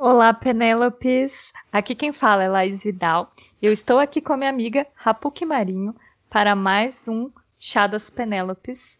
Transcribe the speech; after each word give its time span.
Olá, 0.00 0.32
Penélopes! 0.32 1.52
Aqui 1.72 1.92
quem 1.92 2.12
fala 2.12 2.44
é 2.44 2.48
Laís 2.48 2.84
Vidal. 2.84 3.32
Eu 3.60 3.72
estou 3.72 3.98
aqui 3.98 4.20
com 4.20 4.32
a 4.32 4.36
minha 4.36 4.48
amiga 4.48 4.86
Rapuque 4.94 5.44
Marinho 5.44 5.92
para 6.30 6.54
mais 6.54 7.08
um 7.08 7.28
Chá 7.58 7.88
das 7.88 8.08
Penélopes. 8.08 8.96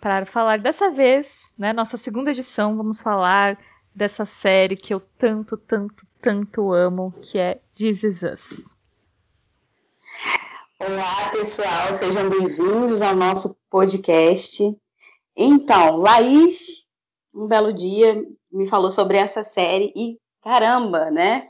Para 0.00 0.26
falar 0.26 0.58
dessa 0.58 0.90
vez, 0.90 1.48
né, 1.56 1.72
nossa 1.72 1.96
segunda 1.96 2.32
edição, 2.32 2.76
vamos 2.76 3.00
falar 3.00 3.56
dessa 3.94 4.24
série 4.24 4.74
que 4.74 4.92
eu 4.92 4.98
tanto, 4.98 5.56
tanto, 5.56 6.04
tanto 6.20 6.72
amo, 6.72 7.14
que 7.22 7.38
é 7.38 7.60
This 7.76 8.02
Is 8.02 8.22
Us. 8.24 8.74
Olá, 10.80 11.30
pessoal, 11.30 11.94
sejam 11.94 12.28
bem-vindos 12.28 13.00
ao 13.00 13.14
nosso 13.14 13.56
podcast. 13.70 14.76
Então, 15.36 15.98
Laís, 15.98 16.84
um 17.32 17.46
belo 17.46 17.72
dia, 17.72 18.20
me 18.56 18.66
falou 18.66 18.90
sobre 18.90 19.18
essa 19.18 19.44
série 19.44 19.92
e 19.94 20.18
caramba, 20.42 21.10
né? 21.10 21.48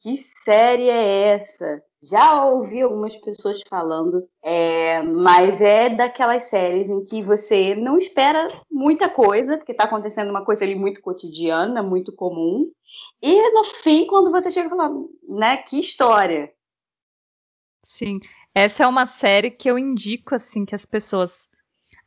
Que 0.00 0.16
série 0.16 0.88
é 0.88 1.34
essa? 1.34 1.82
Já 2.02 2.44
ouvi 2.44 2.80
algumas 2.80 3.16
pessoas 3.16 3.60
falando, 3.68 4.28
é, 4.42 5.02
mas 5.02 5.60
é 5.60 5.90
daquelas 5.90 6.44
séries 6.44 6.88
em 6.88 7.02
que 7.02 7.22
você 7.22 7.74
não 7.74 7.98
espera 7.98 8.62
muita 8.70 9.08
coisa, 9.08 9.56
porque 9.56 9.72
está 9.72 9.84
acontecendo 9.84 10.30
uma 10.30 10.44
coisa 10.44 10.64
ali 10.64 10.76
muito 10.76 11.00
cotidiana, 11.00 11.82
muito 11.82 12.14
comum, 12.14 12.70
e 13.20 13.50
no 13.50 13.64
fim, 13.64 14.06
quando 14.06 14.30
você 14.30 14.50
chega 14.50 14.68
e 14.68 14.70
fala, 14.70 14.90
né, 15.28 15.56
que 15.56 15.80
história. 15.80 16.52
Sim, 17.84 18.20
essa 18.54 18.84
é 18.84 18.86
uma 18.86 19.04
série 19.04 19.50
que 19.50 19.68
eu 19.68 19.76
indico 19.76 20.36
assim 20.36 20.64
que 20.64 20.76
as 20.76 20.86
pessoas 20.86 21.48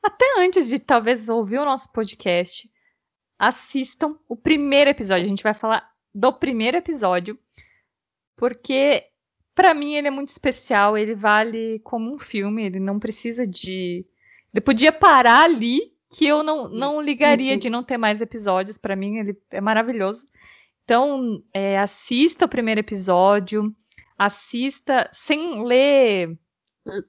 até 0.02 0.26
antes 0.40 0.68
de 0.70 0.80
talvez 0.80 1.28
ouvir 1.28 1.60
o 1.60 1.66
nosso 1.66 1.92
podcast, 1.92 2.70
assistam 3.42 4.16
o 4.30 4.38
primeiro 4.38 4.92
episódio. 4.92 5.26
A 5.26 5.28
gente 5.28 5.42
vai 5.42 5.56
falar 5.56 5.90
do 6.14 6.32
primeiro 6.32 6.78
episódio, 6.78 7.40
porque 8.38 9.04
para 9.56 9.74
mim 9.74 9.96
ele 9.96 10.08
é 10.08 10.12
muito 10.12 10.30
especial, 10.30 10.96
ele 10.96 11.16
vale 11.16 11.80
como 11.80 12.14
um 12.14 12.20
filme, 12.20 12.64
ele 12.64 12.80
não 12.80 13.00
precisa 13.00 13.48
de. 13.48 14.06
Ele 14.54 14.62
podia 14.62 14.92
parar 14.92 15.46
ali, 15.46 15.92
que 16.16 16.28
eu 16.28 16.44
não, 16.44 16.70
não 16.70 17.02
ligaria 17.02 17.58
de 17.58 17.68
não 17.68 17.84
ter 17.84 17.98
mais 17.98 18.22
episódios. 18.22 18.78
Para 18.78 18.96
mim, 18.96 19.18
ele 19.18 19.36
é 19.50 19.60
maravilhoso. 19.60 20.28
Então, 20.84 21.42
é, 21.52 21.80
assista 21.80 22.46
o 22.46 22.50
primeiro 22.50 22.82
episódio, 22.82 23.74
assista 24.20 25.10
sem 25.12 25.66
ler 25.66 26.38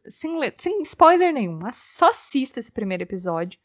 sem, 0.09 0.31
sem 0.59 0.83
spoiler 0.83 1.33
nenhum, 1.33 1.59
só 1.73 2.11
assista 2.11 2.59
esse 2.61 2.73
primeiro 2.73 3.03
episódio. 3.03 3.59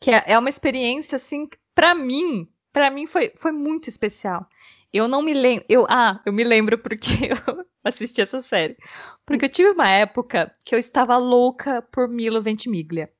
Que 0.00 0.10
é, 0.10 0.24
é 0.32 0.38
uma 0.38 0.48
experiência, 0.48 1.16
assim, 1.16 1.48
para 1.74 1.94
mim, 1.94 2.48
para 2.72 2.90
mim 2.90 3.06
foi, 3.06 3.32
foi 3.36 3.52
muito 3.52 3.88
especial. 3.88 4.46
Eu 4.92 5.06
não 5.06 5.22
me 5.22 5.34
lembro. 5.34 5.64
Eu, 5.68 5.86
ah, 5.88 6.20
eu 6.24 6.32
me 6.32 6.44
lembro 6.44 6.78
porque 6.78 7.10
eu 7.30 7.66
assisti 7.84 8.20
essa 8.20 8.40
série. 8.40 8.76
Porque 9.24 9.44
eu 9.44 9.50
tive 9.50 9.70
uma 9.70 9.88
época 9.88 10.54
que 10.64 10.74
eu 10.74 10.78
estava 10.78 11.16
louca 11.16 11.82
por 11.82 12.08
Milo 12.08 12.42
Ventimiglia. 12.42 13.12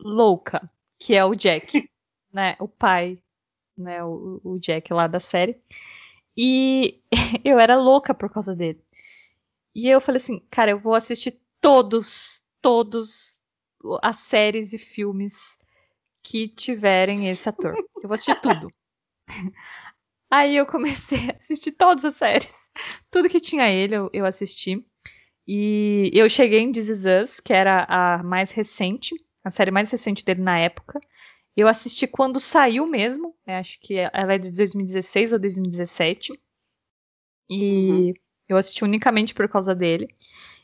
Louca. 0.00 0.70
Que 0.98 1.14
é 1.14 1.24
o 1.24 1.34
Jack, 1.34 1.88
né? 2.32 2.56
O 2.58 2.68
pai, 2.68 3.18
né? 3.76 4.02
O, 4.02 4.40
o 4.44 4.58
Jack 4.58 4.92
lá 4.92 5.06
da 5.06 5.20
série. 5.20 5.60
E 6.36 7.00
eu 7.44 7.58
era 7.58 7.76
louca 7.76 8.14
por 8.14 8.30
causa 8.30 8.54
dele. 8.54 8.82
E 9.74 9.88
eu 9.88 10.00
falei 10.00 10.20
assim, 10.20 10.40
cara, 10.50 10.70
eu 10.70 10.78
vou 10.78 10.94
assistir 10.94 11.40
todos, 11.60 12.42
todos 12.60 13.40
as 14.02 14.18
séries 14.18 14.72
e 14.72 14.78
filmes 14.78 15.58
que 16.22 16.48
tiverem 16.48 17.28
esse 17.28 17.48
ator. 17.48 17.74
Eu 17.96 18.08
vou 18.08 18.14
assistir 18.14 18.40
tudo. 18.40 18.68
Aí 20.30 20.56
eu 20.56 20.66
comecei 20.66 21.30
a 21.30 21.36
assistir 21.36 21.72
todas 21.72 22.04
as 22.04 22.16
séries. 22.16 22.54
Tudo 23.10 23.28
que 23.28 23.40
tinha 23.40 23.68
ele, 23.68 23.96
eu, 23.96 24.08
eu 24.12 24.24
assisti. 24.24 24.82
E 25.46 26.10
eu 26.14 26.28
cheguei 26.28 26.60
em 26.60 26.72
This 26.72 26.88
Is 26.88 27.04
Us, 27.04 27.40
que 27.40 27.52
era 27.52 27.84
a 27.88 28.22
mais 28.22 28.50
recente, 28.50 29.14
a 29.44 29.50
série 29.50 29.70
mais 29.70 29.90
recente 29.90 30.24
dele 30.24 30.40
na 30.40 30.58
época. 30.58 31.00
Eu 31.56 31.68
assisti 31.68 32.06
quando 32.06 32.40
saiu 32.40 32.86
mesmo, 32.86 33.36
né? 33.46 33.58
acho 33.58 33.78
que 33.80 33.94
ela 33.98 34.34
é 34.34 34.38
de 34.38 34.52
2016 34.52 35.32
ou 35.32 35.38
2017. 35.38 36.32
E 37.50 37.90
uhum. 37.90 38.14
eu 38.48 38.56
assisti 38.56 38.84
unicamente 38.84 39.34
por 39.34 39.48
causa 39.48 39.74
dele. 39.74 40.08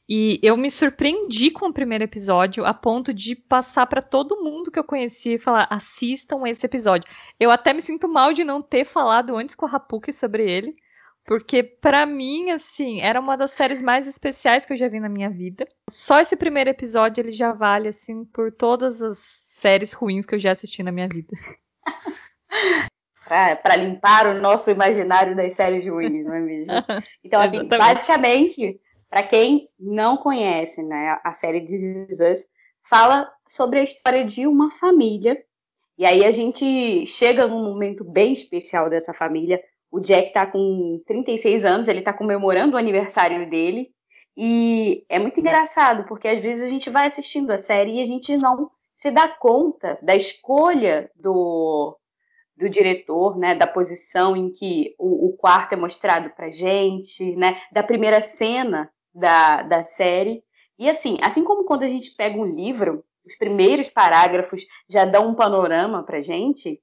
E 0.09 0.41
eu 0.43 0.57
me 0.57 0.71
surpreendi 0.71 1.51
com 1.51 1.67
o 1.67 1.73
primeiro 1.73 2.05
episódio 2.05 2.65
a 2.65 2.73
ponto 2.73 3.13
de 3.13 3.37
passar 3.37 3.87
para 3.87 4.01
todo 4.01 4.43
mundo 4.43 4.71
que 4.71 4.79
eu 4.79 4.85
conhecia 4.85 5.35
e 5.35 5.39
falar: 5.39 5.67
assistam 5.69 6.47
esse 6.47 6.65
episódio. 6.65 7.07
Eu 7.39 7.51
até 7.51 7.75
me 7.75 7.83
sinto 7.83 8.09
mal 8.09 8.33
de 8.33 8.43
não 8.43 8.63
ter 8.63 8.87
falado 8.87 9.37
antes 9.37 9.55
com 9.55 9.67
a 9.67 9.69
Rapuki 9.69 10.11
sobre 10.11 10.51
ele, 10.51 10.75
porque 11.27 11.63
para 11.63 12.07
mim, 12.07 12.51
assim, 12.53 13.03
era 13.03 13.21
uma 13.21 13.37
das 13.37 13.51
séries 13.51 13.83
mais 13.83 14.09
especiais 14.09 14.65
que 14.65 14.73
eu 14.73 14.79
já 14.79 14.89
vi 14.89 14.99
na 14.99 15.11
minha 15.11 15.29
vida. 15.29 15.69
Só 15.91 16.21
esse 16.21 16.37
primeiro 16.37 16.71
episódio 16.71 17.21
ele 17.21 17.33
já 17.33 17.53
vale, 17.53 17.89
assim, 17.89 18.25
por 18.25 18.51
todas 18.51 19.03
as 19.03 19.19
séries 19.19 19.93
ruins 19.93 20.25
que 20.25 20.35
eu 20.35 20.39
já 20.39 20.53
assisti 20.53 20.83
na 20.83 20.91
minha 20.91 21.07
vida. 21.07 21.37
para 23.29 23.77
limpar 23.77 24.27
o 24.27 24.41
nosso 24.41 24.71
imaginário 24.71 25.37
das 25.37 25.53
séries 25.53 25.87
ruins, 25.87 26.25
não 26.25 26.35
é 26.35 26.41
mesmo? 26.41 26.73
Então, 27.23 27.43
assim, 27.43 27.63
basicamente 27.69 28.81
para 29.09 29.23
quem 29.23 29.69
não 29.79 30.17
conhece, 30.17 30.83
né, 30.83 31.19
a 31.25 31.33
série 31.33 31.63
This 31.63 32.11
Is 32.11 32.21
Us 32.21 32.47
fala 32.89 33.31
sobre 33.47 33.81
a 33.81 33.83
história 33.83 34.25
de 34.25 34.47
uma 34.47 34.71
família. 34.71 35.43
E 35.97 36.05
aí 36.05 36.25
a 36.25 36.31
gente 36.31 37.07
chega 37.07 37.47
num 37.47 37.63
momento 37.65 38.05
bem 38.05 38.33
especial 38.33 38.89
dessa 38.89 39.13
família. 39.13 39.63
O 39.91 40.01
Jack 40.01 40.33
tá 40.33 40.47
com 40.47 41.03
36 41.07 41.65
anos, 41.65 41.89
ele 41.89 42.03
tá 42.03 42.13
comemorando 42.13 42.77
o 42.77 42.79
aniversário 42.79 43.49
dele. 43.49 43.91
E 44.37 45.05
é 45.09 45.19
muito 45.19 45.41
engraçado, 45.41 46.05
porque 46.07 46.29
às 46.29 46.43
vezes 46.43 46.65
a 46.65 46.71
gente 46.71 46.89
vai 46.89 47.09
assistindo 47.09 47.51
a 47.51 47.59
série 47.59 47.99
e 47.99 48.03
a 48.03 48.07
gente 48.07 48.37
não 48.37 48.71
se 48.95 49.11
dá 49.11 49.29
conta 49.29 49.99
da 50.01 50.15
escolha 50.15 51.11
do, 51.17 51.99
do 52.57 52.69
diretor, 52.69 53.37
né, 53.37 53.55
da 53.55 53.67
posição 53.67 54.37
em 54.37 54.53
que 54.53 54.95
o, 54.99 55.29
o 55.29 55.37
quarto 55.37 55.73
é 55.73 55.77
mostrado 55.77 56.31
pra 56.31 56.51
gente, 56.51 57.35
né, 57.37 57.61
da 57.73 57.83
primeira 57.83 58.23
cena 58.23 58.91
da, 59.19 59.63
da 59.63 59.85
série. 59.85 60.43
E 60.79 60.89
assim, 60.89 61.19
assim 61.23 61.45
como 61.45 61.65
quando 61.65 61.83
a 61.83 61.89
gente 61.89 62.15
pega 62.15 62.39
um 62.39 62.45
livro, 62.45 63.05
os 63.27 63.37
primeiros 63.37 63.91
parágrafos 63.91 64.65
já 64.89 65.05
dão 65.05 65.29
um 65.29 65.35
panorama 65.35 66.03
pra 66.03 66.21
gente, 66.21 66.81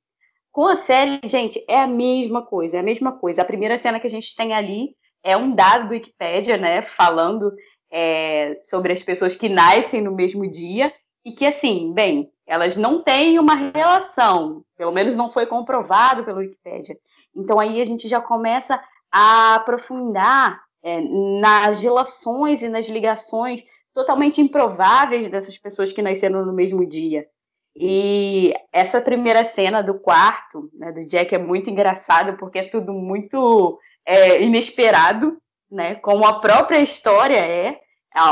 com 0.51 0.67
a 0.67 0.75
série, 0.75 1.19
gente, 1.25 1.63
é 1.67 1.81
a 1.81 1.87
mesma 1.87 2.41
coisa, 2.41 2.77
é 2.77 2.79
a 2.79 2.83
mesma 2.83 3.11
coisa. 3.11 3.41
A 3.41 3.45
primeira 3.45 3.77
cena 3.77 3.99
que 3.99 4.07
a 4.07 4.09
gente 4.09 4.35
tem 4.35 4.53
ali 4.53 4.95
é 5.23 5.35
um 5.35 5.53
dado 5.53 5.87
do 5.87 5.93
Wikipedia, 5.93 6.57
né, 6.57 6.81
falando 6.81 7.51
é, 7.91 8.59
sobre 8.63 8.93
as 8.93 9.03
pessoas 9.03 9.35
que 9.35 9.49
nascem 9.49 10.01
no 10.01 10.11
mesmo 10.11 10.49
dia 10.49 10.93
e 11.25 11.31
que, 11.31 11.45
assim, 11.45 11.91
bem, 11.93 12.31
elas 12.45 12.77
não 12.77 13.01
têm 13.01 13.39
uma 13.39 13.55
relação, 13.55 14.63
pelo 14.77 14.91
menos 14.91 15.15
não 15.15 15.31
foi 15.31 15.45
comprovado 15.45 16.23
pelo 16.23 16.39
Wikipedia. 16.39 16.95
Então 17.35 17.59
aí 17.59 17.81
a 17.81 17.85
gente 17.85 18.07
já 18.07 18.21
começa 18.21 18.81
a 19.11 19.55
aprofundar 19.55 20.64
é, 20.85 21.01
nas 21.01 21.81
relações 21.81 22.61
e 22.61 22.69
nas 22.69 22.85
ligações 22.85 23.65
totalmente 23.91 24.39
improváveis 24.39 25.27
dessas 25.29 25.57
pessoas 25.57 25.91
que 25.91 26.01
nasceram 26.01 26.45
no 26.45 26.53
mesmo 26.53 26.85
dia. 26.87 27.27
E 27.75 28.53
essa 28.71 29.01
primeira 29.01 29.43
cena 29.43 29.81
do 29.81 29.95
quarto, 29.95 30.69
né, 30.73 30.91
do 30.91 31.03
Jack, 31.07 31.33
é 31.33 31.39
muito 31.39 31.71
engraçada 31.71 32.33
porque 32.33 32.59
é 32.59 32.69
tudo 32.69 32.93
muito 32.93 33.79
é, 34.05 34.43
inesperado, 34.43 35.37
né? 35.71 35.95
Como 35.95 36.23
a 36.23 36.39
própria 36.39 36.79
história 36.79 37.39
é. 37.39 37.81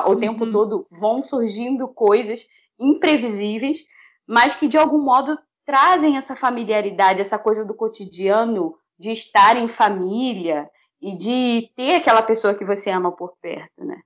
O 0.06 0.12
uhum. 0.12 0.20
tempo 0.20 0.50
todo 0.50 0.88
vão 0.90 1.22
surgindo 1.22 1.90
coisas 1.90 2.47
imprevisíveis, 2.80 3.80
mas 4.25 4.56
que 4.56 4.68
de 4.68 4.78
algum 4.78 5.00
modo 5.00 5.38
trazem 5.66 6.16
essa 6.16 6.35
familiaridade, 6.35 7.20
essa 7.20 7.38
coisa 7.38 7.66
do 7.66 7.74
cotidiano, 7.74 8.75
de 8.97 9.12
estar 9.12 9.58
em 9.58 9.68
família, 9.68 10.70
e 11.03 11.17
de 11.17 11.70
ter 11.76 11.96
aquela 11.96 12.23
pessoa 12.23 12.55
que 12.55 12.64
você 12.64 12.90
ama 12.90 13.11
por 13.11 13.35
perto, 13.41 13.84
né? 13.84 14.02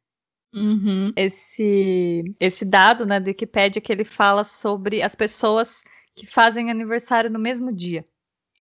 Uhum. 0.51 1.13
Esse, 1.15 2.23
esse 2.39 2.65
dado 2.65 3.05
né, 3.05 3.19
do 3.19 3.27
Wikipedia 3.27 3.79
que 3.79 3.91
ele 3.91 4.03
fala 4.03 4.43
sobre 4.43 5.03
as 5.03 5.13
pessoas 5.13 5.83
que 6.15 6.25
fazem 6.25 6.71
aniversário 6.71 7.29
no 7.29 7.37
mesmo 7.37 7.71
dia. 7.71 8.03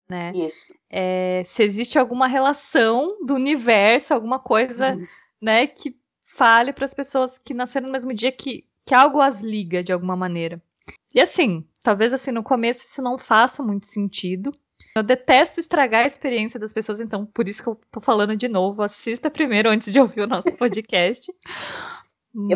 Né? 0.08 0.32
Isso. 0.34 0.75
É, 0.90 1.43
se 1.44 1.62
existe 1.62 2.00
alguma 2.00 2.26
relação 2.26 3.25
do 3.25 3.34
universo, 3.34 4.12
alguma 4.12 4.40
coisa 4.40 4.96
uhum. 4.96 5.06
né, 5.40 5.69
que 5.69 5.96
fale 6.25 6.73
para 6.73 6.84
as 6.84 6.94
pessoas 6.94 7.38
que 7.38 7.55
nasceram 7.55 7.87
no 7.87 7.93
mesmo 7.93 8.12
dia 8.12 8.32
que, 8.32 8.64
que 8.84 8.94
algo 8.94 9.20
as 9.20 9.40
liga 9.40 9.84
de 9.84 9.93
alguma 9.93 10.17
maneira. 10.17 10.61
E 11.14 11.20
assim, 11.20 11.64
talvez 11.81 12.12
assim 12.12 12.32
no 12.32 12.43
começo 12.43 12.84
isso 12.84 13.00
não 13.00 13.17
faça 13.17 13.62
muito 13.62 13.87
sentido, 13.87 14.52
eu 14.96 15.02
detesto 15.02 15.60
estragar 15.60 16.04
a 16.04 16.06
experiência 16.06 16.58
das 16.58 16.72
pessoas, 16.72 17.00
então 17.00 17.26
por 17.26 17.46
isso 17.48 17.62
que 17.62 17.69
eu 17.69 17.78
tô 17.90 18.00
falando 18.00 18.37
de 18.37 18.48
novo. 18.48 18.82
Assista 18.82 19.31
primeiro 19.31 19.69
antes 19.69 19.93
de 19.93 20.00
ouvir 20.00 20.22
o 20.22 20.26
nosso 20.26 20.50
podcast. 20.56 21.32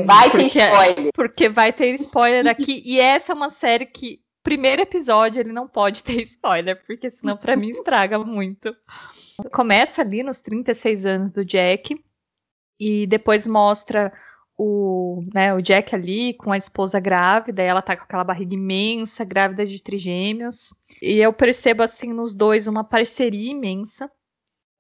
Vai 0.05 0.31
porque, 0.31 0.49
ter 0.51 0.67
spoiler. 0.67 1.11
Porque 1.15 1.49
vai 1.49 1.73
ter 1.73 1.95
spoiler 1.95 2.47
aqui. 2.49 2.83
E 2.85 3.01
essa 3.01 3.33
é 3.33 3.35
uma 3.35 3.51
série 3.51 3.87
que 3.87 4.21
primeiro 4.43 4.83
episódio 4.83 5.41
ele 5.41 5.53
não 5.53 5.67
pode 5.67 6.03
ter 6.03 6.21
spoiler, 6.23 6.85
porque 6.87 7.11
senão 7.11 7.37
para 7.37 7.57
mim 7.57 7.71
estraga 7.71 8.19
muito. 8.19 8.75
Começa 9.53 10.03
ali 10.03 10.23
nos 10.23 10.41
36 10.41 11.07
anos 11.07 11.31
do 11.31 11.45
Jack 11.45 11.99
e 12.79 13.07
depois 13.07 13.47
mostra 13.47 14.13
o, 14.63 15.25
né, 15.33 15.55
o 15.55 15.63
Jack 15.63 15.95
ali 15.95 16.35
com 16.35 16.53
a 16.53 16.57
esposa 16.59 17.01
grávida, 17.01 17.63
e 17.63 17.67
ela 17.67 17.81
tá 17.81 17.97
com 17.97 18.05
aquela 18.05 18.23
barriga 18.23 18.55
imensa, 18.55 19.25
grávida 19.25 19.65
de 19.65 19.83
trigêmeos. 19.83 20.75
E 21.01 21.17
eu 21.17 21.33
percebo 21.33 21.83
assim 21.83 22.13
nos 22.13 22.35
dois 22.35 22.69
uma 22.69 22.85
parceria 22.85 23.53
imensa, 23.53 24.11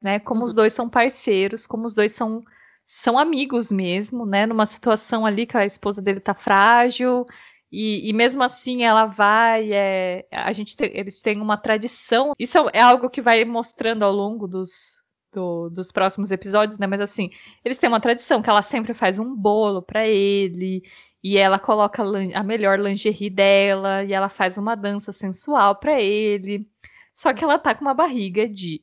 né? 0.03 0.19
Como 0.19 0.41
uhum. 0.41 0.45
os 0.45 0.55
dois 0.55 0.75
são 0.75 0.87
parceiros, 0.87 1.67
como 1.67 1.87
os 1.87 1.95
dois 1.95 2.13
são 2.13 2.43
são 2.85 3.19
amigos 3.19 3.73
mesmo, 3.73 4.27
né? 4.27 4.45
Numa 4.45 4.67
situação 4.67 5.25
ali 5.25 5.47
que 5.47 5.57
a 5.57 5.65
esposa 5.65 6.03
dele 6.03 6.21
tá 6.21 6.35
frágil 6.35 7.25
e, 7.73 8.11
e, 8.11 8.13
mesmo 8.13 8.43
assim 8.43 8.83
ela 8.83 9.07
vai, 9.07 9.73
é, 9.73 10.27
a 10.31 10.53
gente 10.53 10.77
eles 10.79 11.23
têm 11.23 11.41
uma 11.41 11.57
tradição. 11.57 12.35
Isso 12.39 12.59
é 12.75 12.81
algo 12.81 13.09
que 13.09 13.23
vai 13.23 13.45
mostrando 13.47 14.03
ao 14.03 14.13
longo 14.13 14.47
dos, 14.47 15.00
do, 15.33 15.71
dos 15.71 15.91
próximos 15.93 16.31
episódios, 16.31 16.79
né? 16.79 16.87
Mas 16.87 17.01
assim, 17.01 17.31
eles 17.65 17.79
têm 17.79 17.89
uma 17.89 18.01
tradição 18.01 18.43
que 18.43 18.51
ela 18.51 18.63
sempre 18.63 18.95
faz 18.95 19.19
um 19.19 19.35
bolo 19.35 19.83
para 19.83 20.07
ele 20.07 20.83
e 21.23 21.37
ela 21.37 21.59
coloca 21.59 22.03
a 22.03 22.43
melhor 22.43 22.79
lingerie 22.79 23.31
dela 23.31 24.05
e 24.05 24.13
ela 24.13 24.29
faz 24.29 24.57
uma 24.57 24.75
dança 24.75 25.13
sensual 25.13 25.77
para 25.77 26.01
ele. 26.01 26.67
Só 27.13 27.33
que 27.33 27.45
ela 27.45 27.59
tá 27.59 27.75
com 27.75 27.83
uma 27.83 27.95
barriga 27.95 28.49
de 28.49 28.83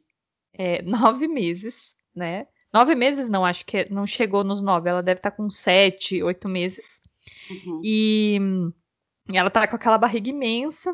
é, 0.54 0.82
nove 0.84 1.28
meses, 1.28 1.96
né? 2.16 2.48
Nove 2.74 2.96
meses 2.96 3.30
não, 3.30 3.46
acho 3.46 3.66
que 3.66 3.90
não 3.92 4.06
chegou 4.06 4.44
nos 4.44 4.62
nove. 4.62 4.90
Ela 4.90 5.02
deve 5.02 5.20
estar 5.20 5.32
tá 5.32 5.38
com 5.38 5.50
sete, 5.50 6.22
oito 6.22 6.48
meses. 6.48 7.02
Uhum. 7.50 7.82
E, 7.84 8.40
e 9.30 9.38
ela 9.38 9.50
tá 9.50 9.68
com 9.68 9.76
aquela 9.76 9.98
barriga 9.98 10.30
imensa. 10.30 10.94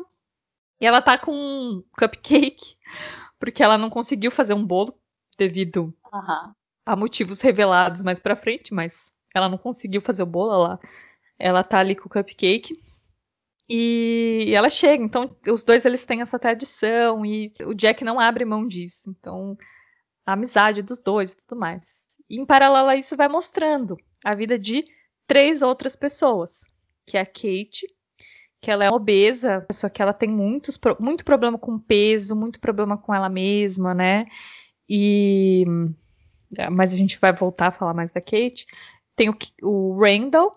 E 0.80 0.86
ela 0.86 1.00
tá 1.00 1.16
com 1.18 1.32
um 1.32 1.84
cupcake, 1.98 2.76
porque 3.38 3.62
ela 3.62 3.78
não 3.78 3.90
conseguiu 3.90 4.30
fazer 4.30 4.54
um 4.54 4.64
bolo 4.64 4.98
devido 5.36 5.94
uhum. 6.12 6.52
a 6.86 6.96
motivos 6.96 7.40
revelados 7.40 8.02
mais 8.02 8.18
pra 8.18 8.36
frente, 8.36 8.72
mas 8.72 9.12
ela 9.34 9.48
não 9.48 9.58
conseguiu 9.58 10.00
fazer 10.00 10.22
o 10.22 10.26
bolo 10.26 10.62
lá. 10.62 10.78
Ela 11.38 11.64
tá 11.64 11.78
ali 11.78 11.96
com 11.96 12.06
o 12.06 12.10
cupcake. 12.10 12.80
E 13.68 14.52
ela 14.54 14.68
chega, 14.68 15.02
então 15.02 15.34
os 15.48 15.64
dois 15.64 15.84
eles 15.86 16.04
têm 16.04 16.20
essa 16.20 16.38
tradição 16.38 17.24
e 17.24 17.52
o 17.62 17.72
Jack 17.72 18.04
não 18.04 18.20
abre 18.20 18.44
mão 18.44 18.66
disso. 18.68 19.10
Então 19.10 19.56
a 20.26 20.32
amizade 20.32 20.82
dos 20.82 21.00
dois 21.00 21.32
e 21.32 21.36
tudo 21.38 21.58
mais. 21.58 22.06
E 22.28 22.38
em 22.38 22.46
paralelo 22.46 22.88
a 22.88 22.96
isso 22.96 23.16
vai 23.16 23.28
mostrando 23.28 23.96
a 24.24 24.34
vida 24.34 24.58
de 24.58 24.84
três 25.26 25.62
outras 25.62 25.96
pessoas, 25.96 26.64
que 27.06 27.16
é 27.16 27.20
a 27.20 27.26
Kate, 27.26 27.86
que 28.60 28.70
ela 28.70 28.84
é 28.84 28.88
obesa, 28.88 29.66
só 29.70 29.88
que 29.88 30.00
ela 30.00 30.12
tem 30.12 30.28
muitos, 30.28 30.78
muito 30.98 31.24
problema 31.24 31.58
com 31.58 31.78
peso, 31.78 32.34
muito 32.34 32.58
problema 32.58 32.96
com 32.96 33.14
ela 33.14 33.28
mesma, 33.28 33.94
né? 33.94 34.26
E 34.88 35.64
mas 36.70 36.92
a 36.92 36.96
gente 36.96 37.18
vai 37.18 37.32
voltar 37.32 37.68
a 37.68 37.72
falar 37.72 37.94
mais 37.94 38.10
da 38.10 38.20
Kate. 38.20 38.66
Tem 39.16 39.30
o, 39.30 39.36
o 39.62 39.98
Randall, 40.00 40.56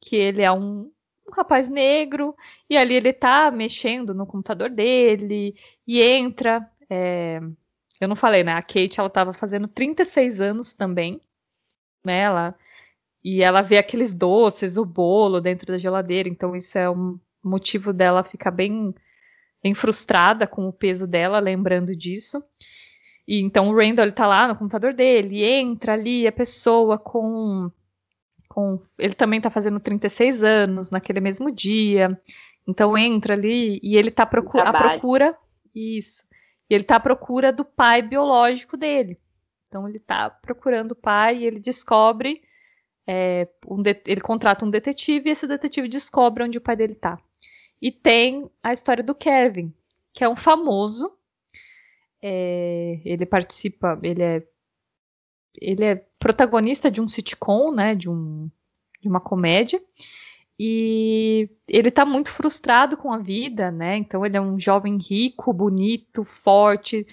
que 0.00 0.16
ele 0.16 0.42
é 0.42 0.50
um, 0.50 0.90
um 1.28 1.32
rapaz 1.32 1.68
negro, 1.68 2.34
e 2.68 2.76
ali 2.76 2.94
ele 2.94 3.12
tá 3.12 3.50
mexendo 3.50 4.14
no 4.14 4.26
computador 4.26 4.70
dele, 4.70 5.54
e 5.86 6.00
entra. 6.00 6.68
É, 6.88 7.40
eu 8.00 8.08
não 8.08 8.16
falei, 8.16 8.44
né? 8.44 8.52
A 8.52 8.62
Kate, 8.62 8.98
ela 8.98 9.10
tava 9.10 9.32
fazendo 9.32 9.68
36 9.68 10.40
anos 10.40 10.72
também, 10.72 11.20
né? 12.04 12.20
Ela, 12.20 12.54
e 13.24 13.42
ela 13.42 13.62
vê 13.62 13.78
aqueles 13.78 14.14
doces, 14.14 14.76
o 14.76 14.84
bolo 14.84 15.40
dentro 15.40 15.66
da 15.66 15.78
geladeira, 15.78 16.28
então 16.28 16.54
isso 16.54 16.78
é 16.78 16.88
um 16.90 17.18
motivo 17.42 17.92
dela 17.92 18.24
ficar 18.24 18.50
bem, 18.50 18.94
bem 19.62 19.74
frustrada 19.74 20.46
com 20.46 20.68
o 20.68 20.72
peso 20.72 21.06
dela, 21.06 21.38
lembrando 21.38 21.94
disso. 21.96 22.42
E 23.26 23.40
então 23.40 23.68
o 23.68 23.76
Randall 23.76 24.04
ele 24.04 24.12
tá 24.12 24.26
lá 24.26 24.46
no 24.46 24.56
computador 24.56 24.94
dele, 24.94 25.44
entra 25.44 25.94
ali 25.94 26.26
a 26.26 26.32
pessoa 26.32 26.98
com 26.98 27.70
com 28.48 28.78
ele 28.98 29.14
também 29.14 29.40
tá 29.40 29.50
fazendo 29.50 29.78
36 29.78 30.42
anos 30.42 30.90
naquele 30.90 31.20
mesmo 31.20 31.50
dia. 31.50 32.18
Então 32.66 32.96
entra 32.96 33.34
ali 33.34 33.78
e 33.82 33.96
ele 33.96 34.10
tá 34.10 34.24
procu 34.24 34.58
à 34.58 34.72
procura 34.72 35.36
isso. 35.74 36.24
E 36.68 36.74
ele 36.74 36.84
tá 36.84 36.96
à 36.96 37.00
procura 37.00 37.52
do 37.52 37.64
pai 37.64 38.02
biológico 38.02 38.76
dele. 38.76 39.18
Então 39.68 39.88
ele 39.88 39.98
tá 39.98 40.30
procurando 40.30 40.92
o 40.92 40.96
pai 40.96 41.38
e 41.38 41.44
ele 41.44 41.60
descobre 41.60 42.42
é, 43.06 43.48
um 43.66 43.82
ele 44.04 44.20
contrata 44.20 44.64
um 44.64 44.70
detetive 44.70 45.28
e 45.28 45.32
esse 45.32 45.46
detetive 45.46 45.88
descobre 45.88 46.42
onde 46.42 46.58
o 46.58 46.60
pai 46.60 46.76
dele 46.76 46.94
tá. 46.94 47.18
E 47.80 47.92
tem 47.92 48.50
a 48.62 48.72
história 48.72 49.04
do 49.04 49.14
Kevin, 49.14 49.72
que 50.12 50.24
é 50.24 50.28
um 50.28 50.34
famoso. 50.36 51.15
É, 52.22 53.00
ele 53.04 53.26
participa, 53.26 53.98
ele 54.02 54.22
é 54.22 54.42
ele 55.60 55.84
é 55.84 55.96
protagonista 56.18 56.90
de 56.90 57.00
um 57.00 57.08
sitcom, 57.08 57.72
né, 57.72 57.94
de, 57.94 58.08
um, 58.08 58.50
de 59.00 59.08
uma 59.08 59.20
comédia, 59.20 59.80
e 60.58 61.50
ele 61.68 61.90
tá 61.90 62.04
muito 62.04 62.30
frustrado 62.30 62.96
com 62.96 63.12
a 63.12 63.18
vida, 63.18 63.70
né? 63.70 63.96
Então 63.96 64.24
ele 64.24 64.38
é 64.38 64.40
um 64.40 64.58
jovem 64.58 64.96
rico, 64.96 65.52
bonito, 65.52 66.24
forte, 66.24 67.06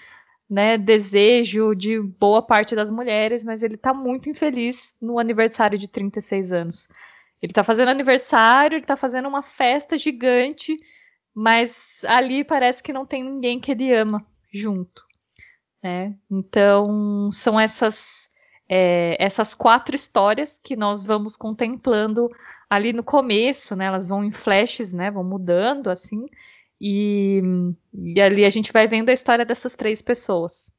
né? 0.48 0.78
Desejo 0.78 1.74
de 1.74 2.00
boa 2.00 2.40
parte 2.40 2.74
das 2.74 2.90
mulheres, 2.90 3.44
mas 3.44 3.62
ele 3.62 3.76
tá 3.76 3.92
muito 3.92 4.30
infeliz 4.30 4.96
no 5.00 5.18
aniversário 5.18 5.78
de 5.78 5.88
36 5.88 6.52
anos. 6.52 6.88
Ele 7.42 7.52
tá 7.52 7.62
fazendo 7.62 7.90
aniversário, 7.90 8.76
ele 8.76 8.86
tá 8.86 8.96
fazendo 8.96 9.28
uma 9.28 9.42
festa 9.42 9.98
gigante, 9.98 10.78
mas 11.34 12.02
ali 12.06 12.44
parece 12.44 12.82
que 12.82 12.94
não 12.94 13.04
tem 13.04 13.22
ninguém 13.22 13.60
que 13.60 13.72
ele 13.72 13.92
ama 13.92 14.26
junto, 14.54 15.02
né? 15.82 16.16
Então 16.30 17.30
são 17.30 17.58
essas 17.58 18.30
é, 18.68 19.16
essas 19.22 19.54
quatro 19.54 19.94
histórias 19.94 20.58
que 20.62 20.76
nós 20.76 21.04
vamos 21.04 21.36
contemplando 21.36 22.30
ali 22.68 22.92
no 22.92 23.02
começo, 23.02 23.76
né? 23.76 23.86
Elas 23.86 24.08
vão 24.08 24.24
em 24.24 24.32
flashes, 24.32 24.92
né? 24.92 25.10
Vão 25.10 25.24
mudando 25.24 25.88
assim. 25.88 26.26
E, 26.80 27.40
e 27.92 28.20
ali 28.20 28.44
a 28.44 28.50
gente 28.50 28.72
vai 28.72 28.86
vendo 28.86 29.08
a 29.08 29.12
história 29.12 29.44
dessas 29.44 29.74
três 29.74 30.00
pessoas. 30.00 30.72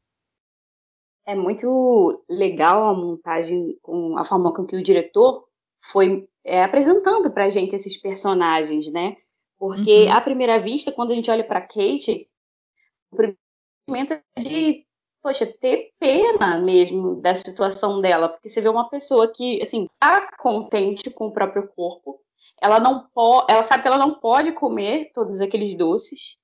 É 1.26 1.34
muito 1.34 2.24
legal 2.30 2.84
a 2.84 2.94
montagem, 2.94 3.78
com 3.82 4.18
a 4.18 4.24
forma 4.24 4.54
com 4.54 4.66
que 4.66 4.76
o 4.76 4.84
diretor 4.84 5.48
foi 5.82 6.28
é, 6.44 6.64
apresentando 6.64 7.32
pra 7.32 7.50
gente 7.50 7.76
esses 7.76 7.98
personagens, 7.98 8.92
né? 8.92 9.18
Porque, 9.58 10.06
uhum. 10.06 10.14
à 10.14 10.22
primeira 10.22 10.60
vista, 10.60 10.92
quando 10.92 11.12
a 11.12 11.16
gente 11.16 11.32
olha 11.32 11.44
para 11.44 11.62
Kate, 11.62 12.30
o 13.12 13.16
primeiro 13.16 13.40
é 13.88 14.42
de 14.42 14.86
poxa, 15.22 15.48
ter 15.48 15.90
pena 16.00 16.60
mesmo 16.60 17.20
da 17.20 17.36
situação 17.36 18.00
dela, 18.00 18.30
porque 18.30 18.48
você 18.48 18.62
vê 18.62 18.70
uma 18.70 18.88
pessoa 18.88 19.28
que, 19.28 19.60
assim, 19.60 19.88
tá 20.00 20.30
contente 20.38 21.10
com 21.10 21.28
o 21.28 21.32
próprio 21.32 21.68
corpo, 21.76 22.22
ela 22.62 22.80
não 22.80 23.08
pode, 23.12 23.52
ela 23.52 23.64
sabe 23.64 23.82
que 23.82 23.88
ela 23.88 23.98
não 23.98 24.20
pode 24.20 24.52
comer 24.52 25.12
todos 25.16 25.42
aqueles 25.42 25.76
doces, 25.76 26.38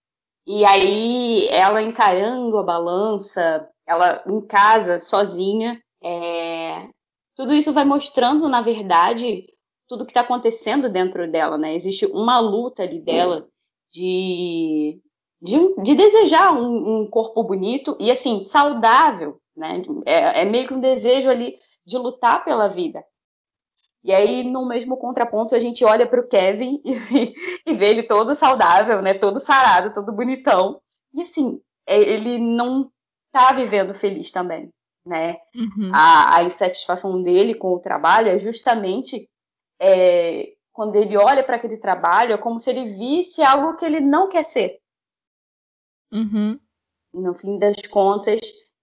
e 0.48 0.66
aí 0.66 1.48
ela 1.50 1.80
encarando 1.80 2.58
a 2.58 2.64
balança, 2.64 3.70
ela 3.86 4.24
em 4.28 4.42
casa, 4.42 5.00
sozinha, 5.00 5.80
é... 6.04 6.90
tudo 7.36 7.54
isso 7.54 7.72
vai 7.72 7.86
mostrando, 7.86 8.50
na 8.50 8.62
verdade, 8.62 9.46
tudo 9.88 10.06
que 10.06 10.12
está 10.12 10.22
acontecendo 10.22 10.90
dentro 10.92 11.32
dela, 11.32 11.56
né? 11.56 11.76
Existe 11.76 12.08
uma 12.08 12.40
luta 12.40 12.82
ali 12.82 13.00
dela 13.00 13.48
de 13.92 15.00
de, 15.42 15.58
de 15.82 15.96
desejar 15.96 16.54
um, 16.54 17.02
um, 17.02 17.10
corpo 17.10 17.44
bonito 17.44 17.98
e 18.00 18.12
assim 18.12 18.40
saudável, 18.42 19.40
né? 19.56 19.82
É, 20.06 20.42
é, 20.42 20.46
meio 20.46 20.68
que 20.68 20.74
um 20.74 20.80
desejo 20.80 21.30
ali 21.30 21.56
de 21.86 21.98
lutar 21.98 22.44
pela 22.46 22.68
vida. 22.68 23.04
E 24.04 24.14
aí, 24.14 24.44
no 24.44 24.68
mesmo 24.68 24.98
contraponto, 24.98 25.56
a 25.56 25.60
gente 25.60 25.84
olha 25.84 26.08
para 26.08 26.20
o 26.20 26.28
Kevin 26.28 26.82
e, 26.86 27.34
e, 27.66 27.74
vê 27.74 27.90
ele 27.90 28.04
todo 28.04 28.36
saudável, 28.36 29.02
né? 29.02 29.14
Todo 29.16 29.40
sarado, 29.40 29.94
todo 29.94 30.14
bonitão. 30.14 30.80
E 31.14 31.24
assim, 31.24 31.60
é, 31.88 31.98
ele 32.00 32.38
não 32.38 32.92
está 33.28 33.52
vivendo 33.52 33.94
feliz 33.94 34.32
também, 34.32 34.70
né? 35.06 35.38
Uhum. 35.56 35.92
A, 35.94 36.38
a, 36.38 36.44
insatisfação 36.44 37.22
dele 37.24 37.56
com 37.56 37.74
o 37.74 37.80
trabalho 37.80 38.30
é 38.30 38.38
justamente 38.38 39.28
é, 39.80 40.54
quando 40.72 40.96
ele 40.96 41.18
olha 41.18 41.44
para 41.44 41.56
aquele 41.56 41.78
trabalho, 41.78 42.34
é 42.34 42.38
como 42.38 42.60
se 42.60 42.70
ele 42.70 42.86
visse 42.86 43.42
algo 43.42 43.76
que 43.76 43.86
ele 43.86 44.00
não 44.00 44.30
quer 44.30 44.44
ser. 44.44 44.81
Uhum. 46.12 46.60
No 47.14 47.38
fim 47.38 47.58
das 47.58 47.76
contas, 47.90 48.40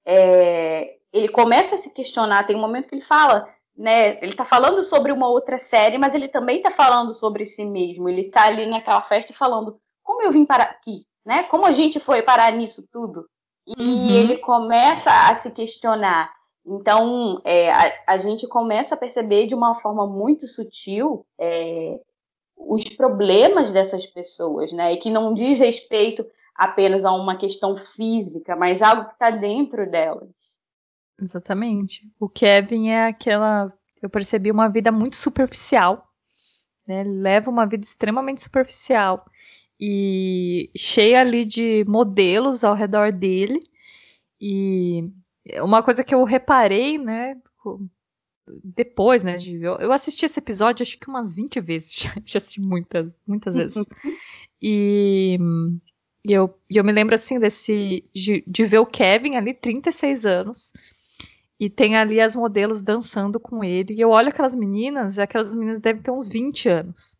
é, 0.07 0.99
ele 1.13 1.29
começa 1.29 1.75
a 1.75 1.79
se 1.79 1.91
questionar. 1.91 2.47
Tem 2.47 2.57
um 2.57 2.61
momento 2.61 2.89
que 2.89 2.95
ele 2.95 3.05
fala, 3.05 3.49
né? 3.77 4.19
Ele 4.23 4.33
está 4.33 4.45
falando 4.45 4.83
sobre 4.85 5.13
uma 5.13 5.29
outra 5.29 5.59
série, 5.59 5.99
mas 5.99 6.15
ele 6.15 6.29
também 6.29 6.59
está 6.59 6.71
falando 6.71 7.13
sobre 7.15 7.47
si 7.47 7.65
mesmo. 7.65 8.09
Ele 8.09 8.23
está 8.23 8.45
ali 8.45 8.67
naquela 8.67 9.03
festa 9.03 9.33
falando: 9.33 9.81
como 10.03 10.23
eu 10.23 10.33
vim 10.33 10.45
para 10.45 10.65
aqui, 10.65 11.07
né? 11.25 11.45
Como 11.45 11.65
a 11.65 11.73
gente 11.73 12.01
foi 12.01 12.23
parar 12.23 12.53
nisso 12.53 12.87
tudo? 12.91 13.27
E 13.67 13.83
uhum. 13.83 14.11
ele 14.11 14.39
começa 14.39 15.11
a 15.11 15.35
se 15.35 15.51
questionar. 15.51 16.33
Então, 16.67 17.41
é, 17.45 17.71
a, 17.71 17.93
a, 18.09 18.19
gente 18.19 18.47
começa 18.47 18.95
a 18.95 18.99
perceber 18.99 19.47
de 19.47 19.55
uma 19.55 19.75
forma 19.75 20.07
muito 20.07 20.47
sutil 20.47 21.27
é, 21.41 21.99
os 22.57 22.85
problemas 22.85 23.73
dessas 23.73 24.07
pessoas, 24.07 24.73
né? 24.73 24.93
E 24.93 24.97
que 24.99 25.11
não 25.11 25.33
diz 25.33 25.59
respeito 25.61 26.27
apenas 26.59 27.05
a 27.05 27.13
uma 27.13 27.37
questão 27.37 27.77
física, 27.77 28.57
mas 28.57 28.83
algo 28.83 29.07
que 29.07 29.13
está 29.13 29.31
dentro 29.31 29.89
delas. 29.89 30.59
Exatamente. 31.21 32.11
O 32.19 32.29
Kevin 32.29 32.89
é 32.89 33.07
aquela. 33.07 33.73
Eu 34.03 34.11
percebi 34.11 34.51
uma 34.51 34.69
vida 34.69 34.91
muito 34.91 35.17
superficial. 35.17 36.05
Né? 36.87 37.01
Ele 37.01 37.21
leva 37.21 37.51
uma 37.51 37.67
vida 37.67 37.85
extremamente 37.85 38.43
superficial 38.43 39.25
e 39.81 40.71
cheia 40.77 41.21
ali 41.21 41.45
de 41.45 41.85
modelos 41.87 42.65
ao 42.65 42.75
redor 42.75 43.13
dele. 43.13 43.63
E 44.41 45.09
uma 45.63 45.83
coisa 45.83 46.03
que 46.03 46.15
eu 46.15 46.23
reparei, 46.25 46.99
né, 46.99 47.37
depois, 48.65 49.23
né, 49.23 49.37
de, 49.37 49.63
eu 49.63 49.93
assisti 49.93 50.25
esse 50.25 50.39
episódio 50.39 50.83
acho 50.83 50.99
que 50.99 51.09
umas 51.09 51.35
20 51.35 51.61
vezes, 51.61 51.93
já, 51.99 52.11
já 52.25 52.39
assisti 52.39 52.61
muitas, 52.61 53.13
muitas 53.27 53.55
vezes. 53.55 53.77
e, 54.63 55.39
e 56.29 56.33
eu, 56.35 56.55
eu 56.69 56.85
me 56.85 56.93
lembro 56.93 57.15
assim 57.15 57.41
desse 57.41 58.05
de, 58.15 58.45
de 58.47 58.65
ver 58.67 58.81
o 58.81 58.87
Kevin 58.87 59.37
ali, 59.37 59.55
36 59.55 60.27
anos, 60.27 60.75
e 61.59 61.71
tem 61.71 61.97
ali 61.97 62.21
as 62.21 62.37
modelos 62.37 62.83
dançando 62.83 63.41
com 63.41 63.65
ele. 63.65 63.95
E 63.95 64.01
eu 64.03 64.11
olho 64.11 64.29
aquelas 64.29 64.55
meninas, 64.55 65.17
e 65.17 65.23
aquelas 65.23 65.55
meninas 65.55 65.81
devem 65.81 66.03
ter 66.03 66.11
uns 66.11 66.29
20 66.29 66.69
anos. 66.69 67.17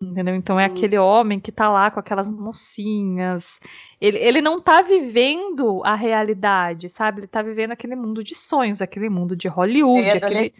Entendeu? 0.00 0.36
Então 0.36 0.58
é 0.60 0.68
uhum. 0.68 0.72
aquele 0.72 0.96
homem 0.96 1.40
que 1.40 1.50
tá 1.50 1.68
lá 1.68 1.90
com 1.90 1.98
aquelas 1.98 2.30
mocinhas. 2.30 3.58
Ele, 4.00 4.16
ele 4.18 4.40
não 4.40 4.62
tá 4.62 4.80
vivendo 4.80 5.82
a 5.84 5.96
realidade, 5.96 6.88
sabe? 6.88 7.20
Ele 7.20 7.26
tá 7.26 7.42
vivendo 7.42 7.72
aquele 7.72 7.96
mundo 7.96 8.22
de 8.22 8.36
sonhos, 8.36 8.80
aquele 8.80 9.10
mundo 9.10 9.34
de 9.36 9.48
Hollywood. 9.48 10.08
É 10.08 10.12
aquele... 10.12 10.52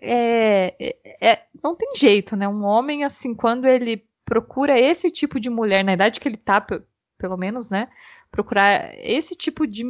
É, 0.00 0.74
é, 0.80 1.32
é, 1.32 1.42
não 1.62 1.74
tem 1.74 1.94
jeito, 1.96 2.36
né? 2.36 2.46
Um 2.48 2.62
homem, 2.64 3.02
assim, 3.02 3.34
quando 3.34 3.66
ele 3.66 4.04
procura 4.24 4.78
esse 4.78 5.10
tipo 5.10 5.38
de 5.38 5.50
mulher, 5.50 5.84
na 5.84 5.94
idade 5.94 6.20
que 6.20 6.28
ele 6.28 6.36
tá, 6.36 6.64
pelo 7.18 7.36
menos, 7.36 7.70
né? 7.70 7.88
Procurar 8.30 8.94
esse 8.98 9.36
tipo 9.36 9.66
de 9.66 9.84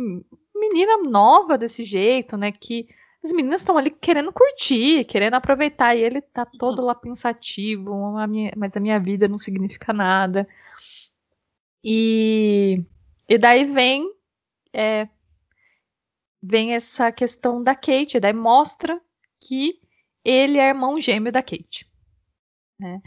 menina 0.54 1.02
nova 1.02 1.56
desse 1.56 1.84
jeito, 1.84 2.36
né? 2.36 2.52
Que 2.52 2.88
as 3.22 3.32
meninas 3.32 3.62
estão 3.62 3.78
ali 3.78 3.90
querendo 3.90 4.32
curtir, 4.32 5.04
querendo 5.04 5.34
aproveitar, 5.34 5.96
e 5.96 6.02
ele 6.02 6.20
tá 6.20 6.44
todo 6.44 6.82
lá 6.82 6.94
pensativo, 6.94 8.12
mas 8.56 8.76
a 8.76 8.80
minha 8.80 9.00
vida 9.00 9.26
não 9.26 9.38
significa 9.38 9.92
nada. 9.92 10.46
E, 11.82 12.84
e 13.28 13.38
daí 13.38 13.64
vem 13.64 14.12
é, 14.72 15.08
vem 16.42 16.74
essa 16.74 17.10
questão 17.10 17.62
da 17.62 17.74
Kate, 17.74 18.20
daí 18.20 18.32
mostra 18.32 19.00
que 19.40 19.80
ele 20.24 20.58
é 20.58 20.68
irmão 20.68 21.00
gêmeo 21.00 21.32
da 21.32 21.42
Kate. 21.42 21.88
Né? 22.78 23.00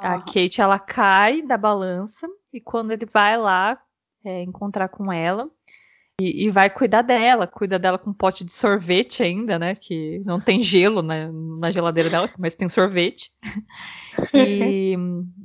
A 0.00 0.20
Kate 0.20 0.60
ela 0.60 0.78
cai 0.78 1.42
da 1.42 1.56
balança 1.56 2.26
e 2.52 2.60
quando 2.60 2.90
ele 2.90 3.06
vai 3.06 3.36
lá 3.36 3.80
é, 4.24 4.42
encontrar 4.42 4.88
com 4.88 5.12
ela, 5.12 5.50
e, 6.20 6.46
e, 6.46 6.50
vai 6.50 6.68
cuidar 6.68 7.00
dela, 7.00 7.46
cuida 7.46 7.78
dela 7.78 7.98
com 7.98 8.10
um 8.10 8.14
pote 8.14 8.44
de 8.44 8.52
sorvete 8.52 9.22
ainda, 9.22 9.58
né? 9.58 9.74
Que 9.74 10.20
não 10.26 10.38
tem 10.38 10.60
gelo 10.60 11.00
na, 11.00 11.32
na 11.32 11.70
geladeira 11.70 12.10
dela, 12.10 12.30
mas 12.38 12.54
tem 12.54 12.68
sorvete. 12.68 13.32
E, 14.34 14.96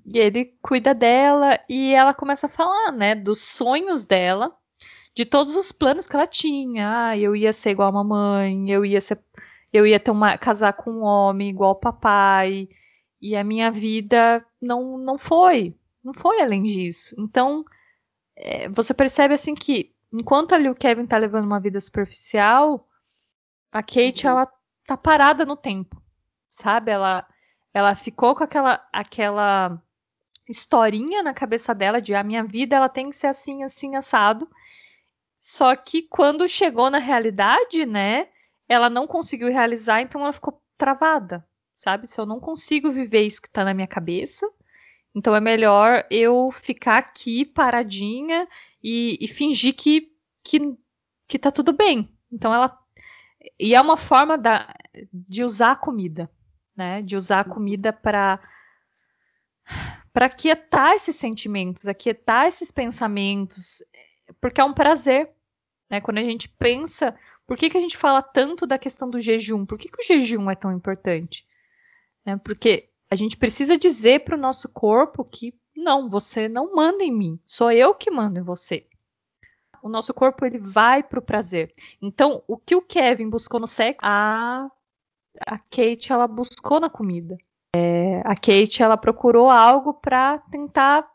e, 0.06 0.18
ele 0.18 0.54
cuida 0.62 0.94
dela 0.94 1.60
e 1.70 1.94
ela 1.94 2.14
começa 2.14 2.48
a 2.48 2.50
falar, 2.50 2.92
né? 2.92 3.16
Dos 3.16 3.40
sonhos 3.40 4.06
dela, 4.06 4.52
de 5.16 5.24
todos 5.24 5.56
os 5.56 5.72
planos 5.72 6.08
que 6.08 6.16
ela 6.16 6.28
tinha. 6.28 7.10
Ah, 7.10 7.18
eu 7.18 7.36
ia 7.36 7.54
ser 7.54 7.70
igual 7.70 7.88
a 7.88 7.92
mamãe, 7.92 8.70
eu 8.70 8.84
ia 8.84 9.00
ser, 9.00 9.20
eu 9.72 9.86
ia 9.86 10.00
ter 10.00 10.12
uma 10.12 10.38
casar 10.38 10.74
com 10.74 10.92
um 10.92 11.04
homem 11.04 11.50
igual 11.50 11.72
o 11.72 11.80
papai. 11.80 12.68
E 13.26 13.36
a 13.36 13.44
minha 13.44 13.72
vida 13.72 14.46
não, 14.62 15.00
não 15.00 15.18
foi, 15.18 15.76
não 16.04 16.14
foi 16.14 16.42
além 16.42 16.62
disso. 16.62 17.16
Então 17.18 17.66
é, 18.36 18.70
você 18.70 18.94
percebe 18.94 19.34
assim 19.34 19.56
que 19.56 19.96
enquanto 20.14 20.54
ali 20.54 20.70
o 20.70 20.76
Kevin 20.76 21.08
tá 21.08 21.18
levando 21.18 21.46
uma 21.46 21.60
vida 21.60 21.80
superficial, 21.82 22.88
a 23.72 23.82
Kate, 23.82 24.28
uhum. 24.28 24.34
ela 24.34 24.52
tá 24.86 24.96
parada 24.96 25.44
no 25.44 25.58
tempo, 25.58 26.00
sabe? 26.50 26.92
Ela, 26.92 27.26
ela 27.74 27.96
ficou 27.96 28.36
com 28.36 28.44
aquela, 28.44 28.88
aquela 28.94 29.82
historinha 30.48 31.24
na 31.24 31.34
cabeça 31.34 31.74
dela 31.74 32.00
de 32.00 32.14
a 32.14 32.24
minha 32.24 32.44
vida 32.44 32.76
ela 32.76 32.90
tem 32.90 33.10
que 33.10 33.16
ser 33.16 33.28
assim, 33.28 33.64
assim, 33.64 33.96
assado. 33.96 34.48
Só 35.40 35.76
que 35.76 36.04
quando 36.04 36.48
chegou 36.48 36.92
na 36.92 37.00
realidade, 37.00 37.88
né, 37.88 38.28
ela 38.70 38.88
não 38.88 39.08
conseguiu 39.08 39.48
realizar, 39.50 40.02
então 40.02 40.22
ela 40.22 40.32
ficou 40.32 40.62
travada, 40.78 41.44
sabe? 41.78 42.08
Se 42.08 42.20
eu 42.20 42.26
não 42.26 42.40
consigo 42.40 42.92
viver 42.92 43.22
isso 43.22 43.42
que 43.42 43.50
tá 43.50 43.64
na 43.64 43.74
minha 43.74 43.88
cabeça, 43.88 44.48
então 45.14 45.36
é 45.36 45.40
melhor 45.40 46.06
eu 46.12 46.52
ficar 46.52 46.98
aqui 46.98 47.46
paradinha 47.46 48.48
e, 48.84 49.18
e 49.22 49.28
fingir 49.28 49.74
que, 49.76 50.12
que, 50.44 50.60
que 51.28 51.40
tá 51.40 51.52
tudo 51.52 51.72
bem. 51.72 52.10
Então 52.32 52.54
ela. 52.54 52.78
E 53.60 53.76
é 53.76 53.82
uma 53.82 53.96
forma 53.96 54.38
da, 54.38 54.74
de 55.14 55.44
usar 55.44 55.72
a 55.72 55.76
comida, 55.76 56.30
né? 56.76 57.02
De 57.02 57.16
usar 57.16 57.42
a 57.42 57.50
comida 57.50 57.94
para 57.94 58.40
para 60.14 60.28
aquietar 60.28 60.94
esses 60.94 61.18
sentimentos, 61.18 61.88
aquietar 61.88 62.48
esses 62.48 62.72
pensamentos, 62.72 63.84
porque 64.40 64.62
é 64.62 64.64
um 64.64 64.74
prazer, 64.74 65.30
né? 65.90 66.00
Quando 66.00 66.20
a 66.20 66.24
gente 66.24 66.48
pensa, 66.48 67.18
por 67.46 67.58
que, 67.58 67.70
que 67.70 67.78
a 67.78 67.82
gente 67.82 67.98
fala 67.98 68.22
tanto 68.22 68.66
da 68.66 68.78
questão 68.78 69.10
do 69.10 69.20
jejum? 69.20 69.66
Por 69.66 69.78
que, 69.78 69.90
que 69.90 70.02
o 70.02 70.06
jejum 70.06 70.50
é 70.50 70.56
tão 70.56 70.72
importante? 70.72 71.46
É 72.26 72.36
porque 72.36 72.90
a 73.10 73.16
gente 73.16 73.38
precisa 73.38 73.78
dizer 73.78 74.24
para 74.24 74.36
o 74.36 74.40
nosso 74.40 74.68
corpo 74.70 75.24
que 75.24 75.54
não, 75.76 76.10
você 76.10 76.50
não 76.50 76.74
manda 76.74 77.04
em 77.04 77.12
mim, 77.12 77.40
sou 77.46 77.72
eu 77.72 77.94
que 77.94 78.10
mando 78.10 78.40
em 78.40 78.44
você. 78.44 78.88
O 79.84 79.90
nosso 79.90 80.14
corpo 80.14 80.44
ele 80.46 80.58
vai 80.58 81.04
para 81.04 81.20
o 81.20 81.22
prazer. 81.22 81.72
Então, 82.02 82.42
o 82.48 82.58
que 82.58 82.76
o 82.76 82.82
Kevin 82.82 83.30
buscou 83.30 83.60
no 83.60 83.68
sexo, 83.68 84.00
a, 84.02 84.68
a 85.46 85.60
Kate 85.60 86.12
ela 86.12 86.28
buscou 86.28 86.80
na 86.80 86.90
comida. 86.90 87.38
É, 87.76 88.22
a 88.26 88.36
Kate 88.36 88.82
ela 88.82 88.98
procurou 88.98 89.48
algo 89.48 89.94
para 89.94 90.40
tentar 90.50 91.08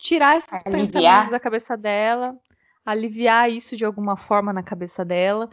tirar 0.00 0.38
esses 0.38 0.52
aliviar. 0.64 0.92
pensamentos 0.92 1.30
da 1.30 1.38
cabeça 1.38 1.76
dela, 1.76 2.36
aliviar 2.84 3.48
isso 3.48 3.76
de 3.76 3.84
alguma 3.84 4.16
forma 4.16 4.52
na 4.52 4.62
cabeça 4.62 5.04
dela. 5.04 5.48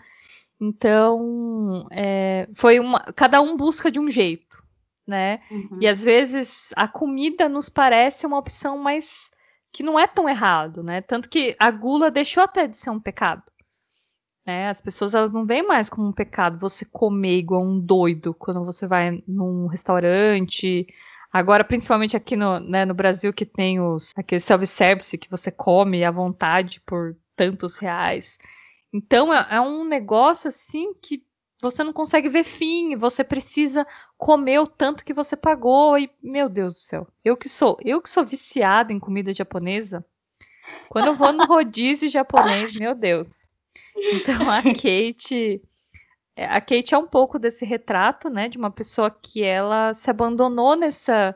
Então, 0.60 1.88
é, 1.92 2.50
foi 2.56 2.80
uma. 2.80 3.02
Cada 3.14 3.40
um 3.40 3.56
busca 3.56 3.92
de 3.92 4.00
um 4.00 4.10
jeito 4.10 4.63
né? 5.08 5.42
Uhum. 5.52 5.78
E 5.82 5.88
às 5.88 6.04
vezes 6.04 6.74
a 6.76 6.88
comida 6.88 7.50
nos 7.50 7.70
parece 7.70 8.26
uma 8.26 8.38
opção 8.38 8.78
mais 8.78 9.30
que 9.72 9.84
não 9.84 10.00
é 10.00 10.08
tão 10.08 10.30
errado, 10.30 10.84
né? 10.84 11.02
Tanto 11.02 11.28
que 11.28 11.56
a 11.60 11.72
gula 11.72 12.12
deixou 12.12 12.44
até 12.44 12.68
de 12.68 12.78
ser 12.78 12.92
um 12.92 13.00
pecado. 13.00 13.44
Né? 14.46 14.70
As 14.70 14.82
pessoas 14.82 15.16
elas 15.16 15.32
não 15.32 15.46
veem 15.46 15.66
mais 15.66 15.90
como 15.90 16.08
um 16.08 16.14
pecado 16.14 16.60
você 16.60 16.86
comer 16.86 17.38
igual 17.38 17.64
um 17.64 17.80
doido 17.80 18.34
quando 18.34 18.64
você 18.64 18.86
vai 18.86 19.24
num 19.28 19.68
restaurante. 19.68 20.86
Agora, 21.32 21.64
principalmente 21.64 22.16
aqui 22.16 22.36
no, 22.36 22.60
né, 22.60 22.86
no 22.86 22.94
Brasil, 22.94 23.34
que 23.34 23.46
tem 23.46 23.80
os 23.80 24.12
aquele 24.16 24.42
self-service 24.42 25.18
que 25.18 25.30
você 25.30 25.50
come 25.50 26.04
à 26.04 26.12
vontade 26.12 26.82
por 26.86 27.16
tantos 27.36 27.78
reais. 27.78 28.38
Então 28.94 29.34
é, 29.34 29.56
é 29.56 29.62
um 29.62 29.84
negócio 29.84 30.50
assim 30.50 30.94
que 31.02 31.24
você 31.64 31.82
não 31.82 31.94
consegue 31.94 32.28
ver 32.28 32.44
fim, 32.44 32.98
você 32.98 33.24
precisa 33.24 33.88
comer 34.18 34.60
o 34.60 34.68
tanto 34.68 35.06
que 35.06 35.14
você 35.14 35.36
pagou 35.36 35.98
e 35.98 36.10
meu 36.22 36.50
Deus 36.50 36.74
do 36.74 36.80
céu. 36.80 37.08
Eu 37.24 37.38
que 37.38 37.48
sou, 37.48 37.78
eu 37.86 38.02
que 38.02 38.10
sou 38.10 38.26
viciada 38.26 38.92
em 38.92 39.00
comida 39.00 39.34
japonesa. 39.34 40.06
Quando 40.90 41.08
eu 41.08 41.16
vou 41.16 41.32
no 41.32 41.46
rodízio 41.46 42.10
japonês, 42.10 42.76
meu 42.76 42.94
Deus. 42.94 43.50
Então 43.96 44.52
a 44.52 44.62
Kate, 44.76 45.62
a 46.36 46.60
Kate 46.60 46.94
é 46.94 46.98
um 46.98 47.08
pouco 47.08 47.40
desse 47.40 47.66
retrato, 47.66 48.30
né, 48.30 48.50
de 48.50 48.58
uma 48.58 48.70
pessoa 48.70 49.10
que 49.10 49.42
ela 49.42 49.94
se 49.94 50.10
abandonou 50.10 50.76
nessa 50.76 51.34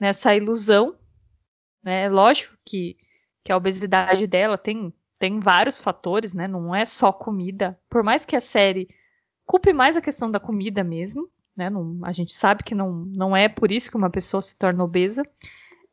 nessa 0.00 0.34
ilusão, 0.34 0.96
né? 1.82 2.08
Lógico 2.08 2.56
que 2.64 2.96
que 3.44 3.52
a 3.52 3.56
obesidade 3.56 4.26
dela 4.26 4.56
tem 4.56 4.94
tem 5.18 5.40
vários 5.40 5.78
fatores, 5.78 6.32
né? 6.32 6.48
Não 6.48 6.74
é 6.74 6.86
só 6.86 7.12
comida. 7.12 7.78
Por 7.90 8.02
mais 8.02 8.24
que 8.24 8.36
a 8.36 8.40
série 8.40 8.88
culpe 9.48 9.72
mais 9.72 9.96
a 9.96 10.02
questão 10.02 10.30
da 10.30 10.38
comida 10.38 10.84
mesmo, 10.84 11.26
né? 11.56 11.70
Não, 11.70 11.98
a 12.04 12.12
gente 12.12 12.34
sabe 12.34 12.62
que 12.62 12.74
não, 12.74 12.92
não 12.92 13.34
é 13.34 13.48
por 13.48 13.72
isso 13.72 13.90
que 13.90 13.96
uma 13.96 14.10
pessoa 14.10 14.42
se 14.42 14.56
torna 14.56 14.84
obesa. 14.84 15.22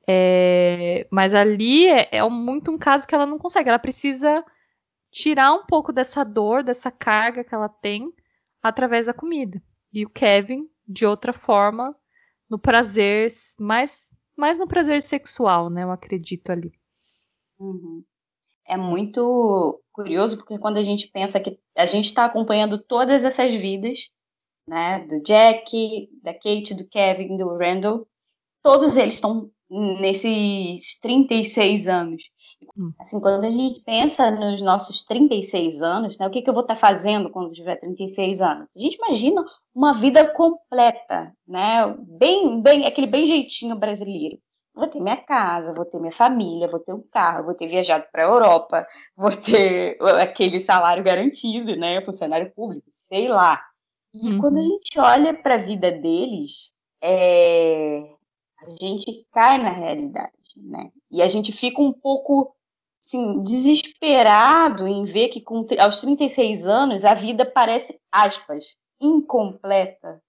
É, 0.07 1.07
mas 1.09 1.33
ali 1.33 1.87
é, 1.87 2.17
é, 2.17 2.29
muito 2.29 2.69
um 2.69 2.77
caso 2.77 3.07
que 3.07 3.15
ela 3.15 3.25
não 3.25 3.39
consegue. 3.39 3.69
Ela 3.69 3.79
precisa 3.79 4.43
tirar 5.09 5.53
um 5.53 5.65
pouco 5.65 5.93
dessa 5.93 6.23
dor, 6.25 6.63
dessa 6.63 6.91
carga 6.91 7.45
que 7.45 7.55
ela 7.55 7.69
tem 7.69 8.13
através 8.61 9.05
da 9.05 9.13
comida. 9.13 9.63
E 9.91 10.05
o 10.05 10.09
Kevin, 10.09 10.69
de 10.85 11.05
outra 11.05 11.31
forma, 11.31 11.95
no 12.49 12.59
prazer, 12.59 13.31
mais, 13.57 14.11
mais 14.35 14.59
no 14.59 14.67
prazer 14.67 15.01
sexual, 15.01 15.69
né? 15.69 15.83
Eu 15.83 15.91
acredito 15.91 16.51
ali. 16.51 16.73
Uhum 17.57 18.03
é 18.67 18.77
muito 18.77 19.81
curioso 19.91 20.37
porque 20.37 20.59
quando 20.59 20.77
a 20.77 20.83
gente 20.83 21.07
pensa 21.07 21.39
que 21.39 21.59
a 21.75 21.85
gente 21.85 22.05
está 22.05 22.25
acompanhando 22.25 22.77
todas 22.77 23.23
essas 23.23 23.53
vidas, 23.53 24.09
né, 24.67 25.05
do 25.07 25.21
Jack, 25.21 26.09
da 26.23 26.33
Kate, 26.33 26.73
do 26.73 26.87
Kevin, 26.87 27.37
do 27.37 27.57
Randall, 27.57 28.07
todos 28.63 28.97
eles 28.97 29.15
estão 29.15 29.49
nesses 29.69 30.99
36 30.99 31.87
anos. 31.87 32.23
Hum. 32.77 32.91
Assim, 32.99 33.19
quando 33.19 33.43
a 33.43 33.49
gente 33.49 33.81
pensa 33.81 34.31
nos 34.31 34.61
nossos 34.61 35.03
36 35.03 35.81
anos, 35.81 36.17
né, 36.17 36.27
o 36.27 36.29
que, 36.29 36.41
que 36.41 36.49
eu 36.49 36.53
vou 36.53 36.61
estar 36.61 36.75
fazendo 36.75 37.29
quando 37.29 37.53
tiver 37.53 37.75
36 37.77 38.41
anos? 38.41 38.69
A 38.75 38.79
gente 38.79 38.95
imagina 38.95 39.43
uma 39.73 39.93
vida 39.93 40.25
completa, 40.33 41.33
né? 41.47 41.95
Bem, 41.99 42.61
bem, 42.61 42.85
aquele 42.85 43.07
bem 43.07 43.25
jeitinho 43.25 43.75
brasileiro. 43.75 44.39
Vou 44.75 44.87
ter 44.87 44.99
minha 44.99 45.17
casa, 45.17 45.73
vou 45.73 45.85
ter 45.85 45.99
minha 45.99 46.11
família, 46.11 46.67
vou 46.67 46.79
ter 46.79 46.93
um 46.93 47.01
carro, 47.01 47.45
vou 47.45 47.53
ter 47.53 47.67
viajado 47.67 48.05
para 48.11 48.23
a 48.23 48.27
Europa, 48.27 48.85
vou 49.15 49.31
ter 49.31 49.97
aquele 50.21 50.59
salário 50.59 51.03
garantido, 51.03 51.75
né? 51.75 52.01
Funcionário 52.01 52.51
público, 52.53 52.85
sei 52.89 53.27
lá. 53.27 53.63
E 54.13 54.33
uhum. 54.33 54.39
quando 54.39 54.59
a 54.59 54.63
gente 54.63 54.99
olha 54.99 55.33
para 55.33 55.55
a 55.55 55.57
vida 55.57 55.91
deles, 55.91 56.73
é... 57.01 58.03
a 58.61 58.69
gente 58.81 59.25
cai 59.31 59.57
na 59.57 59.71
realidade, 59.71 60.31
né? 60.57 60.91
E 61.09 61.21
a 61.21 61.29
gente 61.29 61.51
fica 61.51 61.81
um 61.81 61.93
pouco 61.93 62.53
assim, 63.05 63.43
desesperado 63.43 64.87
em 64.87 65.05
ver 65.05 65.29
que 65.29 65.39
com, 65.39 65.65
aos 65.79 66.01
36 66.01 66.67
anos 66.67 67.05
a 67.05 67.13
vida 67.13 67.45
parece, 67.45 67.99
aspas, 68.11 68.75
incompleta. 68.99 70.21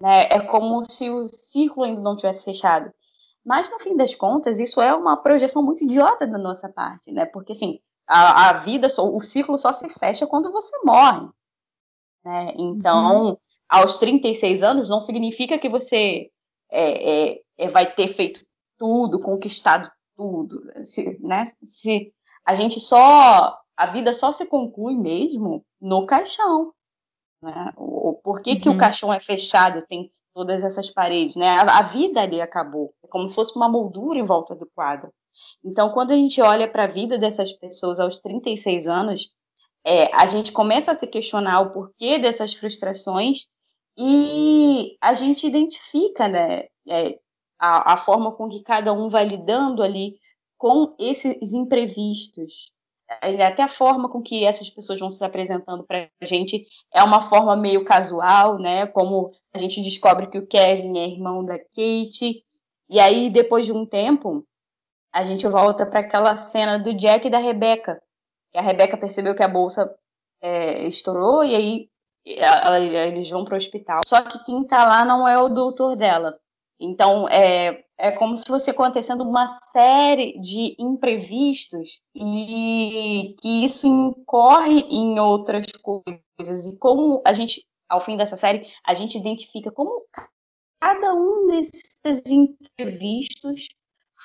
Né? 0.00 0.24
É 0.24 0.40
como 0.40 0.84
se 0.84 1.08
o 1.08 1.28
círculo 1.28 1.86
ainda 1.86 2.00
não 2.00 2.16
tivesse 2.16 2.44
fechado. 2.44 2.92
Mas, 3.44 3.70
no 3.70 3.78
fim 3.78 3.96
das 3.96 4.14
contas, 4.14 4.58
isso 4.58 4.80
é 4.80 4.94
uma 4.94 5.16
projeção 5.16 5.62
muito 5.62 5.84
idiota 5.84 6.26
da 6.26 6.38
nossa 6.38 6.68
parte, 6.68 7.12
né? 7.12 7.26
Porque, 7.26 7.52
assim, 7.52 7.78
a, 8.06 8.50
a 8.50 8.52
vida, 8.54 8.88
o 8.98 9.20
círculo 9.20 9.58
só 9.58 9.72
se 9.72 9.88
fecha 9.88 10.26
quando 10.26 10.50
você 10.50 10.76
morre. 10.84 11.28
Né? 12.24 12.54
Então, 12.56 13.26
uhum. 13.26 13.36
aos 13.68 13.98
36 13.98 14.62
anos, 14.62 14.88
não 14.88 15.00
significa 15.00 15.58
que 15.58 15.68
você 15.68 16.30
é, 16.70 17.32
é, 17.32 17.40
é, 17.58 17.68
vai 17.68 17.92
ter 17.92 18.08
feito 18.08 18.44
tudo, 18.78 19.20
conquistado 19.20 19.90
tudo. 20.16 20.62
Se, 20.84 21.18
né? 21.20 21.44
se 21.62 22.12
a 22.44 22.54
gente 22.54 22.80
só. 22.80 23.60
A 23.76 23.86
vida 23.86 24.14
só 24.14 24.30
se 24.30 24.46
conclui 24.46 24.94
mesmo 24.94 25.66
no 25.80 26.06
caixão. 26.06 26.72
Né? 27.42 27.72
O, 27.76 28.14
por 28.22 28.40
que, 28.40 28.52
uhum. 28.52 28.60
que 28.60 28.68
o 28.68 28.72
uhum. 28.72 28.78
caixão 28.78 29.12
é 29.12 29.18
fechado, 29.18 29.84
tem 29.88 30.12
todas 30.34 30.62
essas 30.64 30.90
paredes? 30.90 31.36
Né? 31.36 31.48
A, 31.48 31.78
a 31.78 31.82
vida 31.82 32.20
ali 32.20 32.40
acabou. 32.40 32.92
É 33.02 33.06
como 33.06 33.28
se 33.28 33.34
fosse 33.34 33.56
uma 33.56 33.68
moldura 33.68 34.18
em 34.18 34.24
volta 34.24 34.54
do 34.54 34.68
quadro. 34.74 35.12
Então, 35.64 35.90
quando 35.90 36.10
a 36.10 36.16
gente 36.16 36.40
olha 36.40 36.70
para 36.70 36.84
a 36.84 36.88
vida 36.88 37.18
dessas 37.18 37.52
pessoas 37.52 38.00
aos 38.00 38.18
36 38.18 38.86
anos, 38.86 39.30
é, 39.84 40.14
a 40.14 40.26
gente 40.26 40.52
começa 40.52 40.92
a 40.92 40.94
se 40.94 41.06
questionar 41.06 41.60
o 41.60 41.72
porquê 41.72 42.18
dessas 42.18 42.54
frustrações 42.54 43.46
e 43.96 44.96
a 45.00 45.14
gente 45.14 45.46
identifica 45.46 46.28
né, 46.28 46.64
é, 46.88 47.18
a, 47.58 47.94
a, 47.94 47.96
forma 47.96 48.32
com 48.32 48.48
que 48.48 48.62
cada 48.62 48.92
um 48.92 49.08
vai 49.08 49.24
lidando 49.24 49.82
ali 49.82 50.18
com 50.56 50.94
esses 50.98 51.52
imprevistos. 51.52 52.72
Até 53.08 53.62
a 53.62 53.68
forma 53.68 54.08
com 54.08 54.22
que 54.22 54.44
essas 54.44 54.70
pessoas 54.70 54.98
vão 54.98 55.10
se 55.10 55.22
apresentando 55.24 55.84
para 55.84 56.08
a 56.20 56.24
gente 56.24 56.66
é 56.92 57.02
uma 57.02 57.20
forma 57.20 57.54
meio 57.54 57.84
casual, 57.84 58.58
né? 58.58 58.86
Como 58.86 59.32
a 59.52 59.58
gente 59.58 59.82
descobre 59.82 60.26
que 60.26 60.38
o 60.38 60.46
Kevin 60.46 60.98
é 60.98 61.08
irmão 61.08 61.44
da 61.44 61.58
Kate. 61.58 62.44
E 62.88 63.00
aí, 63.00 63.28
depois 63.28 63.66
de 63.66 63.72
um 63.72 63.84
tempo, 63.84 64.46
a 65.12 65.22
gente 65.22 65.46
volta 65.46 65.84
para 65.86 66.00
aquela 66.00 66.34
cena 66.34 66.78
do 66.78 66.94
Jack 66.94 67.26
e 67.26 67.30
da 67.30 67.38
Rebecca. 67.38 68.02
a 68.54 68.60
Rebecca 68.60 68.96
percebeu 68.96 69.34
que 69.34 69.42
a 69.42 69.48
bolsa 69.48 69.94
é, 70.40 70.86
estourou 70.88 71.44
e 71.44 71.54
aí 71.54 71.90
ela, 72.26 72.80
eles 72.80 73.28
vão 73.28 73.44
para 73.44 73.54
o 73.54 73.56
hospital. 73.56 74.00
Só 74.06 74.22
que 74.22 74.42
quem 74.44 74.62
está 74.62 74.84
lá 74.84 75.04
não 75.04 75.28
é 75.28 75.38
o 75.38 75.48
doutor 75.48 75.94
dela. 75.94 76.38
Então, 76.80 77.28
é, 77.28 77.83
é 77.98 78.10
como 78.12 78.36
se 78.36 78.44
fosse 78.46 78.70
acontecendo 78.70 79.22
uma 79.22 79.48
série 79.72 80.38
de 80.40 80.74
imprevistos 80.78 82.00
e 82.14 83.34
que 83.40 83.64
isso 83.64 83.86
incorre 83.86 84.80
em 84.90 85.18
outras 85.18 85.66
coisas. 85.80 86.72
E 86.72 86.76
como 86.78 87.22
a 87.24 87.32
gente, 87.32 87.64
ao 87.88 88.00
fim 88.00 88.16
dessa 88.16 88.36
série, 88.36 88.66
a 88.84 88.94
gente 88.94 89.16
identifica 89.16 89.70
como 89.70 90.04
cada 90.80 91.14
um 91.14 91.46
desses 91.46 92.22
imprevistos 92.26 93.68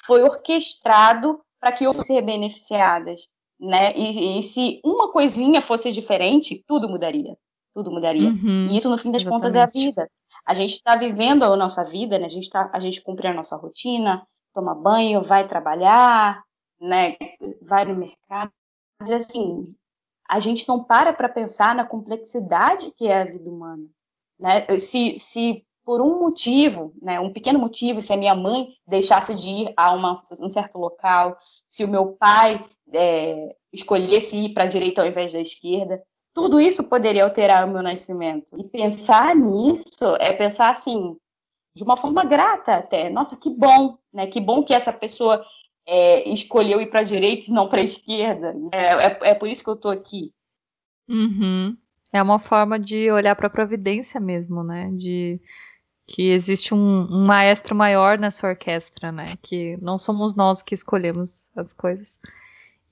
foi 0.05 0.23
orquestrado 0.23 1.39
para 1.59 1.71
que 1.71 1.87
outras 1.87 2.07
ser 2.07 2.21
beneficiadas. 2.21 3.27
Né? 3.59 3.93
E, 3.95 4.39
e, 4.39 4.43
se 4.43 4.79
uma 4.83 5.11
coisinha 5.11 5.61
fosse 5.61 5.91
diferente, 5.91 6.63
tudo 6.65 6.87
mudaria. 6.87 7.37
Tudo 7.73 7.91
mudaria. 7.91 8.29
Uhum, 8.29 8.65
e 8.65 8.77
isso, 8.77 8.89
no 8.89 8.97
fim 8.97 9.11
das 9.11 9.21
exatamente. 9.21 9.41
contas, 9.41 9.55
é 9.55 9.61
a 9.61 9.65
vida. 9.65 10.09
A 10.49 10.55
gente 10.55 10.73
está 10.73 10.95
vivendo 10.95 11.43
a 11.43 11.55
nossa 11.55 11.83
vida, 11.83 12.17
né? 12.17 12.25
A 12.25 12.27
gente, 12.27 12.49
tá, 12.49 12.71
a 12.73 12.79
gente 12.79 13.03
cumpre 13.03 13.27
a 13.27 13.33
nossa 13.33 13.55
rotina, 13.55 14.25
toma 14.51 14.73
banho, 14.73 15.21
vai 15.21 15.47
trabalhar, 15.47 16.43
né? 16.81 17.15
Vai 17.61 17.85
no 17.85 17.95
mercado. 17.95 18.51
Mas, 18.99 19.11
assim, 19.11 19.75
a 20.27 20.39
gente 20.39 20.67
não 20.67 20.83
para 20.83 21.13
para 21.13 21.29
pensar 21.29 21.75
na 21.75 21.85
complexidade 21.85 22.91
que 22.97 23.07
é 23.07 23.21
a 23.21 23.25
vida 23.25 23.47
humana. 23.47 23.85
Né? 24.39 24.65
Se, 24.79 25.19
se 25.19 25.63
por 25.85 26.01
um 26.01 26.19
motivo, 26.19 26.95
né, 26.99 27.19
um 27.19 27.31
pequeno 27.31 27.59
motivo, 27.59 28.01
se 28.01 28.11
a 28.11 28.17
minha 28.17 28.33
mãe 28.33 28.69
deixasse 28.87 29.35
de 29.35 29.49
ir 29.49 29.73
a 29.77 29.91
uma, 29.91 30.19
um 30.41 30.49
certo 30.49 30.79
local, 30.79 31.37
se 31.67 31.83
o 31.83 31.87
meu 31.87 32.13
pai 32.13 32.65
é, 32.91 33.55
escolhesse 33.71 34.35
ir 34.35 34.53
para 34.55 34.63
a 34.63 34.67
direita 34.67 35.03
ao 35.03 35.07
invés 35.07 35.31
da 35.31 35.39
esquerda, 35.39 36.03
tudo 36.33 36.59
isso 36.59 36.83
poderia 36.83 37.23
alterar 37.23 37.67
o 37.67 37.71
meu 37.71 37.81
nascimento. 37.81 38.47
E 38.57 38.63
pensar 38.63 39.35
nisso 39.35 40.15
é 40.19 40.31
pensar 40.33 40.71
assim, 40.71 41.17
de 41.75 41.83
uma 41.83 41.97
forma 41.97 42.23
grata 42.23 42.75
até. 42.75 43.09
Nossa, 43.09 43.37
que 43.37 43.49
bom, 43.49 43.97
né? 44.13 44.27
Que 44.27 44.39
bom 44.39 44.63
que 44.63 44.73
essa 44.73 44.93
pessoa 44.93 45.43
é, 45.87 46.29
escolheu 46.29 46.79
ir 46.81 46.87
para 46.87 46.99
a 46.99 47.03
direita 47.03 47.49
e 47.49 47.53
não 47.53 47.67
para 47.67 47.81
a 47.81 47.83
esquerda. 47.83 48.55
É, 48.71 48.85
é, 48.85 49.19
é, 49.31 49.33
por 49.33 49.47
isso 49.47 49.63
que 49.63 49.69
eu 49.69 49.75
estou 49.75 49.91
aqui. 49.91 50.31
Uhum. 51.07 51.75
É 52.11 52.21
uma 52.21 52.39
forma 52.39 52.79
de 52.79 53.11
olhar 53.11 53.35
para 53.35 53.47
a 53.47 53.51
providência 53.51 54.19
mesmo, 54.19 54.63
né? 54.63 54.91
De 54.91 55.39
que 56.07 56.31
existe 56.31 56.73
um, 56.73 57.07
um, 57.11 57.25
maestro 57.25 57.75
maior 57.75 58.17
nessa 58.17 58.47
orquestra, 58.47 59.11
né? 59.11 59.35
Que 59.41 59.77
não 59.77 59.97
somos 59.97 60.35
nós 60.35 60.61
que 60.61 60.73
escolhemos 60.73 61.49
as 61.55 61.71
coisas. 61.71 62.19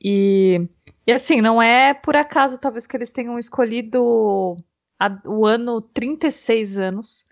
E, 0.01 0.67
e 1.05 1.11
assim, 1.11 1.41
não 1.41 1.61
é 1.61 1.93
por 1.93 2.15
acaso 2.15 2.57
talvez 2.57 2.85
que 2.85 2.95
eles 2.95 3.11
tenham 3.11 3.37
escolhido 3.39 4.57
a, 4.99 5.09
o 5.25 5.45
ano 5.45 5.81
36 5.81 6.77
anos, 6.77 7.25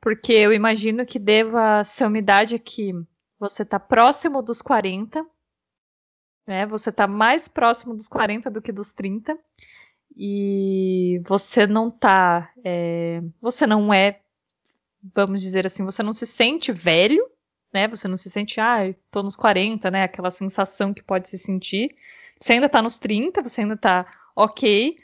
porque 0.00 0.32
eu 0.32 0.52
imagino 0.52 1.06
que 1.06 1.18
deva 1.18 1.82
ser 1.84 2.06
uma 2.06 2.18
idade 2.18 2.58
que 2.58 2.92
você 3.38 3.62
está 3.62 3.78
próximo 3.78 4.42
dos 4.42 4.62
40, 4.62 5.26
né? 6.46 6.66
Você 6.66 6.90
está 6.90 7.06
mais 7.06 7.48
próximo 7.48 7.94
dos 7.94 8.08
40 8.08 8.50
do 8.50 8.62
que 8.62 8.72
dos 8.72 8.92
30. 8.92 9.38
E 10.16 11.22
você 11.26 11.66
não 11.66 11.90
tá. 11.90 12.52
É, 12.64 13.22
você 13.40 13.66
não 13.66 13.92
é, 13.92 14.20
vamos 15.14 15.40
dizer 15.40 15.66
assim, 15.66 15.84
você 15.84 16.02
não 16.02 16.12
se 16.12 16.26
sente 16.26 16.70
velho, 16.70 17.26
né? 17.72 17.88
Você 17.88 18.06
não 18.06 18.16
se 18.16 18.30
sente, 18.30 18.60
ah, 18.60 18.94
tô 19.10 19.22
nos 19.22 19.36
40, 19.36 19.90
né? 19.90 20.04
Aquela 20.04 20.30
sensação 20.30 20.92
que 20.92 21.02
pode 21.02 21.28
se 21.28 21.38
sentir. 21.38 21.94
Você 22.40 22.54
ainda 22.54 22.68
tá 22.68 22.82
nos 22.82 22.98
30, 22.98 23.42
você 23.42 23.62
ainda 23.62 23.76
tá 23.76 24.06
ok, 24.36 24.96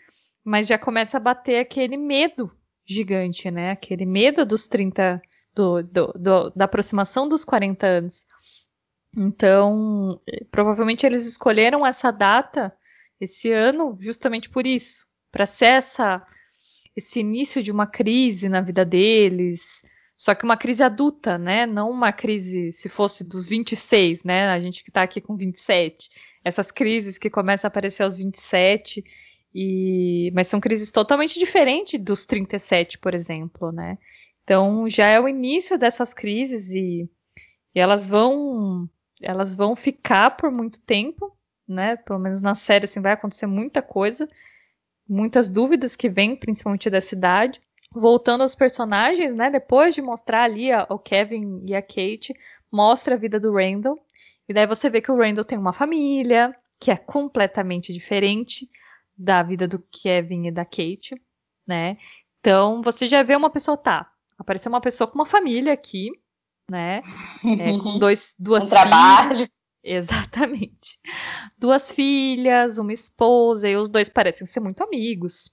mas 0.45 0.67
já 0.67 0.79
começa 0.79 1.17
a 1.17 1.21
bater 1.21 1.61
aquele 1.61 1.97
medo 1.97 2.51
gigante, 2.87 3.51
né? 3.51 3.71
Aquele 3.71 4.05
medo 4.05 4.45
dos 4.45 4.67
30, 4.67 5.23
do, 5.55 5.83
do, 5.83 6.13
do, 6.13 6.51
da 6.51 6.65
aproximação 6.65 7.29
dos 7.29 7.45
40 7.45 7.87
anos. 7.87 8.27
Então, 9.17 10.21
provavelmente 10.51 11.05
eles 11.07 11.27
escolheram 11.27 11.87
essa 11.87 12.11
data, 12.11 12.75
esse 13.21 13.51
ano, 13.51 13.97
justamente 14.01 14.49
por 14.49 14.67
isso, 14.67 15.07
para 15.33 15.47
ser 15.47 15.67
essa, 15.67 16.25
esse 16.95 17.21
início 17.21 17.63
de 17.63 17.73
uma 17.73 17.87
crise 17.87 18.49
na 18.49 18.61
vida 18.61 18.85
deles, 18.85 19.85
só 20.19 20.35
que 20.35 20.45
uma 20.45 20.57
crise 20.57 20.83
adulta, 20.83 21.39
né? 21.39 21.65
Não 21.65 21.89
uma 21.93 22.13
crise 22.13 22.73
se 22.73 22.89
fosse 22.89 23.23
dos 23.23 23.47
26, 23.47 24.25
né? 24.25 24.49
A 24.49 24.59
gente 24.59 24.83
que 24.83 24.91
está 24.91 25.01
aqui 25.03 25.21
com 25.21 25.37
27. 25.37 26.11
Essas 26.45 26.73
crises 26.73 27.17
que 27.17 27.31
começam 27.31 27.69
a 27.69 27.71
aparecer 27.71 28.03
aos 28.03 28.17
27, 28.19 29.05
e... 29.55 30.33
mas 30.35 30.49
são 30.49 30.59
crises 30.59 30.91
totalmente 30.91 31.39
diferentes 31.39 32.01
dos 32.01 32.27
37, 32.27 32.99
por 32.99 33.15
exemplo, 33.15 33.71
né? 33.71 33.97
Então 34.43 34.89
já 34.89 35.07
é 35.07 35.21
o 35.21 35.29
início 35.29 35.79
dessas 35.79 36.13
crises 36.13 36.73
e, 36.73 37.09
e 37.75 37.79
elas 37.81 38.09
vão 38.09 38.91
elas 39.23 39.55
vão 39.55 39.77
ficar 39.77 40.33
por 40.33 40.51
muito 40.51 40.81
tempo, 40.81 41.33
né? 41.67 41.95
Pelo 41.97 42.19
menos 42.19 42.41
na 42.41 42.57
série 42.57 42.87
assim 42.87 43.01
vai 43.01 43.13
acontecer 43.13 43.47
muita 43.47 43.81
coisa, 43.83 44.29
muitas 45.09 45.49
dúvidas 45.49 45.95
que 45.95 46.09
vêm 46.09 46.35
principalmente 46.35 46.91
da 46.91 47.01
cidade 47.01 47.61
voltando 47.93 48.43
aos 48.43 48.55
personagens, 48.55 49.35
né? 49.35 49.51
Depois 49.51 49.95
de 49.95 50.03
mostrar 50.03 50.45
ali 50.45 50.71
a, 50.71 50.87
o 50.91 50.99
Kevin 50.99 51.63
e 51.67 51.75
a 51.75 51.83
Kate, 51.83 52.35
mostra 52.71 53.15
a 53.15 53.19
vida 53.19 53.41
do 53.41 53.53
Randall. 53.53 53.99
E 54.49 54.55
daí 54.55 54.67
você 54.67 54.89
vê 54.89 55.01
que 55.01 55.11
o 55.11 55.17
Randall 55.17 55.45
tem 55.45 55.59
uma 55.59 55.73
família 55.73 56.55
que 56.81 56.91
é 56.91 56.97
completamente 56.97 57.93
diferente 57.93 58.69
da 59.17 59.43
vida 59.43 59.67
do 59.67 59.79
Kevin 59.91 60.47
e 60.47 60.53
da 60.53 60.65
Kate, 60.65 61.21
né? 61.67 61.99
Então 62.41 62.83
você 62.83 63.09
já 63.09 63.23
vê 63.23 63.35
uma 63.35 63.51
pessoa, 63.51 63.77
tá? 63.77 64.11
Apareceu 64.39 64.71
uma 64.71 64.81
pessoa 64.81 65.09
com 65.09 65.17
uma 65.17 65.27
família 65.27 65.73
aqui, 65.73 66.11
né? 66.71 67.03
É, 67.45 67.79
com 67.79 67.99
dois, 67.99 68.35
duas 68.39 68.67
um 68.67 68.71
trabalho. 68.71 69.49
Exatamente. 69.83 70.99
Duas 71.57 71.91
filhas, 71.91 72.79
uma 72.79 72.93
esposa, 72.93 73.69
e 73.69 73.77
os 73.77 73.89
dois 73.89 74.09
parecem 74.09 74.47
ser 74.47 74.61
muito 74.61 74.83
amigos. 74.83 75.51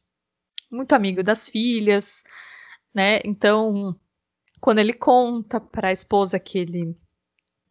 Muito 0.72 0.94
amigo 0.94 1.24
das 1.24 1.48
filhas, 1.48 2.24
né? 2.94 3.20
Então, 3.24 3.96
quando 4.60 4.80
ele 4.80 4.94
conta 4.94 5.60
para 5.60 5.90
a 5.90 5.92
esposa 5.92 6.40
que 6.40 6.58
ele 6.58 6.98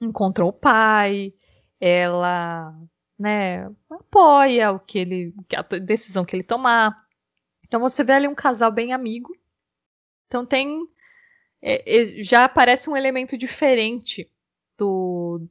encontrou 0.01 0.51
o 0.51 0.53
pai, 0.53 1.35
ela, 1.81 2.75
né, 3.19 3.67
apoia 3.91 4.73
o 4.73 4.79
que 4.79 4.99
ele, 4.99 5.35
a 5.55 5.63
decisão 5.79 6.25
que 6.25 6.37
ele 6.37 6.43
tomar. 6.43 7.05
Então 7.65 7.81
você 7.81 8.05
vê 8.05 8.13
ali 8.13 8.29
um 8.29 8.35
casal 8.35 8.71
bem 8.71 8.93
amigo. 8.93 9.37
Então 10.27 10.47
tem 10.47 10.89
é, 11.67 12.19
é, 12.19 12.23
já 12.23 12.45
aparece 12.45 12.91
um 12.91 12.97
elemento 12.97 13.39
diferente 13.39 14.31
do, 14.77 15.49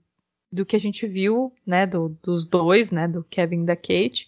do 0.51 0.63
que 0.63 0.75
a 0.75 0.79
gente 0.79 1.07
viu, 1.07 1.51
né, 1.65 1.87
do, 1.87 2.09
dos 2.21 2.45
dois, 2.45 2.91
né, 2.91 3.07
do 3.07 3.23
Kevin 3.23 3.63
e 3.63 3.65
da 3.65 3.75
Kate, 3.75 4.27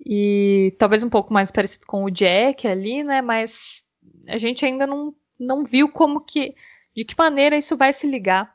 e 0.00 0.74
talvez 0.78 1.02
um 1.02 1.10
pouco 1.10 1.32
mais 1.32 1.50
parecido 1.50 1.86
com 1.86 2.04
o 2.04 2.10
Jack 2.10 2.66
ali, 2.66 3.02
né, 3.02 3.22
mas 3.22 3.84
a 4.28 4.38
gente 4.38 4.64
ainda 4.64 4.86
não, 4.86 5.14
não 5.38 5.64
viu 5.64 5.90
como 5.90 6.20
que, 6.20 6.54
de 6.94 7.04
que 7.04 7.14
maneira 7.16 7.56
isso 7.56 7.76
vai 7.76 7.92
se 7.92 8.06
ligar, 8.06 8.54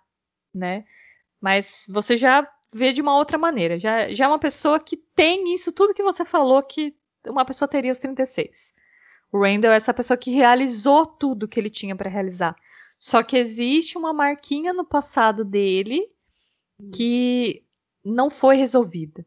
né, 0.54 0.86
mas 1.42 1.86
você 1.90 2.18
já 2.18 2.48
vê 2.74 2.94
de 2.94 3.02
uma 3.02 3.18
outra 3.18 3.38
maneira, 3.38 3.80
já, 3.80 4.14
já 4.14 4.26
é 4.26 4.28
uma 4.28 4.40
pessoa 4.40 4.80
que 4.80 4.98
tem 4.98 5.54
isso 5.54 5.72
tudo 5.72 5.94
que 5.94 6.04
você 6.04 6.24
falou 6.24 6.62
que 6.62 6.96
uma 7.26 7.46
pessoa 7.46 7.68
teria 7.68 7.92
os 7.92 8.00
36. 8.00 8.74
O 9.32 9.40
Randall 9.42 9.72
é 9.72 9.76
essa 9.76 9.94
pessoa 9.94 10.18
que 10.18 10.32
realizou 10.32 11.06
tudo 11.06 11.48
que 11.48 11.60
ele 11.60 11.70
tinha 11.70 11.96
para 11.96 12.10
realizar. 12.10 12.56
Só 12.98 13.24
que 13.24 13.38
existe 13.38 13.98
uma 13.98 14.12
marquinha 14.12 14.74
no 14.74 14.84
passado 14.84 15.46
dele 15.46 16.10
que 16.94 17.64
não 18.04 18.30
foi 18.30 18.58
resolvida, 18.58 19.26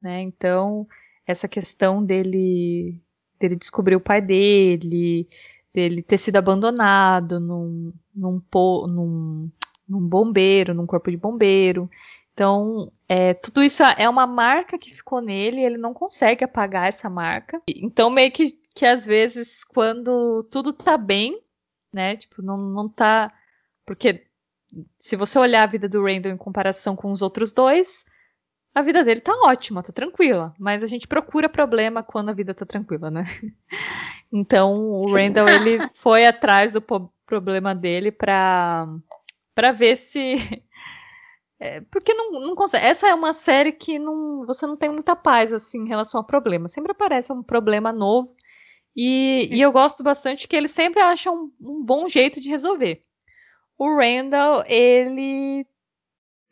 né? 0.00 0.20
Então, 0.20 0.86
essa 1.26 1.48
questão 1.48 2.04
dele 2.04 3.00
dele 3.38 3.56
descobrir 3.56 3.96
o 3.96 4.00
pai 4.00 4.20
dele, 4.20 5.28
dele 5.74 6.02
ter 6.02 6.16
sido 6.16 6.36
abandonado 6.36 7.40
num, 7.40 7.92
num, 8.14 8.40
num, 8.86 9.50
num 9.88 10.00
bombeiro, 10.00 10.74
num 10.74 10.86
corpo 10.86 11.10
de 11.10 11.16
bombeiro. 11.16 11.90
Então, 12.32 12.90
é, 13.08 13.34
tudo 13.34 13.62
isso 13.62 13.82
é 13.82 14.08
uma 14.08 14.26
marca 14.26 14.78
que 14.78 14.94
ficou 14.94 15.20
nele, 15.20 15.60
ele 15.60 15.76
não 15.76 15.92
consegue 15.92 16.44
apagar 16.44 16.88
essa 16.88 17.10
marca. 17.10 17.60
Então, 17.68 18.08
meio 18.08 18.32
que, 18.32 18.52
que 18.74 18.86
às 18.86 19.04
vezes, 19.04 19.64
quando 19.64 20.44
tudo 20.44 20.72
tá 20.72 20.96
bem, 20.96 21.38
né? 21.92 22.16
Tipo, 22.16 22.40
não, 22.40 22.56
não 22.56 22.88
tá. 22.88 23.32
Porque 23.84 24.24
se 24.98 25.16
você 25.16 25.38
olhar 25.38 25.64
a 25.64 25.70
vida 25.70 25.88
do 25.88 26.02
Randall 26.02 26.32
em 26.32 26.38
comparação 26.38 26.96
com 26.96 27.10
os 27.10 27.20
outros 27.20 27.52
dois, 27.52 28.06
a 28.74 28.82
vida 28.82 29.04
dele 29.04 29.20
tá 29.20 29.32
ótima, 29.44 29.82
tá 29.82 29.92
tranquila. 29.92 30.54
Mas 30.58 30.82
a 30.82 30.86
gente 30.86 31.06
procura 31.06 31.48
problema 31.48 32.02
quando 32.02 32.30
a 32.30 32.34
vida 32.34 32.54
tá 32.54 32.66
tranquila, 32.66 33.10
né? 33.10 33.24
Então 34.34 34.80
o 34.80 35.12
Randall 35.12 35.46
ele 35.46 35.90
foi 35.92 36.24
atrás 36.24 36.72
do 36.72 36.80
problema 37.26 37.74
dele 37.74 38.10
pra, 38.10 38.86
pra 39.54 39.72
ver 39.72 39.96
se. 39.96 40.36
É, 41.64 41.80
porque 41.92 42.12
não, 42.12 42.32
não 42.32 42.56
consegue. 42.56 42.84
Essa 42.84 43.06
é 43.06 43.14
uma 43.14 43.32
série 43.32 43.70
que 43.70 43.96
não, 43.96 44.44
você 44.44 44.66
não 44.66 44.76
tem 44.76 44.90
muita 44.90 45.14
paz 45.14 45.52
assim 45.52 45.82
em 45.84 45.88
relação 45.88 46.20
a 46.20 46.24
problema. 46.24 46.66
Sempre 46.68 46.90
aparece 46.90 47.32
um 47.32 47.40
problema 47.40 47.92
novo. 47.92 48.34
E, 48.96 49.48
e 49.48 49.60
eu 49.60 49.70
gosto 49.70 50.02
bastante 50.02 50.48
que 50.48 50.56
ele 50.56 50.66
sempre 50.66 51.00
acha 51.00 51.30
um, 51.30 51.52
um 51.60 51.80
bom 51.84 52.08
jeito 52.08 52.40
de 52.40 52.48
resolver 52.48 53.04
o 53.82 53.96
Randall 53.96 54.64
ele 54.66 55.66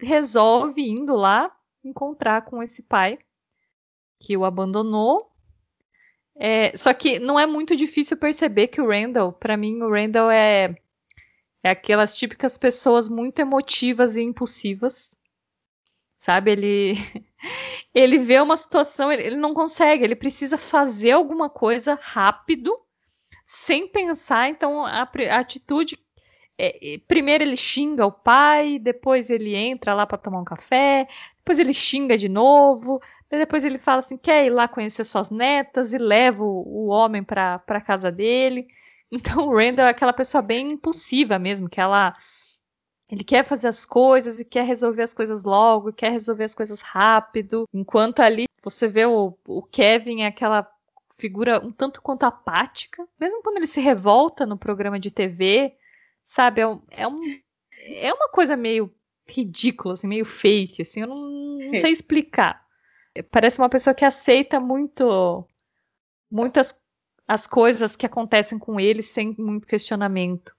resolve 0.00 0.82
indo 0.82 1.14
lá 1.14 1.54
encontrar 1.84 2.42
com 2.42 2.62
esse 2.62 2.82
pai 2.82 3.18
que 4.18 4.36
o 4.36 4.44
abandonou. 4.44 5.30
É, 6.36 6.76
só 6.76 6.92
que 6.94 7.18
não 7.18 7.38
é 7.38 7.46
muito 7.46 7.76
difícil 7.76 8.16
perceber 8.16 8.68
que 8.68 8.80
o 8.80 8.88
Randall, 8.88 9.32
para 9.32 9.56
mim, 9.56 9.82
o 9.82 9.90
Randall 9.90 10.30
é, 10.30 10.76
é 11.62 11.70
aquelas 11.70 12.16
típicas 12.16 12.56
pessoas 12.56 13.08
muito 13.08 13.38
emotivas 13.40 14.16
e 14.16 14.22
impulsivas. 14.22 15.16
Sabe? 16.18 16.52
Ele 16.52 16.94
ele 17.94 18.18
vê 18.18 18.40
uma 18.40 18.56
situação, 18.56 19.10
ele, 19.10 19.22
ele 19.22 19.36
não 19.36 19.54
consegue, 19.54 20.04
ele 20.04 20.14
precisa 20.14 20.56
fazer 20.56 21.12
alguma 21.12 21.50
coisa 21.50 21.98
rápido, 22.00 22.76
sem 23.44 23.88
pensar. 23.88 24.48
Então 24.48 24.84
a, 24.84 25.02
a 25.02 25.38
atitude 25.38 25.98
é, 26.58 27.00
primeiro 27.08 27.42
ele 27.42 27.56
xinga 27.56 28.04
o 28.04 28.12
pai, 28.12 28.78
depois 28.78 29.30
ele 29.30 29.54
entra 29.56 29.94
lá 29.94 30.06
para 30.06 30.18
tomar 30.18 30.40
um 30.40 30.44
café, 30.44 31.08
depois 31.50 31.58
ele 31.58 31.72
xinga 31.72 32.16
de 32.16 32.28
novo, 32.28 33.02
depois 33.28 33.64
ele 33.64 33.78
fala 33.78 34.00
assim, 34.00 34.16
quer 34.16 34.46
ir 34.46 34.50
lá 34.50 34.68
conhecer 34.68 35.04
suas 35.04 35.30
netas 35.30 35.92
e 35.92 35.98
leva 35.98 36.44
o, 36.44 36.62
o 36.64 36.86
homem 36.86 37.24
para 37.24 37.62
a 37.66 37.80
casa 37.80 38.10
dele. 38.10 38.66
Então 39.12 39.48
o 39.48 39.56
Randall 39.56 39.86
é 39.86 39.90
aquela 39.90 40.12
pessoa 40.12 40.40
bem 40.40 40.70
impulsiva 40.70 41.36
mesmo, 41.36 41.68
que 41.68 41.80
ela 41.80 42.16
ele 43.10 43.24
quer 43.24 43.44
fazer 43.44 43.66
as 43.66 43.84
coisas 43.84 44.38
e 44.38 44.44
quer 44.44 44.64
resolver 44.64 45.02
as 45.02 45.12
coisas 45.12 45.42
logo, 45.42 45.92
quer 45.92 46.12
resolver 46.12 46.44
as 46.44 46.54
coisas 46.54 46.80
rápido. 46.80 47.68
Enquanto 47.74 48.20
ali 48.20 48.44
você 48.62 48.86
vê 48.86 49.04
o, 49.06 49.36
o 49.48 49.62
Kevin 49.64 50.22
é 50.22 50.28
aquela 50.28 50.64
figura 51.18 51.58
um 51.58 51.72
tanto 51.72 52.00
quanto 52.00 52.22
apática, 52.22 53.04
mesmo 53.18 53.42
quando 53.42 53.56
ele 53.56 53.66
se 53.66 53.80
revolta 53.80 54.46
no 54.46 54.56
programa 54.56 55.00
de 55.00 55.10
TV, 55.10 55.76
Sabe, 56.22 56.60
é, 56.60 56.66
um, 56.68 56.80
é, 56.90 57.08
um, 57.08 57.40
é 57.88 58.14
uma 58.14 58.28
coisa 58.28 58.56
meio 58.56 58.94
ridícula, 59.30 59.94
assim, 59.94 60.06
meio 60.06 60.24
fake, 60.24 60.82
assim, 60.82 61.00
eu 61.00 61.06
não, 61.06 61.58
não 61.58 61.74
sei 61.74 61.92
explicar. 61.92 62.64
Parece 63.30 63.58
uma 63.58 63.68
pessoa 63.68 63.94
que 63.94 64.04
aceita 64.04 64.60
muito 64.60 65.46
muitas 66.30 66.80
as 67.26 67.46
coisas 67.46 67.94
que 67.94 68.06
acontecem 68.06 68.58
com 68.58 68.80
ele 68.80 69.02
sem 69.02 69.34
muito 69.38 69.66
questionamento. 69.66 70.52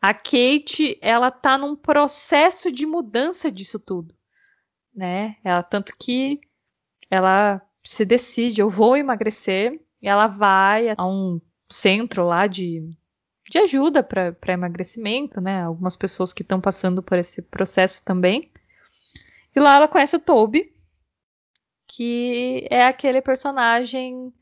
A 0.00 0.14
Kate, 0.14 0.98
ela 1.02 1.30
tá 1.30 1.58
num 1.58 1.76
processo 1.76 2.72
de 2.72 2.86
mudança 2.86 3.52
disso 3.52 3.78
tudo, 3.78 4.14
né? 4.94 5.36
Ela 5.44 5.62
tanto 5.62 5.94
que 5.98 6.40
ela 7.10 7.60
se 7.84 8.04
decide, 8.06 8.62
eu 8.62 8.70
vou 8.70 8.96
emagrecer, 8.96 9.78
e 10.00 10.08
ela 10.08 10.26
vai 10.26 10.94
a 10.96 11.06
um 11.06 11.38
centro 11.70 12.24
lá 12.24 12.46
de 12.46 12.82
de 13.50 13.58
ajuda 13.58 14.00
para 14.00 14.52
emagrecimento, 14.52 15.40
né? 15.40 15.64
Algumas 15.64 15.96
pessoas 15.96 16.32
que 16.32 16.42
estão 16.42 16.60
passando 16.60 17.02
por 17.02 17.18
esse 17.18 17.42
processo 17.42 18.00
também. 18.04 18.48
E 19.54 19.58
lá 19.58 19.74
ela 19.74 19.88
conhece 19.88 20.14
o 20.14 20.20
Toby, 20.20 20.72
que 21.88 22.64
é 22.70 22.84
aquele 22.84 23.20
personagem 23.20 24.32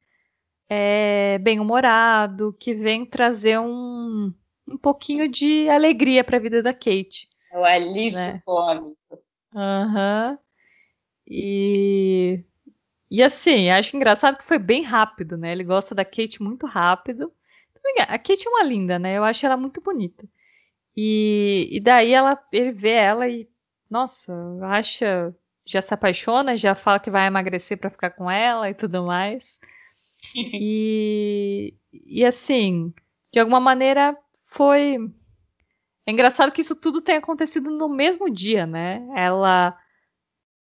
é, 0.68 1.38
bem-humorado, 1.38 2.54
que 2.60 2.74
vem 2.74 3.06
trazer 3.06 3.58
um, 3.58 4.30
um 4.68 4.76
pouquinho 4.76 5.26
de 5.26 5.66
alegria 5.70 6.22
para 6.22 6.36
a 6.36 6.40
vida 6.40 6.62
da 6.62 6.74
Kate. 6.74 7.30
É 7.50 7.58
o 7.58 7.64
alívio 7.64 8.18
né? 8.18 8.42
cômico. 8.44 8.94
Aham. 9.54 10.32
Uhum. 10.32 10.38
E, 11.26 12.44
e 13.10 13.22
assim, 13.22 13.70
acho 13.70 13.96
engraçado 13.96 14.36
que 14.36 14.44
foi 14.44 14.58
bem 14.58 14.82
rápido, 14.82 15.38
né? 15.38 15.52
Ele 15.52 15.64
gosta 15.64 15.94
da 15.94 16.04
Kate 16.04 16.42
muito 16.42 16.66
rápido. 16.66 17.32
A 18.00 18.18
Kate 18.18 18.46
é 18.46 18.50
uma 18.50 18.62
linda, 18.62 18.98
né? 18.98 19.16
Eu 19.16 19.24
acho 19.24 19.44
ela 19.44 19.56
muito 19.56 19.80
bonita. 19.80 20.28
E, 20.96 21.68
e 21.70 21.80
daí 21.80 22.12
ela, 22.12 22.36
ele 22.52 22.72
vê 22.72 22.90
ela 22.90 23.28
e, 23.28 23.48
nossa, 23.88 24.32
acha, 24.62 25.34
já 25.64 25.80
se 25.80 25.94
apaixona, 25.94 26.56
já 26.56 26.74
fala 26.74 26.98
que 26.98 27.10
vai 27.10 27.26
emagrecer 27.26 27.78
para 27.78 27.90
ficar 27.90 28.10
com 28.10 28.30
ela 28.30 28.68
e 28.68 28.74
tudo 28.74 29.04
mais. 29.04 29.60
e, 30.34 31.74
e 31.92 32.24
assim, 32.24 32.92
de 33.32 33.40
alguma 33.40 33.60
maneira 33.60 34.16
foi. 34.46 34.96
É 36.06 36.10
engraçado 36.10 36.52
que 36.52 36.62
isso 36.62 36.74
tudo 36.74 37.02
tenha 37.02 37.18
acontecido 37.18 37.70
no 37.70 37.88
mesmo 37.88 38.30
dia, 38.30 38.66
né? 38.66 39.06
Ela, 39.14 39.78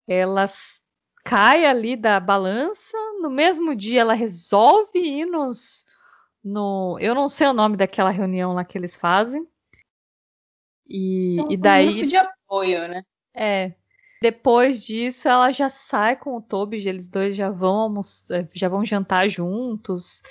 ela 0.06 0.44
cai 1.24 1.64
ali 1.64 1.96
da 1.96 2.20
balança, 2.20 2.96
no 3.20 3.30
mesmo 3.30 3.74
dia 3.74 4.00
ela 4.00 4.14
resolve 4.14 4.98
ir 4.98 5.24
nos, 5.24 5.86
no. 6.46 6.96
Eu 7.00 7.14
não 7.14 7.28
sei 7.28 7.48
o 7.48 7.52
nome 7.52 7.76
daquela 7.76 8.10
reunião 8.10 8.52
lá 8.54 8.64
que 8.64 8.78
eles 8.78 8.94
fazem. 8.94 9.46
E, 10.88 11.40
é 11.40 11.52
e 11.52 11.56
daí. 11.56 11.88
Um 11.88 11.92
grupo 11.92 12.06
de 12.06 12.16
apoio, 12.16 12.88
né? 12.88 13.02
É. 13.34 13.72
Depois 14.22 14.82
disso, 14.82 15.28
ela 15.28 15.52
já 15.52 15.68
sai 15.68 16.16
com 16.16 16.36
o 16.36 16.40
Toby, 16.40 16.76
eles 16.88 17.08
dois 17.08 17.36
já 17.36 17.50
vão 17.50 18.00
é, 18.30 18.48
já 18.54 18.68
vão 18.68 18.84
jantar 18.84 19.28
juntos. 19.28 20.22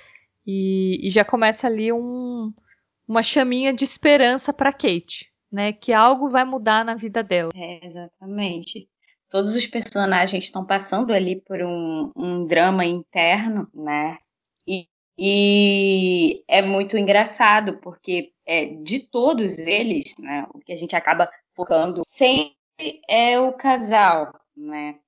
E, 0.47 1.05
e 1.05 1.09
já 1.09 1.25
começa 1.25 1.67
ali 1.67 1.91
um, 1.91 2.53
uma 3.07 3.23
chaminha 3.23 3.73
de 3.73 3.83
esperança 3.83 4.53
para 4.53 4.71
Kate, 4.71 5.31
né? 5.51 5.73
Que 5.73 5.91
algo 5.91 6.29
vai 6.29 6.45
mudar 6.45 6.85
na 6.85 6.95
vida 6.95 7.21
dela. 7.21 7.51
É, 7.53 7.85
exatamente. 7.85 8.87
Todos 9.29 9.55
os 9.55 9.67
personagens 9.67 10.45
estão 10.45 10.65
passando 10.65 11.11
ali 11.11 11.41
por 11.41 11.61
um, 11.61 12.11
um 12.15 12.45
drama 12.45 12.85
interno, 12.85 13.67
né? 13.73 14.17
E, 14.67 14.87
e 15.17 16.43
é 16.47 16.61
muito 16.61 16.97
engraçado, 16.97 17.77
porque 17.77 18.33
é, 18.45 18.65
de 18.65 18.99
todos 18.99 19.57
eles, 19.59 20.13
né, 20.19 20.45
o 20.53 20.59
que 20.59 20.73
a 20.73 20.75
gente 20.75 20.95
acaba 20.95 21.29
focando 21.53 22.01
sempre 22.05 22.55
é 23.07 23.39
o 23.39 23.53
casal, 23.53 24.37
né? 24.55 24.99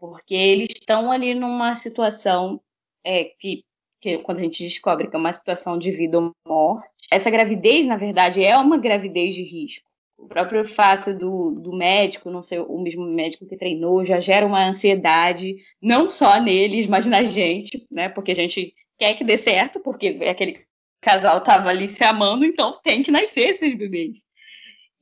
Porque 0.00 0.34
eles 0.34 0.70
estão 0.70 1.10
ali 1.12 1.34
numa 1.34 1.74
situação 1.74 2.60
é, 3.04 3.24
que, 3.38 3.64
que, 4.00 4.18
quando 4.18 4.38
a 4.38 4.42
gente 4.42 4.64
descobre 4.64 5.08
que 5.08 5.16
é 5.16 5.18
uma 5.18 5.32
situação 5.32 5.78
de 5.78 5.90
vida 5.90 6.18
ou 6.18 6.32
morte, 6.46 6.88
essa 7.10 7.30
gravidez, 7.30 7.86
na 7.86 7.96
verdade, 7.96 8.44
é 8.44 8.56
uma 8.56 8.76
gravidez 8.76 9.34
de 9.34 9.42
risco. 9.42 9.88
O 10.18 10.26
próprio 10.26 10.66
fato 10.66 11.14
do, 11.14 11.52
do 11.52 11.76
médico, 11.76 12.30
não 12.30 12.42
ser 12.42 12.60
o 12.60 12.78
mesmo 12.78 13.04
médico 13.04 13.46
que 13.46 13.56
treinou, 13.56 14.04
já 14.04 14.18
gera 14.18 14.46
uma 14.46 14.66
ansiedade, 14.66 15.56
não 15.80 16.08
só 16.08 16.40
neles, 16.40 16.86
mas 16.86 17.06
na 17.06 17.22
gente, 17.22 17.86
né? 17.90 18.08
Porque 18.08 18.32
a 18.32 18.34
gente 18.34 18.74
quer 18.98 19.14
que 19.14 19.24
dê 19.24 19.36
certo, 19.36 19.80
porque 19.80 20.18
aquele 20.28 20.66
casal 21.00 21.38
estava 21.38 21.68
ali 21.70 21.88
se 21.88 22.02
amando, 22.04 22.44
então 22.44 22.80
tem 22.82 23.02
que 23.02 23.10
nascer 23.10 23.50
esses 23.50 23.74
bebês. 23.74 24.26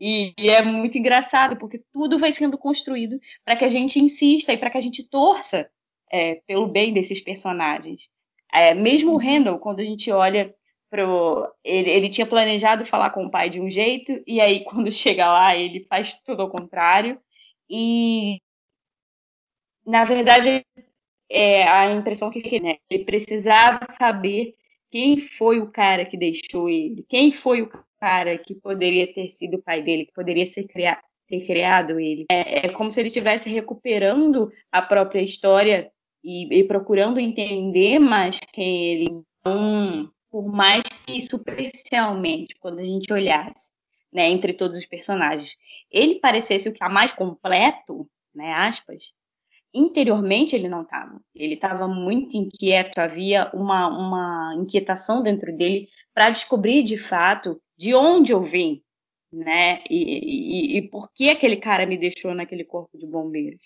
E, 0.00 0.34
e 0.38 0.50
é 0.50 0.62
muito 0.62 0.98
engraçado, 0.98 1.56
porque 1.56 1.82
tudo 1.92 2.18
vai 2.18 2.32
sendo 2.32 2.58
construído 2.58 3.18
para 3.44 3.56
que 3.56 3.64
a 3.64 3.68
gente 3.68 3.98
insista 3.98 4.52
e 4.52 4.58
para 4.58 4.70
que 4.70 4.78
a 4.78 4.80
gente 4.80 5.08
torça 5.08 5.68
é, 6.10 6.36
pelo 6.46 6.66
bem 6.66 6.92
desses 6.92 7.20
personagens. 7.20 8.08
É, 8.52 8.74
mesmo 8.74 9.12
o 9.12 9.18
Randall, 9.18 9.58
quando 9.58 9.80
a 9.80 9.84
gente 9.84 10.10
olha 10.10 10.54
pro. 10.90 11.50
Ele, 11.64 11.90
ele 11.90 12.08
tinha 12.08 12.26
planejado 12.26 12.84
falar 12.84 13.10
com 13.10 13.26
o 13.26 13.30
pai 13.30 13.48
de 13.48 13.60
um 13.60 13.68
jeito, 13.70 14.22
e 14.26 14.40
aí 14.40 14.62
quando 14.64 14.90
chega 14.92 15.26
lá, 15.30 15.56
ele 15.56 15.86
faz 15.88 16.14
tudo 16.22 16.42
ao 16.42 16.50
contrário. 16.50 17.20
E 17.68 18.38
na 19.86 20.04
verdade, 20.04 20.64
é, 21.30 21.64
a 21.64 21.90
impressão 21.90 22.30
que 22.30 22.60
né, 22.60 22.76
ele 22.90 23.04
precisava 23.04 23.80
saber 23.90 24.54
quem 24.90 25.18
foi 25.18 25.60
o 25.60 25.70
cara 25.70 26.04
que 26.04 26.16
deixou 26.16 26.68
ele, 26.68 27.04
quem 27.08 27.32
foi 27.32 27.62
o 27.62 27.70
cara 27.98 28.38
que 28.38 28.54
poderia 28.54 29.12
ter 29.12 29.28
sido 29.28 29.56
o 29.56 29.62
pai 29.62 29.82
dele, 29.82 30.06
que 30.06 30.12
poderia 30.12 30.46
ser 30.46 30.64
criado, 30.64 31.02
ter 31.26 31.46
criado 31.46 31.98
ele. 31.98 32.26
É, 32.30 32.66
é, 32.66 32.68
como 32.68 32.90
se 32.90 33.00
ele 33.00 33.08
estivesse 33.08 33.50
recuperando 33.50 34.52
a 34.70 34.82
própria 34.82 35.22
história 35.22 35.90
e, 36.22 36.60
e 36.60 36.64
procurando 36.64 37.18
entender 37.18 37.98
mais 37.98 38.38
quem 38.52 38.92
ele. 38.92 39.24
Então, 39.40 40.10
por 40.30 40.46
mais 40.46 40.82
que 41.06 41.20
superficialmente, 41.20 42.54
quando 42.60 42.78
a 42.78 42.84
gente 42.84 43.12
olhasse 43.12 43.72
né, 44.12 44.28
entre 44.28 44.52
todos 44.52 44.76
os 44.76 44.86
personagens, 44.86 45.56
ele 45.90 46.20
parecesse 46.20 46.68
o 46.68 46.72
que 46.72 46.76
está 46.76 46.88
mais 46.88 47.12
completo, 47.12 48.08
né, 48.34 48.52
aspas, 48.52 49.12
interiormente 49.74 50.54
ele 50.54 50.68
não 50.68 50.82
estava. 50.82 51.20
Ele 51.34 51.54
estava 51.54 51.88
muito 51.88 52.36
inquieto, 52.36 52.98
havia 52.98 53.50
uma, 53.52 53.88
uma 53.88 54.54
inquietação 54.56 55.22
dentro 55.22 55.54
dele 55.54 55.88
para 56.14 56.30
descobrir 56.30 56.82
de 56.82 56.96
fato 56.96 57.60
de 57.76 57.94
onde 57.94 58.32
eu 58.32 58.42
vim, 58.42 58.80
né? 59.32 59.82
E, 59.90 60.76
e, 60.76 60.78
e, 60.78 60.82
por 60.88 61.10
que 61.12 61.28
aquele 61.28 61.56
cara 61.56 61.84
me 61.86 61.98
deixou 61.98 62.34
naquele 62.34 62.64
corpo 62.64 62.96
de 62.96 63.06
bombeiros. 63.06 63.60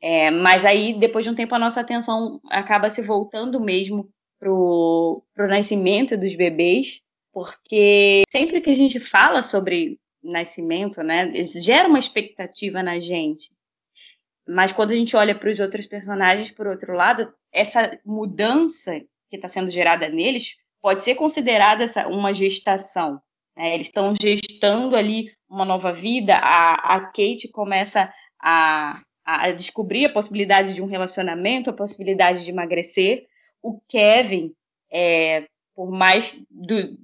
É, 0.00 0.30
mas 0.30 0.64
aí, 0.64 0.94
depois 0.98 1.24
de 1.24 1.30
um 1.30 1.34
tempo, 1.34 1.54
a 1.54 1.58
nossa 1.58 1.80
atenção 1.80 2.40
acaba 2.48 2.88
se 2.88 3.02
voltando 3.02 3.60
mesmo 3.60 4.08
pro, 4.38 5.24
pro 5.34 5.48
nascimento 5.48 6.16
dos 6.16 6.36
bebês, 6.36 7.02
porque 7.32 8.22
sempre 8.30 8.60
que 8.60 8.70
a 8.70 8.74
gente 8.74 9.00
fala 9.00 9.42
sobre 9.42 9.98
nascimento, 10.22 11.02
né, 11.02 11.30
gera 11.42 11.88
uma 11.88 11.98
expectativa 11.98 12.82
na 12.82 13.00
gente. 13.00 13.50
Mas 14.48 14.72
quando 14.72 14.92
a 14.92 14.96
gente 14.96 15.14
olha 15.14 15.34
para 15.34 15.50
os 15.50 15.60
outros 15.60 15.86
personagens, 15.86 16.50
por 16.50 16.66
outro 16.66 16.94
lado, 16.94 17.30
essa 17.52 17.98
mudança 18.04 18.98
que 19.28 19.36
está 19.36 19.46
sendo 19.46 19.70
gerada 19.70 20.08
neles 20.08 20.56
pode 20.80 21.04
ser 21.04 21.16
considerada 21.16 21.86
uma 22.08 22.32
gestação. 22.32 23.20
Né? 23.54 23.74
Eles 23.74 23.88
estão 23.88 24.14
gestando 24.18 24.96
ali 24.96 25.30
uma 25.46 25.66
nova 25.66 25.92
vida. 25.92 26.36
A, 26.36 26.94
a 26.94 27.00
Kate 27.00 27.48
começa 27.52 28.10
a, 28.40 29.02
a, 29.22 29.50
descobrir 29.50 30.06
a 30.06 30.12
possibilidade 30.12 30.72
de 30.72 30.80
um 30.80 30.86
relacionamento, 30.86 31.68
a 31.68 31.74
possibilidade 31.74 32.42
de 32.42 32.50
emagrecer. 32.50 33.26
O 33.62 33.78
Kevin, 33.86 34.54
é, 34.90 35.46
por 35.74 35.90
mais 35.90 36.40
do, 36.50 36.98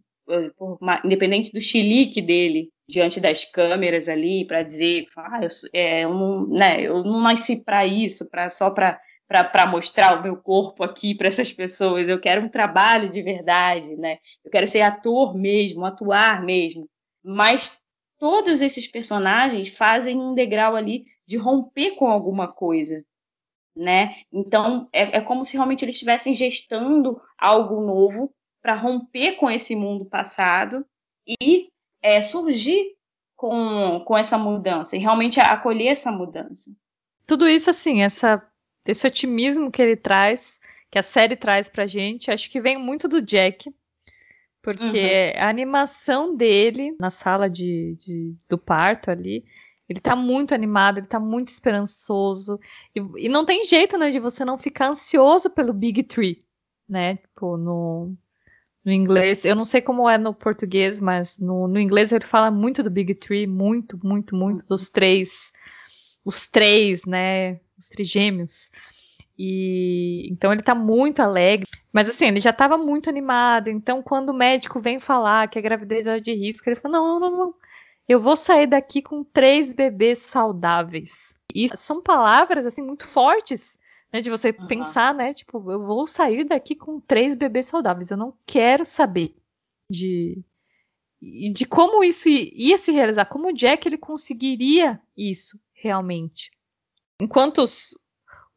por, 0.56 0.78
independente 1.04 1.52
do 1.52 1.60
chilique 1.60 2.22
dele 2.22 2.70
diante 2.88 3.20
das 3.20 3.44
câmeras 3.44 4.08
ali 4.08 4.46
para 4.46 4.62
dizer, 4.62 5.06
ah, 5.16 5.40
eu, 5.42 5.48
é, 5.72 6.04
eu, 6.04 6.14
não, 6.14 6.46
né, 6.48 6.82
eu 6.82 7.02
não 7.02 7.20
nasci 7.20 7.56
para 7.56 7.86
isso, 7.86 8.28
para 8.28 8.50
só 8.50 8.70
para 8.70 9.00
para 9.26 9.66
mostrar 9.66 10.18
o 10.18 10.22
meu 10.22 10.36
corpo 10.36 10.84
aqui 10.84 11.14
para 11.14 11.28
essas 11.28 11.52
pessoas. 11.52 12.08
Eu 12.08 12.20
quero 12.20 12.42
um 12.42 12.48
trabalho 12.48 13.08
de 13.08 13.22
verdade, 13.22 13.96
né? 13.96 14.18
Eu 14.44 14.50
quero 14.50 14.68
ser 14.68 14.82
ator 14.82 15.34
mesmo, 15.34 15.84
atuar 15.84 16.42
mesmo. 16.44 16.88
Mas 17.22 17.76
todos 18.18 18.60
esses 18.60 18.86
personagens 18.86 19.70
fazem 19.70 20.20
um 20.20 20.34
degrau 20.34 20.76
ali 20.76 21.06
de 21.26 21.36
romper 21.36 21.92
com 21.92 22.06
alguma 22.06 22.46
coisa, 22.46 23.04
né? 23.74 24.14
Então 24.32 24.88
é, 24.92 25.18
é 25.18 25.20
como 25.20 25.44
se 25.44 25.54
realmente 25.54 25.84
eles 25.84 25.94
estivessem 25.94 26.34
gestando 26.34 27.20
algo 27.38 27.80
novo 27.80 28.32
para 28.62 28.74
romper 28.74 29.36
com 29.36 29.50
esse 29.50 29.74
mundo 29.74 30.04
passado 30.04 30.86
e 31.26 31.68
é, 32.04 32.20
surgir 32.20 32.94
com, 33.34 34.04
com 34.06 34.16
essa 34.16 34.36
mudança 34.36 34.94
e 34.94 34.98
realmente 34.98 35.40
acolher 35.40 35.88
essa 35.88 36.12
mudança. 36.12 36.70
Tudo 37.26 37.48
isso 37.48 37.70
assim, 37.70 38.02
essa 38.02 38.46
desse 38.84 39.06
otimismo 39.06 39.70
que 39.70 39.80
ele 39.80 39.96
traz, 39.96 40.60
que 40.90 40.98
a 40.98 41.02
série 41.02 41.34
traz 41.34 41.66
pra 41.66 41.86
gente, 41.86 42.30
acho 42.30 42.50
que 42.50 42.60
vem 42.60 42.78
muito 42.78 43.08
do 43.08 43.22
Jack, 43.22 43.74
porque 44.60 45.32
uhum. 45.34 45.42
a 45.42 45.48
animação 45.48 46.36
dele 46.36 46.94
na 47.00 47.08
sala 47.08 47.48
de, 47.48 47.96
de, 47.98 48.36
do 48.46 48.58
parto 48.58 49.10
ali, 49.10 49.42
ele 49.88 50.00
tá 50.00 50.14
muito 50.14 50.54
animado, 50.54 50.98
ele 50.98 51.06
tá 51.06 51.18
muito 51.18 51.48
esperançoso. 51.48 52.60
E, 52.94 53.00
e, 53.24 53.28
não 53.28 53.46
tem 53.46 53.64
jeito, 53.64 53.96
né, 53.96 54.10
de 54.10 54.18
você 54.18 54.44
não 54.44 54.58
ficar 54.58 54.88
ansioso 54.88 55.48
pelo 55.50 55.72
Big 55.72 56.02
Tree, 56.04 56.44
né? 56.88 57.16
Tipo, 57.16 57.56
no, 57.56 58.14
no 58.84 58.92
inglês, 58.92 59.44
eu 59.44 59.54
não 59.56 59.64
sei 59.64 59.80
como 59.80 60.08
é 60.08 60.18
no 60.18 60.34
português, 60.34 61.00
mas 61.00 61.38
no, 61.38 61.66
no 61.66 61.80
inglês 61.80 62.12
ele 62.12 62.24
fala 62.24 62.50
muito 62.50 62.82
do 62.82 62.90
Big 62.90 63.14
Tree, 63.14 63.46
muito, 63.46 63.98
muito, 64.04 64.36
muito, 64.36 64.60
uhum. 64.60 64.66
dos 64.68 64.88
três, 64.90 65.52
os 66.24 66.46
três, 66.46 67.04
né? 67.04 67.60
os 67.78 67.88
trigêmeos. 67.88 68.70
E 69.38 70.28
então 70.30 70.52
ele 70.52 70.62
tá 70.62 70.74
muito 70.74 71.20
alegre, 71.20 71.68
mas 71.92 72.08
assim, 72.08 72.26
ele 72.26 72.40
já 72.40 72.50
estava 72.50 72.78
muito 72.78 73.10
animado. 73.10 73.68
Então, 73.68 74.02
quando 74.02 74.30
o 74.30 74.34
médico 74.34 74.80
vem 74.80 75.00
falar 75.00 75.48
que 75.48 75.58
a 75.58 75.62
gravidez 75.62 76.06
é 76.06 76.20
de 76.20 76.32
risco, 76.32 76.68
ele 76.68 76.76
fala: 76.76 76.98
não, 76.98 77.18
não, 77.18 77.30
não, 77.30 77.38
não. 77.38 77.54
Eu 78.08 78.20
vou 78.20 78.36
sair 78.36 78.66
daqui 78.66 79.02
com 79.02 79.24
três 79.24 79.72
bebês 79.72 80.18
saudáveis. 80.18 81.34
E 81.54 81.68
são 81.76 82.02
palavras 82.02 82.66
assim 82.66 82.82
muito 82.82 83.06
fortes, 83.06 83.78
né, 84.14 84.20
de 84.20 84.30
você 84.30 84.54
uhum. 84.58 84.66
pensar, 84.66 85.12
né? 85.12 85.34
Tipo, 85.34 85.58
eu 85.70 85.84
vou 85.84 86.06
sair 86.06 86.44
daqui 86.44 86.76
com 86.76 87.00
três 87.00 87.34
bebês 87.34 87.66
saudáveis. 87.66 88.10
Eu 88.10 88.16
não 88.16 88.34
quero 88.46 88.84
saber 88.84 89.34
de 89.90 90.42
de 91.52 91.64
como 91.64 92.04
isso 92.04 92.28
ia 92.28 92.76
se 92.76 92.92
realizar, 92.92 93.24
como 93.24 93.48
o 93.48 93.52
Jack 93.52 93.88
ele 93.88 93.96
conseguiria 93.96 95.00
isso 95.16 95.58
realmente 95.72 96.50
enquanto 97.20 97.58
os, 97.58 97.96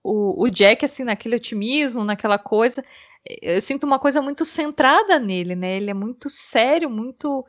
o, 0.03 0.43
o, 0.43 0.49
Jack, 0.49 0.85
assim, 0.85 1.03
naquele 1.03 1.35
otimismo, 1.35 2.03
naquela 2.03 2.37
coisa, 2.37 2.83
eu 3.41 3.61
sinto 3.61 3.85
uma 3.85 3.99
coisa 3.99 4.21
muito 4.21 4.45
centrada 4.45 5.19
nele, 5.19 5.55
né? 5.55 5.77
Ele 5.77 5.89
é 5.89 5.93
muito 5.93 6.29
sério, 6.29 6.89
muito 6.89 7.45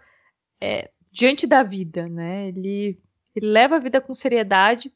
é, 0.61 0.90
diante 1.11 1.47
da 1.47 1.62
vida, 1.62 2.09
né? 2.09 2.49
Ele, 2.49 3.01
ele, 3.35 3.47
leva 3.47 3.77
a 3.77 3.81
vida 3.81 4.01
com 4.01 4.14
seriedade 4.14 4.92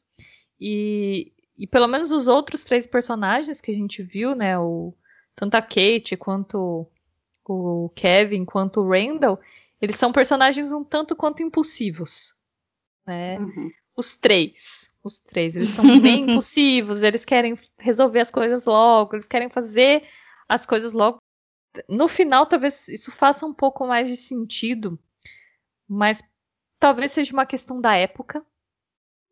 e, 0.59 1.32
e 1.57 1.67
pelo 1.67 1.87
menos 1.87 2.11
os 2.11 2.27
outros 2.27 2.63
três 2.63 2.85
personagens 2.87 3.61
que 3.61 3.71
a 3.71 3.73
gente 3.73 4.01
viu, 4.01 4.35
né? 4.35 4.57
O, 4.57 4.93
tanto 5.35 5.55
a 5.55 5.61
Kate 5.61 6.17
quanto 6.17 6.87
o 7.45 7.89
Kevin, 7.95 8.45
quanto 8.45 8.81
o 8.81 8.89
Randall, 8.89 9.39
eles 9.81 9.97
são 9.97 10.11
personagens 10.11 10.71
um 10.71 10.83
tanto 10.83 11.15
quanto 11.15 11.43
impulsivos, 11.43 12.35
né? 13.05 13.37
Uhum. 13.39 13.71
Os 13.95 14.15
três 14.15 14.93
os 15.03 15.19
três. 15.19 15.55
Eles 15.55 15.69
são 15.69 15.99
bem 15.99 16.23
impulsivos, 16.31 17.03
eles 17.03 17.25
querem 17.25 17.55
resolver 17.77 18.21
as 18.21 18.31
coisas 18.31 18.65
logo, 18.65 19.15
eles 19.15 19.27
querem 19.27 19.49
fazer 19.49 20.07
as 20.47 20.65
coisas 20.65 20.93
logo. 20.93 21.17
No 21.89 22.07
final, 22.07 22.45
talvez 22.45 22.87
isso 22.87 23.11
faça 23.11 23.45
um 23.45 23.53
pouco 23.53 23.85
mais 23.85 24.07
de 24.07 24.15
sentido, 24.15 24.97
mas 25.87 26.23
talvez 26.79 27.11
seja 27.11 27.33
uma 27.33 27.45
questão 27.45 27.81
da 27.81 27.95
época, 27.95 28.45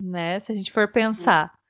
né? 0.02 0.40
Se 0.40 0.52
a 0.52 0.56
gente 0.56 0.72
for 0.72 0.92
pensar. 0.92 1.50
Sim. 1.50 1.61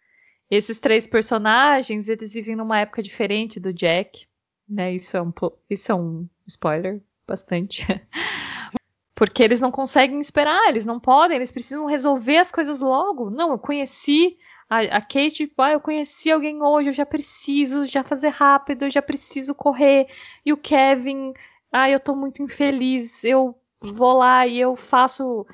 Esses 0.52 0.78
três 0.78 1.08
personagens, 1.08 2.10
eles 2.10 2.34
vivem 2.34 2.58
numa 2.58 2.78
época 2.78 3.02
diferente 3.02 3.58
do 3.58 3.74
Jack, 3.74 4.28
né? 4.68 4.94
Isso 4.94 5.16
é 5.16 5.22
um, 5.22 5.32
isso 5.70 5.94
é 5.94 5.96
um 5.96 6.28
spoiler, 6.46 7.02
bastante. 7.26 7.88
Porque 9.16 9.42
eles 9.42 9.62
não 9.62 9.72
conseguem 9.72 10.20
esperar, 10.20 10.68
eles 10.68 10.86
não 10.86 11.00
podem, 11.00 11.38
eles 11.38 11.54
precisam 11.54 11.86
resolver 11.86 12.38
as 12.38 12.52
coisas 12.52 12.82
logo. 12.82 13.30
Não, 13.30 13.52
eu 13.52 13.60
conheci 13.60 14.38
a, 14.70 14.80
a 14.98 15.02
Kate, 15.02 15.50
ah, 15.58 15.72
eu 15.72 15.80
conheci 15.80 16.30
alguém 16.30 16.62
hoje, 16.62 16.90
eu 16.90 16.94
já 16.94 17.06
preciso 17.06 17.86
já 17.86 18.04
fazer 18.04 18.30
rápido, 18.30 18.84
eu 18.84 18.90
já 18.90 19.02
preciso 19.02 19.56
correr. 19.56 20.08
E 20.46 20.52
o 20.52 20.58
Kevin, 20.58 21.32
ah, 21.72 21.90
eu 21.90 22.00
tô 22.00 22.14
muito 22.14 22.44
infeliz, 22.44 23.24
eu 23.24 23.56
vou 23.80 24.18
lá 24.18 24.46
e 24.46 24.60
eu 24.60 24.76
faço 24.76 25.46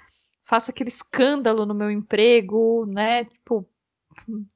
faço 0.43 0.71
aquele 0.71 0.89
escândalo 0.89 1.65
no 1.65 1.75
meu 1.75 1.91
emprego, 1.91 2.85
né? 2.87 3.25
Tipo, 3.25 3.67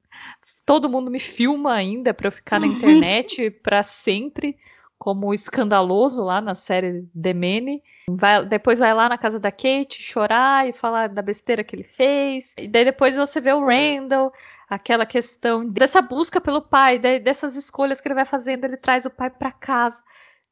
todo 0.64 0.88
mundo 0.88 1.10
me 1.10 1.20
filma 1.20 1.74
ainda 1.74 2.14
para 2.14 2.28
eu 2.28 2.32
ficar 2.32 2.60
na 2.60 2.66
internet 2.66 3.50
para 3.62 3.82
sempre, 3.82 4.56
como 4.98 5.34
escandaloso 5.34 6.22
lá 6.22 6.40
na 6.40 6.54
série 6.54 7.08
The 7.20 7.34
Many. 7.34 7.82
Vai, 8.08 8.46
depois 8.46 8.78
vai 8.78 8.94
lá 8.94 9.08
na 9.08 9.18
casa 9.18 9.38
da 9.40 9.50
Kate 9.50 10.00
chorar 10.00 10.68
e 10.68 10.72
falar 10.72 11.08
da 11.08 11.22
besteira 11.22 11.64
que 11.64 11.74
ele 11.74 11.82
fez. 11.82 12.54
E 12.58 12.68
daí 12.68 12.84
depois 12.84 13.16
você 13.16 13.40
vê 13.40 13.52
o 13.52 13.64
Randall, 13.64 14.32
aquela 14.68 15.04
questão 15.04 15.68
dessa 15.68 16.00
busca 16.00 16.40
pelo 16.40 16.62
pai, 16.62 16.98
dessas 16.98 17.56
escolhas 17.56 18.00
que 18.00 18.08
ele 18.08 18.14
vai 18.14 18.24
fazendo, 18.24 18.64
ele 18.64 18.76
traz 18.76 19.04
o 19.04 19.10
pai 19.10 19.28
para 19.28 19.50
casa. 19.50 20.02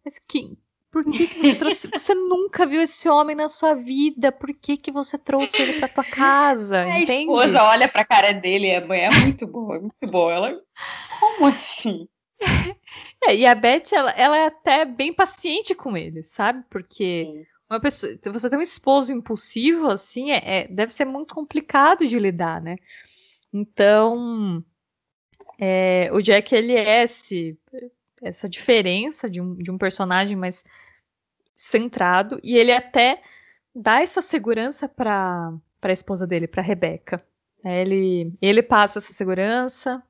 Mas 0.04 0.18
que, 0.18 0.58
por 0.90 1.04
que, 1.04 1.26
que 1.26 1.38
você 1.40 1.54
trouxe? 1.54 1.88
Você 1.92 2.14
nunca 2.14 2.66
viu 2.66 2.82
esse 2.82 3.08
homem 3.08 3.36
na 3.36 3.48
sua 3.48 3.74
vida. 3.74 4.32
Por 4.32 4.52
que, 4.52 4.76
que 4.76 4.90
você 4.90 5.16
trouxe 5.16 5.62
ele 5.62 5.78
pra 5.78 5.88
tua 5.88 6.04
casa? 6.04 6.78
A 6.80 7.00
entende? 7.00 7.22
esposa 7.22 7.62
olha 7.62 7.88
pra 7.88 8.04
cara 8.04 8.32
dele 8.32 8.74
a 8.74 8.84
mãe 8.84 9.02
é 9.02 9.10
muito 9.10 9.46
boa, 9.46 9.76
é 9.76 9.80
muito 9.80 10.06
boa. 10.06 10.32
Ela. 10.32 10.60
Como 11.20 11.46
assim? 11.46 12.08
É, 13.22 13.36
e 13.36 13.44
a 13.44 13.54
Beth, 13.54 13.92
ela, 13.92 14.10
ela, 14.12 14.34
é 14.34 14.46
até 14.46 14.86
bem 14.86 15.12
paciente 15.12 15.74
com 15.74 15.94
ele, 15.94 16.22
sabe? 16.22 16.64
Porque 16.70 17.26
Sim. 17.26 17.46
uma 17.68 17.78
pessoa, 17.78 18.18
você 18.32 18.48
tem 18.48 18.58
um 18.58 18.62
esposo 18.62 19.12
impulsivo, 19.12 19.88
assim, 19.88 20.30
é, 20.30 20.62
é, 20.62 20.68
deve 20.68 20.90
ser 20.90 21.04
muito 21.04 21.34
complicado 21.34 22.06
de 22.06 22.18
lidar, 22.18 22.62
né? 22.62 22.76
Então, 23.52 24.64
é, 25.58 26.08
o 26.14 26.22
Jack, 26.22 26.54
ele 26.54 26.72
é 26.72 27.02
esse 27.02 27.58
essa 28.22 28.48
diferença 28.48 29.28
de 29.28 29.40
um, 29.40 29.56
de 29.56 29.70
um 29.70 29.78
personagem 29.78 30.36
mais 30.36 30.64
centrado 31.54 32.40
e 32.42 32.56
ele 32.56 32.72
até 32.72 33.22
dá 33.74 34.00
essa 34.00 34.22
segurança 34.22 34.88
para 34.88 35.52
a 35.82 35.92
esposa 35.92 36.26
dele, 36.26 36.48
para 36.48 36.62
Rebecca. 36.62 37.24
É, 37.64 37.82
ele, 37.82 38.32
ele 38.40 38.62
passa 38.62 38.98
essa 38.98 39.12
segurança. 39.12 40.02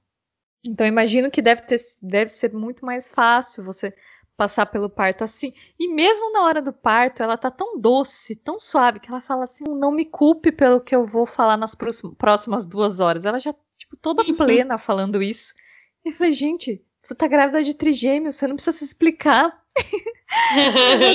Então 0.64 0.86
imagino 0.86 1.30
que 1.30 1.42
deve, 1.42 1.62
ter, 1.62 1.78
deve 2.02 2.30
ser 2.30 2.52
muito 2.52 2.84
mais 2.84 3.08
fácil 3.08 3.64
você 3.64 3.94
passar 4.36 4.66
pelo 4.66 4.88
parto 4.88 5.24
assim. 5.24 5.52
E 5.78 5.92
mesmo 5.92 6.32
na 6.32 6.42
hora 6.44 6.62
do 6.62 6.72
parto, 6.72 7.22
ela 7.22 7.36
tá 7.36 7.50
tão 7.50 7.78
doce, 7.78 8.34
tão 8.36 8.58
suave, 8.58 9.00
que 9.00 9.10
ela 9.10 9.20
fala 9.20 9.44
assim: 9.44 9.64
não 9.68 9.90
me 9.92 10.04
culpe 10.04 10.50
pelo 10.52 10.80
que 10.80 10.94
eu 10.94 11.06
vou 11.06 11.26
falar 11.26 11.56
nas 11.56 11.74
próximas 11.74 12.64
duas 12.64 13.00
horas. 13.00 13.24
Ela 13.24 13.38
já, 13.38 13.54
tipo, 13.76 13.96
toda 13.96 14.24
plena 14.36 14.78
falando 14.78 15.22
isso. 15.22 15.54
E 16.04 16.10
eu 16.10 16.14
falei, 16.14 16.32
gente, 16.32 16.82
você 17.02 17.14
tá 17.14 17.26
grávida 17.26 17.62
de 17.62 17.74
trigêmeos, 17.74 18.36
você 18.36 18.46
não 18.46 18.56
precisa 18.56 18.76
se 18.76 18.84
explicar. 18.84 19.58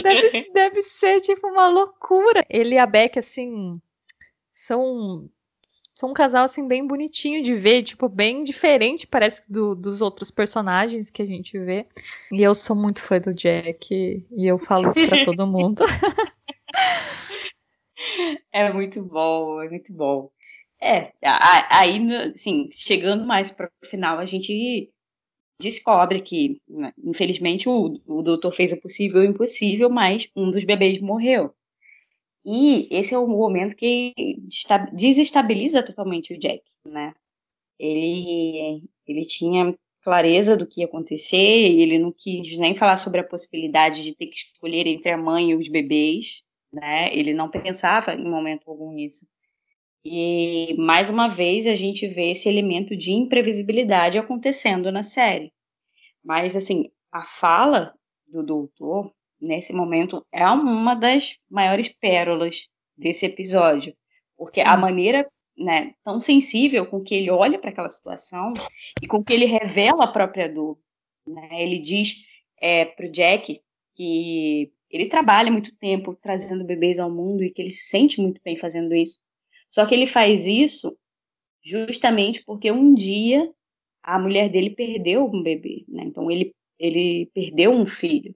deve, 0.04 0.50
deve 0.54 0.84
ser 0.84 1.22
tipo 1.22 1.48
uma 1.48 1.70
loucura. 1.70 2.46
Ele 2.50 2.76
e 2.76 2.78
a 2.78 2.86
Beck, 2.86 3.20
assim, 3.20 3.80
são 4.52 5.30
são 5.96 6.10
um 6.10 6.14
casal 6.14 6.44
assim 6.44 6.68
bem 6.68 6.86
bonitinho 6.86 7.42
de 7.42 7.56
ver, 7.56 7.82
tipo 7.82 8.10
bem 8.10 8.44
diferente 8.44 9.08
parece 9.08 9.50
do, 9.50 9.74
dos 9.74 10.02
outros 10.02 10.30
personagens 10.30 11.10
que 11.10 11.22
a 11.22 11.26
gente 11.26 11.58
vê. 11.58 11.88
E 12.32 12.42
eu 12.42 12.54
sou 12.54 12.76
muito 12.76 13.02
fã 13.02 13.20
do 13.20 13.34
Jack 13.34 14.26
e 14.30 14.46
eu 14.46 14.60
falo 14.60 14.90
isso 14.90 15.08
para 15.08 15.24
todo 15.24 15.48
mundo. 15.48 15.86
é 18.52 18.74
muito 18.74 19.02
bom, 19.02 19.62
é 19.62 19.70
muito 19.70 19.94
bom. 19.94 20.30
É, 20.82 21.14
aí, 21.70 22.06
assim, 22.34 22.70
chegando 22.74 23.26
mais 23.26 23.50
para 23.50 23.72
o 23.82 23.88
final, 23.88 24.20
a 24.20 24.26
gente 24.26 24.92
descobre 25.60 26.22
que, 26.22 26.62
né, 26.68 26.94
infelizmente, 27.04 27.70
o, 27.70 28.00
o 28.06 28.22
doutor 28.22 28.52
fez 28.52 28.72
o 28.72 28.78
possível 28.78 29.24
e 29.24 29.28
o 29.28 29.30
impossível, 29.30 29.90
mas 29.90 30.30
um 30.36 30.52
dos 30.52 30.64
bebês 30.64 31.00
morreu. 31.00 31.54
E 32.46 32.88
esse 32.92 33.14
é 33.14 33.18
o 33.18 33.28
momento 33.28 33.76
que 33.76 34.14
desestabiliza 34.94 35.82
totalmente 35.82 36.34
o 36.34 36.38
Jack, 36.38 36.62
né? 36.86 37.14
Ele, 37.80 38.84
ele 39.08 39.26
tinha 39.26 39.76
clareza 40.02 40.56
do 40.56 40.68
que 40.68 40.82
ia 40.82 40.86
acontecer, 40.86 41.36
ele 41.36 41.98
não 41.98 42.12
quis 42.12 42.60
nem 42.60 42.76
falar 42.76 42.98
sobre 42.98 43.22
a 43.22 43.24
possibilidade 43.24 44.04
de 44.04 44.16
ter 44.16 44.28
que 44.28 44.36
escolher 44.36 44.86
entre 44.86 45.12
a 45.12 45.18
mãe 45.18 45.50
e 45.52 45.56
os 45.56 45.68
bebês, 45.68 46.44
né? 46.72 47.10
Ele 47.16 47.34
não 47.34 47.50
pensava 47.50 48.14
em 48.14 48.30
momento 48.30 48.70
algum 48.70 48.92
nisso. 48.94 49.26
E 50.08 50.76
mais 50.78 51.10
uma 51.10 51.28
vez 51.28 51.66
a 51.66 51.74
gente 51.74 52.08
vê 52.08 52.30
esse 52.30 52.48
elemento 52.48 52.96
de 52.96 53.12
imprevisibilidade 53.12 54.20
acontecendo 54.20 54.92
na 54.92 55.02
série. 55.02 55.52
Mas 56.24 56.56
assim, 56.56 56.92
a 57.12 57.24
fala 57.24 57.92
do 58.28 58.44
doutor 58.44 59.12
nesse 59.42 59.74
momento 59.74 60.24
é 60.32 60.48
uma 60.48 60.94
das 60.94 61.38
maiores 61.50 61.90
pérolas 61.90 62.68
desse 62.96 63.26
episódio, 63.26 63.96
porque 64.38 64.62
a 64.62 64.78
maneira 64.78 65.28
né, 65.58 65.94
tão 66.04 66.22
sensível 66.22 66.86
com 66.86 67.02
que 67.02 67.16
ele 67.16 67.32
olha 67.32 67.58
para 67.58 67.72
aquela 67.72 67.90
situação 67.90 68.54
e 69.02 69.08
com 69.08 69.24
que 69.24 69.34
ele 69.34 69.46
revela 69.46 70.04
a 70.04 70.12
própria 70.12 70.48
dor. 70.48 70.78
Né? 71.26 71.50
Ele 71.54 71.80
diz 71.80 72.16
é, 72.62 72.86
para 72.86 73.08
o 73.08 73.12
Jack 73.12 73.60
que 73.96 74.72
ele 74.90 75.08
trabalha 75.08 75.52
muito 75.52 75.76
tempo 75.78 76.16
trazendo 76.22 76.64
bebês 76.64 77.00
ao 77.00 77.10
mundo 77.10 77.44
e 77.44 77.50
que 77.50 77.62
ele 77.62 77.72
se 77.72 77.90
sente 77.90 78.22
muito 78.22 78.40
bem 78.44 78.56
fazendo 78.56 78.94
isso, 78.94 79.20
só 79.76 79.86
que 79.86 79.94
ele 79.94 80.08
faz 80.08 80.48
isso 80.48 80.98
justamente 81.62 82.42
porque 82.46 82.72
um 82.72 82.94
dia 82.94 83.54
a 84.02 84.18
mulher 84.18 84.48
dele 84.50 84.70
perdeu 84.70 85.26
um 85.26 85.44
bebê, 85.44 85.84
né? 85.90 86.06
Então 86.06 86.32
ele, 86.32 86.56
ele 86.80 87.26
perdeu 87.34 87.74
um 87.74 87.86
filho. 87.86 88.34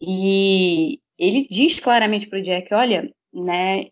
E 0.00 0.98
ele 1.18 1.46
diz 1.46 1.78
claramente 1.78 2.26
para 2.26 2.38
o 2.38 2.42
Jack, 2.42 2.72
olha, 2.72 3.14
né, 3.30 3.90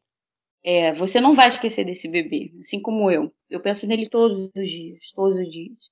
é, 0.65 0.95
você 0.95 1.21
não 1.21 1.35
vai 1.35 1.49
esquecer 1.49 1.85
desse 1.85 2.09
bebê, 2.09 2.51
assim 2.63 2.81
como 2.81 3.11
eu. 3.11 3.31
Eu 3.51 3.61
penso 3.61 3.87
nele 3.87 4.09
todos 4.09 4.49
os 4.57 4.71
dias, 4.71 5.11
todos 5.15 5.37
os 5.37 5.47
dias. 5.47 5.91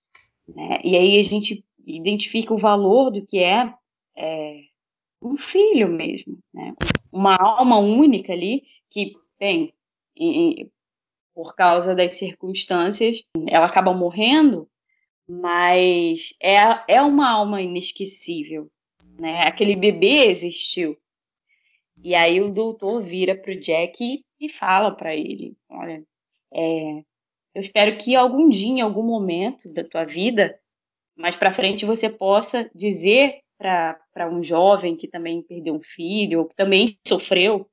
Né? 0.49 0.81
E 0.83 0.97
aí 0.97 1.21
a 1.21 1.23
gente 1.25 1.63
identifica 1.87 2.55
o 2.55 2.59
valor 2.59 3.11
do 3.11 3.27
que 3.27 3.39
é, 3.41 3.75
é 4.17 4.63
um 5.21 5.37
filho 5.37 5.89
mesmo, 5.89 6.39
né? 6.55 6.75
Uma 7.13 7.37
alma 7.37 7.77
única 7.77 8.33
ali 8.33 8.63
que, 8.89 9.15
bem, 9.39 9.75
e, 10.19 10.71
por 11.35 11.55
causa 11.55 11.95
das 11.95 12.15
circunstâncias, 12.15 13.23
ela 13.47 13.67
acaba 13.67 13.95
morrendo, 13.95 14.69
mas 15.29 16.35
é, 16.43 16.57
é 16.89 17.03
uma 17.03 17.31
alma 17.31 17.63
inesquecível. 17.63 18.71
Né? 19.19 19.43
Aquele 19.43 19.77
bebê 19.77 20.27
existiu. 20.27 20.99
E 22.03 22.15
aí 22.15 22.41
o 22.41 22.53
doutor 22.53 23.03
vira 23.03 23.37
pro 23.37 23.59
Jack 23.59 24.25
e 24.41 24.49
fala 24.49 24.91
para 24.91 25.15
ele: 25.15 25.57
Olha, 25.69 26.03
é, 26.53 27.05
eu 27.55 27.61
espero 27.61 27.97
que 27.97 28.15
algum 28.15 28.49
dia, 28.49 28.69
em 28.69 28.81
algum 28.81 29.03
momento 29.03 29.69
da 29.69 29.83
tua 29.85 30.05
vida, 30.05 30.59
mais 31.17 31.37
para 31.37 31.53
frente, 31.53 31.85
você 31.85 32.09
possa 32.09 32.71
dizer 32.75 33.41
para 33.59 34.31
um 34.31 34.43
jovem 34.43 34.97
que 34.97 35.09
também 35.09 35.43
perdeu 35.43 35.75
um 35.75 35.81
filho, 35.81 36.41
ou 36.41 36.47
que 36.47 36.55
também 36.55 36.97
sofreu, 37.07 37.69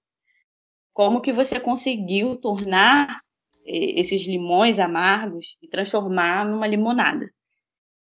como 0.96 1.20
que 1.20 1.34
você 1.34 1.60
conseguiu 1.60 2.38
tornar 2.38 3.20
eh, 3.68 4.00
esses 4.00 4.26
limões 4.26 4.80
amargos 4.80 5.58
e 5.62 5.68
transformar 5.68 6.46
numa 6.48 6.66
limonada. 6.66 7.30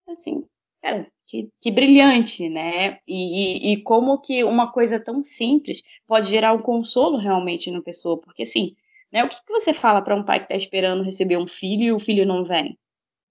Assim, 0.08 0.46
cara, 0.80 1.12
que, 1.26 1.50
que 1.60 1.72
brilhante, 1.72 2.48
né? 2.48 3.00
E, 3.08 3.72
e, 3.72 3.74
e, 3.74 3.82
como 3.82 4.22
que 4.22 4.44
uma 4.44 4.72
coisa 4.72 5.00
tão 5.00 5.24
simples 5.24 5.82
pode 6.06 6.30
gerar 6.30 6.54
um 6.54 6.62
consolo 6.62 7.18
realmente 7.18 7.72
na 7.72 7.82
pessoa, 7.82 8.20
porque 8.22 8.44
assim, 8.44 8.76
né, 9.12 9.24
o 9.24 9.30
que, 9.30 9.44
que 9.44 9.52
você 9.52 9.74
fala 9.74 10.00
para 10.00 10.16
um 10.16 10.24
pai 10.24 10.40
que 10.40 10.46
está 10.46 10.56
esperando 10.56 11.04
receber 11.04 11.38
um 11.38 11.48
filho 11.48 11.84
e 11.84 11.92
o 11.92 12.00
filho 12.00 12.28
não 12.28 12.46
vem? 12.46 12.78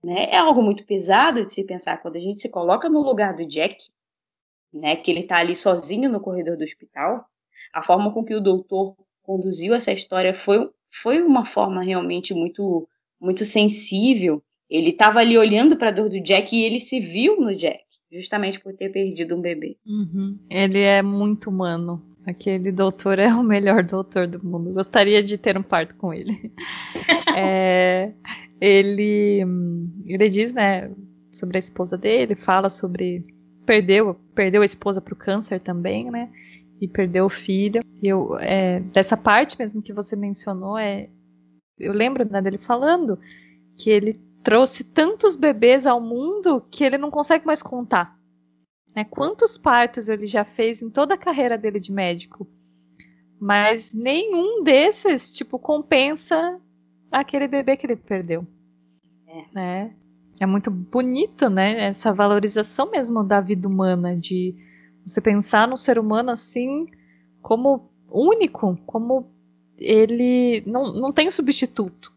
Né? 0.03 0.25
É 0.31 0.39
algo 0.39 0.61
muito 0.61 0.85
pesado 0.85 1.47
de 1.47 1.55
se 1.55 1.63
pensar 1.63 1.99
quando 2.03 2.17
a 2.17 2.21
gente 2.21 2.41
se 2.41 2.49
coloca 2.49 2.89
no 2.89 3.01
lugar 3.01 3.37
do 3.37 3.47
Jack, 3.47 3.77
né, 4.73 4.97
que 4.97 5.09
ele 5.11 5.21
está 5.21 5.37
ali 5.37 5.55
sozinho 5.55 6.11
no 6.11 6.21
corredor 6.21 6.57
do 6.57 6.65
hospital, 6.65 7.25
a 7.73 7.81
forma 7.81 8.13
com 8.13 8.25
que 8.25 8.35
o 8.35 8.41
doutor 8.41 8.97
conduziu 9.27 9.75
essa 9.75 9.93
história 9.93 10.33
foi, 10.33 10.71
foi 10.91 11.21
uma 11.21 11.45
forma 11.45 11.83
realmente 11.83 12.33
muito, 12.33 12.89
muito 13.21 13.45
sensível. 13.45 14.43
Ele 14.71 14.91
estava 14.91 15.19
ali 15.19 15.37
olhando 15.37 15.77
para 15.77 15.89
a 15.89 15.93
dor 15.93 16.09
do 16.09 16.21
Jack 16.21 16.55
e 16.55 16.65
ele 16.65 16.81
se 16.81 17.01
viu 17.01 17.41
no 17.41 17.55
Jack, 17.55 17.83
justamente 18.11 18.61
por 18.61 18.73
ter 18.75 18.91
perdido 18.91 19.37
um 19.37 19.41
bebê. 19.41 19.77
Uhum. 19.85 20.39
Ele 20.49 20.81
é 20.81 21.03
muito 21.03 21.51
humano. 21.51 22.03
Aquele 22.25 22.73
doutor 22.73 23.19
é 23.19 23.33
o 23.33 23.43
melhor 23.43 23.85
doutor 23.85 24.27
do 24.27 24.45
mundo. 24.45 24.73
Gostaria 24.73 25.23
de 25.23 25.39
ter 25.39 25.57
um 25.57 25.63
parto 25.63 25.95
com 25.97 26.13
ele. 26.13 26.53
é, 27.37 28.13
ele, 28.61 29.45
ele 30.05 30.29
diz, 30.29 30.53
né, 30.53 30.91
sobre 31.31 31.59
a 31.59 31.61
esposa 31.61 31.97
dele, 31.97 32.35
fala 32.35 32.69
sobre 32.69 33.23
perdeu, 33.65 34.15
perdeu 34.35 34.63
a 34.63 34.65
esposa 34.65 35.01
para 35.01 35.15
o 35.15 35.17
câncer 35.17 35.61
também, 35.61 36.11
né? 36.11 36.31
e 36.81 36.89
perdeu 36.89 37.27
o 37.27 37.31
filho. 37.31 37.81
Eu, 38.03 38.39
é, 38.39 38.81
dessa 38.81 39.17
parte 39.17 39.59
mesmo 39.59 39.83
que 39.83 39.93
você 39.93 40.15
mencionou, 40.15 40.77
é, 40.77 41.09
eu 41.79 41.93
lembro 41.93 42.31
né, 42.31 42.41
dele 42.43 42.59
falando 42.59 43.19
que 43.77 43.91
ele 43.91 44.21
trouxe 44.43 44.85
tantos 44.85 45.35
bebês 45.35 45.87
ao 45.87 46.01
mundo 46.01 46.63
que 46.71 46.85
ele 46.85 46.99
não 46.99 47.11
consegue 47.11 47.47
mais 47.47 47.63
contar. 47.63 48.17
Né? 48.95 49.05
Quantos 49.05 49.59
partos 49.59 50.09
ele 50.09 50.27
já 50.27 50.45
fez 50.45 50.83
em 50.83 50.91
toda 50.91 51.15
a 51.15 51.19
carreira 51.19 51.59
dele 51.59 51.81
de 51.81 51.93
médico? 51.93 52.47
Mas 53.39 53.93
nenhum 53.93 54.63
desses, 54.63 55.33
tipo, 55.33 55.59
compensa 55.59 56.59
aquele 57.11 57.47
bebê 57.47 57.77
que 57.77 57.87
ele 57.87 57.97
perdeu. 57.97 58.47
É. 59.27 59.45
Né? 59.53 59.97
É 60.41 60.47
muito 60.47 60.71
bonito, 60.71 61.51
né? 61.51 61.87
Essa 61.87 62.13
valorização 62.13 62.91
mesmo 62.91 63.23
da 63.23 63.41
vida 63.41 63.67
humana, 63.69 64.17
de 64.17 64.55
você 65.05 65.21
pensar 65.21 65.69
no 65.69 65.77
ser 65.77 65.99
humano 65.99 66.31
assim 66.31 66.87
como 67.47 67.89
único, 68.11 68.77
como 68.85 69.31
ele 69.79 70.65
não, 70.67 70.93
não 70.93 71.13
tem 71.13 71.31
substituto. 71.31 72.13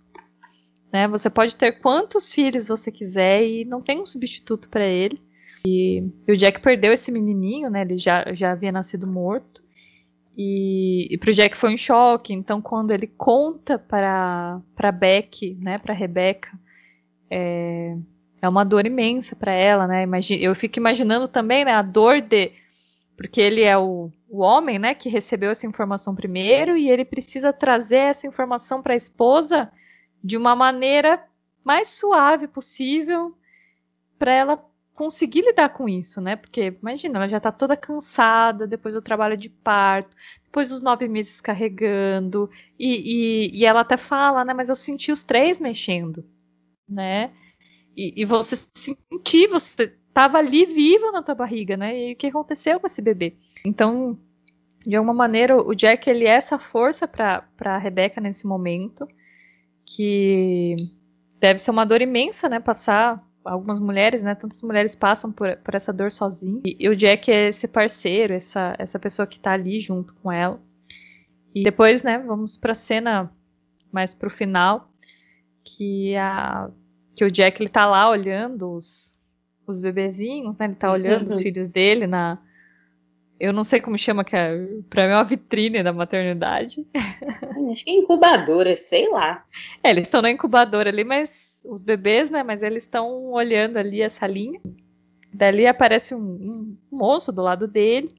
Né? 0.92 1.08
Você 1.08 1.30
pode 1.30 1.56
ter 1.56 1.74
quantos 1.74 2.34
filhos 2.34 2.68
você 2.68 2.92
quiser 2.92 3.46
e 3.46 3.64
não 3.64 3.80
tem 3.80 4.02
um 4.02 4.08
substituto 4.08 4.68
para 4.70 4.84
ele. 4.84 5.22
E, 5.68 6.04
e, 6.28 6.32
o 6.32 6.36
Jack 6.36 6.60
perdeu 6.62 6.92
esse 6.92 7.12
menininho, 7.12 7.70
né? 7.70 7.82
Ele 7.82 7.96
já, 7.96 8.34
já 8.34 8.54
havia 8.54 8.72
nascido 8.72 9.06
morto. 9.06 9.62
E, 10.36 11.08
e 11.12 11.18
pro 11.20 11.32
Jack 11.32 11.56
foi 11.56 11.76
um 11.76 11.78
choque. 11.78 12.34
Então, 12.34 12.60
quando 12.60 12.90
ele 12.90 13.06
conta 13.06 13.78
para 13.78 14.60
para 14.76 14.92
Beck, 14.92 15.56
né? 15.62 15.78
Para 15.78 15.94
Rebecca, 15.94 16.50
é, 17.30 17.96
é 18.42 18.50
uma 18.50 18.64
dor 18.64 18.88
imensa 18.88 19.36
para 19.36 19.52
ela, 19.52 19.86
né? 19.86 20.02
Imagina, 20.02 20.42
eu 20.42 20.56
fico 20.56 20.80
imaginando 20.80 21.28
também, 21.28 21.64
né? 21.66 21.74
A 21.74 21.84
dor 21.84 22.20
de 22.20 22.52
porque 23.20 23.42
ele 23.42 23.64
é 23.64 23.78
o, 23.78 24.10
o 24.30 24.40
homem, 24.40 24.80
né? 24.80 24.96
Que 24.96 25.10
recebeu 25.10 25.52
essa 25.52 25.68
informação 25.68 26.16
primeiro 26.16 26.78
e 26.78 26.90
ele 26.90 27.04
precisa 27.04 27.52
trazer 27.52 27.98
essa 27.98 28.26
informação 28.26 28.82
para 28.82 28.94
a 28.94 28.96
esposa 28.96 29.70
de 30.24 30.38
uma 30.38 30.56
maneira 30.56 31.22
mais 31.62 31.90
suave 31.90 32.48
possível 32.48 33.36
para 34.18 34.32
ela 34.32 34.66
conseguir 34.96 35.42
lidar 35.42 35.68
com 35.68 35.90
isso, 35.90 36.22
né? 36.22 36.38
Porque 36.38 36.74
imagina, 36.82 37.18
ela 37.18 37.28
já 37.28 37.42
tá 37.42 37.52
toda 37.52 37.76
cansada 37.76 38.66
depois 38.66 38.94
do 38.94 39.02
trabalho 39.02 39.36
de 39.36 39.50
parto, 39.50 40.16
depois 40.46 40.70
dos 40.70 40.82
nove 40.82 41.06
meses 41.10 41.42
carregando, 41.42 42.50
e, 42.80 43.50
e, 43.50 43.60
e 43.60 43.66
ela 43.66 43.82
até 43.82 43.98
fala, 43.98 44.46
né? 44.46 44.54
Mas 44.54 44.70
eu 44.70 44.78
senti 44.78 45.12
os 45.12 45.24
três 45.24 45.60
mexendo, 45.60 46.24
né? 46.88 47.34
E, 47.98 48.22
e 48.22 48.24
você 48.24 48.56
sentir, 48.78 49.50
você 49.50 49.99
tava 50.14 50.38
ali 50.38 50.66
vivo 50.66 51.12
na 51.12 51.24
tua 51.24 51.36
barriga, 51.36 51.78
né? 51.78 52.10
E 52.10 52.14
o 52.14 52.16
que 52.16 52.28
aconteceu 52.28 52.80
com 52.80 52.88
esse 52.88 53.02
bebê? 53.02 53.36
Então, 53.66 54.18
de 54.86 54.96
alguma 54.96 55.14
maneira, 55.14 55.58
o 55.58 55.76
Jack 55.76 56.10
ele 56.10 56.26
é 56.26 56.32
essa 56.32 56.58
força 56.58 57.08
para 57.08 57.46
a 57.60 57.78
Rebeca 57.78 58.22
nesse 58.22 58.48
momento 58.48 59.08
que 59.86 60.76
deve 61.40 61.60
ser 61.60 61.72
uma 61.72 61.86
dor 61.86 62.02
imensa, 62.02 62.48
né? 62.48 62.60
Passar 62.60 63.24
algumas 63.44 63.80
mulheres, 63.80 64.22
né? 64.22 64.36
Tantas 64.36 64.62
mulheres 64.62 64.96
passam 64.96 65.32
por, 65.32 65.56
por 65.58 65.76
essa 65.76 65.92
dor 65.92 66.12
sozinha. 66.12 66.62
E, 66.66 66.78
e, 66.80 66.90
o 66.90 66.96
Jack 66.96 67.32
é 67.32 67.48
esse 67.48 67.68
parceiro, 67.68 68.34
essa, 68.34 68.76
essa 68.78 69.00
pessoa 69.00 69.26
que 69.26 69.40
tá 69.40 69.54
ali 69.54 69.80
junto 69.80 70.14
com 70.16 70.32
ela. 70.32 70.62
E 71.54 71.64
depois, 71.64 72.04
né? 72.04 72.20
Vamos 72.20 72.56
pra 72.56 72.76
cena 72.76 73.32
mais 73.92 74.14
pro 74.14 74.30
final, 74.30 74.92
que 75.64 76.16
a 76.16 76.70
que 77.16 77.26
o 77.26 77.32
Jack 77.32 77.62
ele 77.62 77.70
tá 77.70 77.86
lá 77.86 78.10
olhando 78.10 78.72
os, 78.72 79.19
os 79.72 79.80
bebezinhos, 79.80 80.58
né? 80.58 80.66
Ele 80.66 80.76
tá 80.76 80.92
olhando 80.92 81.30
os 81.30 81.42
filhos 81.42 81.68
dele 81.68 82.08
na 82.08 82.38
eu 83.40 83.54
não 83.54 83.64
sei 83.64 83.80
como 83.80 83.98
chama, 83.98 84.26
que 84.26 84.36
é, 84.36 84.68
pra 84.90 85.06
mim 85.06 85.14
é 85.14 85.16
uma 85.16 85.24
vitrine 85.24 85.82
da 85.82 85.94
maternidade. 85.94 86.86
Acho 87.72 87.86
que 87.86 87.90
é 87.90 87.94
incubadora, 87.94 88.76
sei 88.76 89.10
lá. 89.10 89.46
É, 89.82 89.92
eles 89.92 90.08
estão 90.08 90.22
na 90.22 90.30
incubadora 90.30 90.90
ali, 90.90 91.06
mas 91.06 91.64
os 91.66 91.82
bebês, 91.82 92.30
né? 92.30 92.44
Mas 92.44 92.62
eles 92.62 92.84
estão 92.84 93.32
olhando 93.32 93.78
ali 93.78 94.02
essa 94.02 94.28
linha. 94.28 94.60
Dali 95.34 95.66
aparece 95.66 96.14
um, 96.14 96.20
um, 96.20 96.78
moço 96.92 97.32
do 97.32 97.42
lado 97.42 97.66
dele 97.66 98.14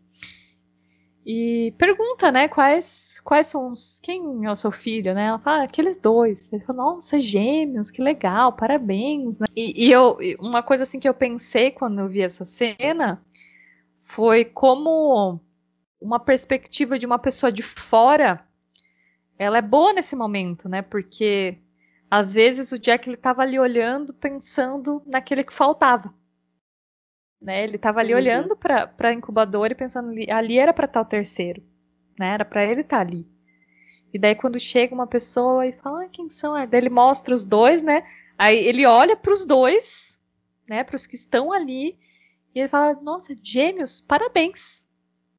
e 1.25 1.75
pergunta, 1.77 2.33
né? 2.33 2.49
Quais, 2.49 3.21
quais 3.23 3.47
são 3.47 3.73
os. 3.73 4.01
Quem 4.03 4.45
é 4.45 4.51
o 4.51 4.57
seu 4.57 4.71
filho, 4.73 5.15
né? 5.15 5.27
Ela 5.27 5.39
fala, 5.39 5.63
ah, 5.63 5.65
aqueles 5.65 5.97
dois. 5.97 6.51
Ele 6.53 6.65
fala, 6.65 6.79
nossa, 6.79 7.19
gêmeos, 7.19 7.91
que 7.91 8.03
legal, 8.03 8.53
parabéns. 8.53 9.39
Né? 9.39 9.47
E, 9.55 9.87
e 9.87 9.93
eu, 9.93 10.19
uma 10.41 10.63
coisa 10.63 10.85
assim 10.85 10.99
que 10.99 11.09
eu 11.09 11.15
pensei 11.15 11.71
quando 11.71 12.01
eu 12.01 12.09
vi 12.09 12.23
essa 12.23 12.45
cena 12.45 13.23
foi 14.01 14.45
como 14.45 15.41
uma 16.01 16.19
perspectiva 16.19 16.99
de 16.99 17.07
uma 17.07 17.19
pessoa 17.19 17.53
de 17.53 17.63
fora, 17.63 18.45
ela 19.39 19.59
é 19.59 19.63
boa 19.63 19.93
nesse 19.93 20.17
momento, 20.17 20.69
né? 20.69 20.83
Porque 20.83 21.59
às 22.11 22.33
vezes 22.33 22.73
o 22.73 22.79
Jack 22.79 23.09
ele 23.09 23.17
estava 23.17 23.43
ali 23.43 23.59
olhando, 23.59 24.13
pensando 24.15 25.03
naquele 25.07 25.45
que 25.45 25.53
faltava. 25.53 26.13
Né? 27.41 27.65
Ele 27.65 27.77
estava 27.77 28.01
ali 28.01 28.13
uhum. 28.13 28.19
olhando 28.19 28.57
para 28.57 28.93
a 28.99 29.13
incubadora 29.13 29.73
e 29.73 29.77
pensando 29.77 30.11
ali, 30.11 30.31
ali 30.31 30.59
era 30.59 30.73
para 30.73 30.87
estar 30.87 31.01
o 31.01 31.07
terceiro, 31.07 31.63
né? 32.19 32.35
Era 32.35 32.45
para 32.45 32.65
ele 32.65 32.83
estar 32.83 32.97
tá 32.97 33.03
ali. 33.03 33.27
E 34.13 34.19
daí 34.19 34.35
quando 34.35 34.59
chega 34.59 34.95
uma 34.95 35.07
pessoa 35.07 35.67
e 35.67 35.73
fala, 35.73 36.05
ah, 36.05 36.09
quem 36.09 36.29
são? 36.29 36.55
Aí 36.55 36.67
daí 36.67 36.81
ele 36.81 36.91
mostra 36.91 37.35
os 37.35 37.45
dois, 37.45 37.83
né? 37.83 38.05
Aí 38.37 38.59
ele 38.59 38.87
olha 38.87 39.17
para 39.17 39.33
os 39.33 39.47
dois, 39.47 40.21
né? 40.69 40.85
Para 40.85 40.97
os 40.97 41.07
que 41.07 41.15
estão 41.15 41.53
ali 41.53 41.99
e 42.55 42.61
ele 42.61 42.69
fala: 42.69 42.95
Nossa, 43.01 43.37
gêmeos, 43.43 44.01
parabéns. 44.01 44.85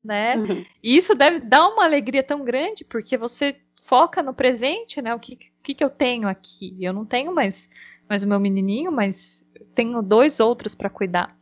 Né? 0.03 0.35
Uhum. 0.35 0.65
E 0.81 0.97
isso 0.97 1.13
deve 1.13 1.39
dar 1.39 1.67
uma 1.67 1.83
alegria 1.83 2.23
tão 2.23 2.43
grande, 2.43 2.83
porque 2.83 3.15
você 3.17 3.55
foca 3.83 4.23
no 4.23 4.33
presente, 4.33 4.99
né? 4.99 5.13
O 5.13 5.19
que, 5.19 5.37
que, 5.61 5.75
que 5.75 5.83
eu 5.83 5.91
tenho 5.91 6.27
aqui? 6.27 6.75
Eu 6.81 6.91
não 6.91 7.05
tenho 7.05 7.33
mais, 7.33 7.69
mais 8.09 8.23
o 8.23 8.27
meu 8.27 8.39
menininho, 8.39 8.91
mas 8.91 9.45
tenho 9.75 10.01
dois 10.01 10.39
outros 10.39 10.73
para 10.73 10.89
cuidar. 10.89 11.37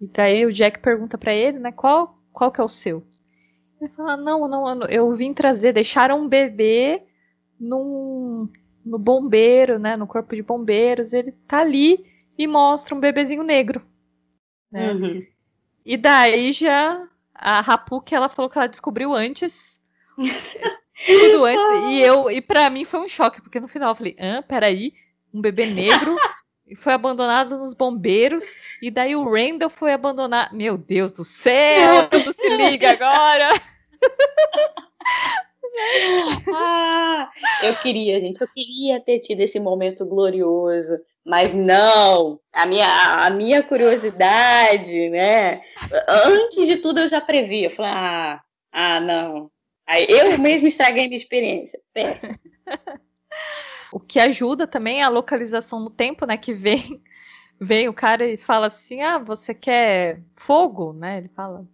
E 0.00 0.06
daí 0.06 0.44
o 0.44 0.52
Jack 0.52 0.80
pergunta 0.80 1.16
para 1.16 1.34
ele, 1.34 1.58
né? 1.58 1.72
Qual, 1.72 2.18
qual 2.32 2.52
que 2.52 2.60
é 2.60 2.64
o 2.64 2.68
seu? 2.68 3.02
Ele 3.80 3.90
fala: 3.90 4.16
Não, 4.16 4.46
não, 4.48 4.82
eu 4.86 5.14
vim 5.14 5.32
trazer. 5.32 5.72
Deixaram 5.72 6.20
um 6.20 6.28
bebê 6.28 7.02
num, 7.58 8.48
no 8.84 8.98
bombeiro, 8.98 9.78
né? 9.78 9.96
No 9.96 10.06
corpo 10.06 10.34
de 10.34 10.42
bombeiros. 10.42 11.12
Ele 11.12 11.32
tá 11.32 11.60
ali 11.60 12.04
e 12.36 12.46
mostra 12.46 12.94
um 12.94 13.00
bebezinho 13.00 13.42
negro. 13.42 13.82
Né? 14.70 14.92
Uhum. 14.92 15.26
E 15.84 15.96
daí 15.96 16.52
já 16.52 17.06
a 17.34 17.60
Rapuque 17.60 18.14
ela 18.14 18.28
falou 18.28 18.50
que 18.50 18.58
ela 18.58 18.66
descobriu 18.66 19.14
antes. 19.14 19.80
tudo 21.06 21.44
antes. 21.44 21.90
e 21.90 22.00
eu 22.00 22.30
e 22.30 22.40
para 22.40 22.68
mim 22.70 22.84
foi 22.84 23.00
um 23.00 23.08
choque, 23.08 23.40
porque 23.40 23.60
no 23.60 23.68
final 23.68 23.90
eu 23.90 23.94
falei: 23.94 24.16
"Hã, 24.18 24.42
peraí, 24.42 24.92
um 25.32 25.40
bebê 25.40 25.66
negro 25.66 26.16
foi 26.74 26.94
abandonado 26.94 27.58
nos 27.58 27.74
bombeiros 27.74 28.56
e 28.82 28.90
daí 28.90 29.14
o 29.14 29.30
Randall 29.30 29.70
foi 29.70 29.92
abandonado. 29.92 30.56
Meu 30.56 30.76
Deus 30.76 31.12
do 31.12 31.24
céu, 31.24 32.08
tudo 32.08 32.32
se 32.32 32.48
liga 32.48 32.90
agora. 32.90 33.50
ah, 36.54 37.30
eu 37.62 37.76
queria, 37.76 38.18
gente, 38.20 38.40
eu 38.40 38.48
queria 38.48 39.00
ter 39.00 39.20
tido 39.20 39.40
esse 39.40 39.60
momento 39.60 40.04
glorioso 40.04 40.98
mas 41.26 41.52
não, 41.52 42.38
a 42.52 42.64
minha, 42.64 43.26
a 43.26 43.28
minha 43.30 43.60
curiosidade, 43.60 45.10
né? 45.10 45.60
Antes 46.08 46.68
de 46.68 46.76
tudo 46.76 47.00
eu 47.00 47.08
já 47.08 47.20
previ. 47.20 47.64
Eu 47.64 47.70
falei, 47.70 47.90
ah, 47.92 48.40
ah 48.70 49.00
não. 49.00 49.50
Aí 49.84 50.06
eu 50.08 50.38
mesmo 50.38 50.68
estraguei 50.68 51.08
minha 51.08 51.16
experiência. 51.16 51.80
Péssimo. 51.92 52.38
O 53.92 54.00
que 54.00 54.18
ajuda 54.18 54.66
também 54.66 55.00
é 55.00 55.04
a 55.04 55.08
localização 55.08 55.80
no 55.80 55.90
tempo, 55.90 56.26
né? 56.26 56.36
Que 56.36 56.52
vem, 56.52 57.02
vem 57.60 57.88
o 57.88 57.94
cara 57.94 58.26
e 58.26 58.36
fala 58.36 58.66
assim: 58.66 59.02
ah, 59.02 59.18
você 59.18 59.54
quer 59.54 60.22
fogo, 60.34 60.92
né? 60.92 61.18
Ele 61.18 61.28
fala, 61.28 61.66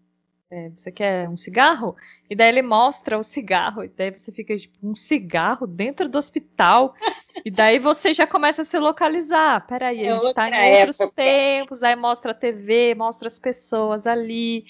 é, 0.52 0.68
você 0.68 0.92
quer 0.92 1.26
um 1.30 1.36
cigarro? 1.36 1.96
E 2.28 2.36
daí 2.36 2.50
ele 2.50 2.60
mostra 2.60 3.18
o 3.18 3.22
cigarro, 3.22 3.82
e 3.82 3.88
daí 3.88 4.10
você 4.10 4.30
fica 4.30 4.54
tipo, 4.54 4.76
um 4.82 4.94
cigarro 4.94 5.66
dentro 5.66 6.10
do 6.10 6.18
hospital. 6.18 6.94
e 7.42 7.50
daí 7.50 7.78
você 7.78 8.12
já 8.12 8.26
começa 8.26 8.60
a 8.60 8.64
se 8.64 8.78
localizar. 8.78 9.66
Peraí, 9.66 10.04
é 10.04 10.12
a 10.12 10.20
gente 10.20 10.34
tá 10.34 10.50
em 10.50 10.80
outros 10.80 11.00
época. 11.00 11.16
tempos, 11.16 11.82
aí 11.82 11.96
mostra 11.96 12.32
a 12.32 12.34
TV, 12.34 12.94
mostra 12.94 13.28
as 13.28 13.38
pessoas 13.38 14.06
ali. 14.06 14.66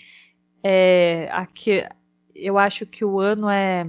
É, 0.62 1.28
aqui, 1.32 1.84
eu 2.32 2.56
acho 2.56 2.86
que 2.86 3.04
o 3.04 3.18
ano 3.18 3.50
é 3.50 3.84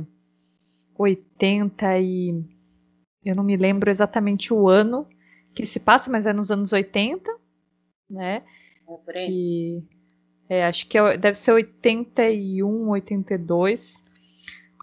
80 0.98 2.00
e. 2.00 2.44
Eu 3.26 3.36
não 3.36 3.44
me 3.44 3.56
lembro 3.56 3.90
exatamente 3.90 4.54
o 4.54 4.68
ano 4.68 5.08
que 5.54 5.66
se 5.66 5.80
passa, 5.80 6.10
mas 6.10 6.26
é 6.26 6.34
nos 6.34 6.52
anos 6.52 6.74
80, 6.74 7.32
né? 8.10 8.44
É 8.88 8.98
por 8.98 9.16
aí. 9.16 9.28
Que, 9.28 9.88
é, 10.50 10.66
acho 10.66 10.88
que 10.88 10.98
é, 10.98 11.18
deve 11.18 11.38
ser 11.38 11.52
81, 11.52 12.90
82. 12.90 14.04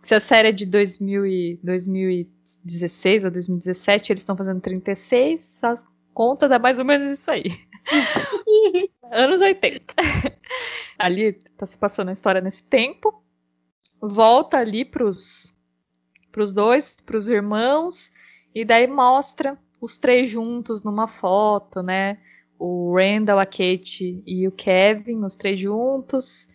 Se 0.02 0.14
a 0.14 0.20
série 0.20 0.48
é 0.48 0.52
de 0.52 0.64
2000 0.64 1.26
e, 1.26 1.60
2016 1.62 3.24
a 3.24 3.28
2017, 3.28 4.12
eles 4.12 4.22
estão 4.22 4.36
fazendo 4.36 4.60
36, 4.60 5.64
a 5.64 5.74
conta 6.14 6.48
dá 6.48 6.58
mais 6.58 6.78
ou 6.78 6.84
menos 6.84 7.10
isso 7.10 7.30
aí. 7.30 7.50
Anos 9.12 9.40
80. 9.40 9.94
ali 10.98 11.32
tá 11.56 11.66
se 11.66 11.76
passando 11.76 12.08
a 12.08 12.12
história 12.12 12.40
nesse 12.40 12.62
tempo. 12.62 13.22
Volta 14.00 14.56
ali 14.56 14.84
pros, 14.84 15.54
pros 16.32 16.52
dois, 16.52 16.96
pros 17.04 17.28
irmãos, 17.28 18.10
e 18.54 18.64
daí 18.64 18.86
mostra 18.86 19.58
os 19.80 19.98
três 19.98 20.30
juntos 20.30 20.82
numa 20.82 21.08
foto, 21.08 21.82
né? 21.82 22.18
o 22.60 22.94
Randall, 22.94 23.38
a 23.38 23.46
Kate 23.46 24.22
e 24.26 24.46
o 24.46 24.52
Kevin, 24.52 25.24
os 25.24 25.34
três 25.34 25.58
juntos. 25.58 26.50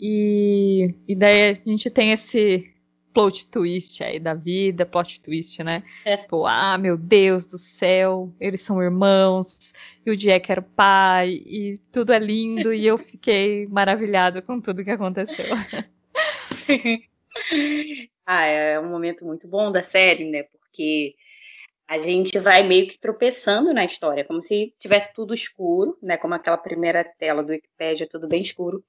E, 0.00 0.94
e 1.06 1.14
daí 1.14 1.50
a 1.50 1.52
gente 1.52 1.90
tem 1.90 2.10
esse 2.10 2.72
plot 3.12 3.50
twist 3.50 4.02
aí 4.02 4.18
da 4.18 4.32
vida, 4.32 4.86
plot 4.86 5.20
twist, 5.20 5.62
né? 5.62 5.82
É. 6.06 6.16
Tipo, 6.16 6.46
ah, 6.46 6.78
meu 6.78 6.96
Deus 6.96 7.44
do 7.44 7.58
céu, 7.58 8.32
eles 8.40 8.62
são 8.62 8.82
irmãos, 8.82 9.74
e 10.06 10.10
o 10.10 10.16
Jack 10.16 10.50
era 10.50 10.62
o 10.62 10.64
pai, 10.64 11.42
e 11.44 11.78
tudo 11.92 12.14
é 12.14 12.18
lindo, 12.18 12.72
e 12.72 12.86
eu 12.86 12.96
fiquei 12.96 13.66
maravilhada 13.66 14.40
com 14.40 14.58
tudo 14.58 14.82
que 14.82 14.90
aconteceu. 14.90 15.44
ah, 18.24 18.46
é 18.46 18.80
um 18.80 18.88
momento 18.88 19.26
muito 19.26 19.46
bom 19.46 19.70
da 19.70 19.82
série, 19.82 20.24
né? 20.24 20.44
Porque 20.44 21.14
a 21.88 21.98
gente 21.98 22.38
vai 22.38 22.62
meio 22.62 22.86
que 22.86 22.98
tropeçando 22.98 23.72
na 23.72 23.84
história, 23.84 24.24
como 24.24 24.40
se 24.40 24.74
tivesse 24.78 25.12
tudo 25.14 25.34
escuro, 25.34 25.98
né? 26.02 26.16
Como 26.16 26.34
aquela 26.34 26.56
primeira 26.56 27.04
tela 27.04 27.42
do 27.42 27.52
Wikipedia, 27.52 28.08
tudo 28.08 28.28
bem 28.28 28.42
escuro. 28.42 28.82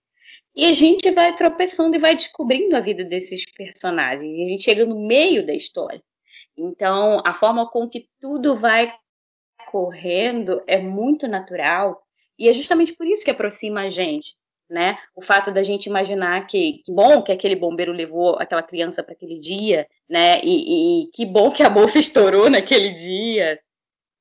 E 0.56 0.66
a 0.66 0.74
gente 0.74 1.10
vai 1.12 1.36
tropeçando 1.36 1.96
e 1.96 2.00
vai 2.00 2.16
descobrindo 2.16 2.76
a 2.76 2.80
vida 2.80 3.04
desses 3.04 3.44
personagens. 3.52 4.38
E 4.38 4.44
a 4.44 4.48
gente 4.48 4.64
chega 4.64 4.86
no 4.86 5.00
meio 5.00 5.46
da 5.46 5.54
história. 5.54 6.02
Então, 6.56 7.22
a 7.26 7.34
forma 7.34 7.70
com 7.70 7.90
que 7.90 8.08
tudo 8.22 8.56
vai 8.56 8.94
correndo 9.72 10.62
é 10.68 10.78
muito 10.78 11.28
natural. 11.28 12.02
E 12.38 12.48
é 12.48 12.54
justamente 12.54 12.94
por 12.94 13.08
isso 13.08 13.26
que 13.26 13.32
aproxima 13.32 13.82
a 13.82 13.90
gente, 13.90 14.36
né? 14.70 14.98
O 15.16 15.22
fato 15.22 15.52
da 15.52 15.62
gente 15.64 15.88
imaginar 15.88 16.48
que, 16.48 16.82
que 16.84 16.92
bom 16.92 17.22
que 17.22 17.32
aquele 17.32 17.56
bombeiro 17.56 17.92
levou 17.92 18.38
aquela 18.40 18.64
criança 18.64 19.04
para 19.04 19.14
aquele 19.14 19.38
dia, 19.40 19.88
né? 20.10 20.42
E, 20.44 21.04
e 21.04 21.12
que 21.12 21.26
bom 21.26 21.52
que 21.52 21.64
a 21.64 21.70
bolsa 21.70 22.00
estourou 22.00 22.50
naquele 22.50 22.92
dia. 22.92 23.60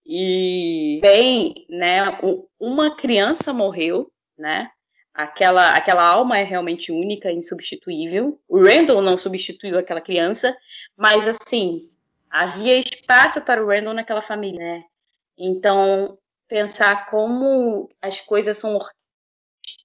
E 0.05 0.99
bem, 1.01 1.67
né? 1.69 2.19
Uma 2.59 2.97
criança 2.97 3.53
morreu, 3.53 4.11
né? 4.37 4.71
Aquela, 5.15 5.75
aquela 5.75 6.07
alma 6.07 6.39
é 6.39 6.43
realmente 6.43 6.91
única, 6.91 7.31
insubstituível. 7.31 8.41
O 8.49 8.63
Randall 8.63 9.03
não 9.03 9.17
substituiu 9.17 9.79
aquela 9.79 10.01
criança, 10.01 10.57
mas 10.97 11.29
assim, 11.29 11.91
havia 12.31 12.79
espaço 12.79 13.43
para 13.43 13.63
o 13.63 13.69
Randall 13.69 13.95
naquela 13.95 14.23
família, 14.23 14.59
né? 14.59 14.85
Então, 15.39 16.19
pensar 16.49 17.11
como 17.11 17.91
as 18.01 18.21
coisas 18.21 18.57
são 18.57 18.79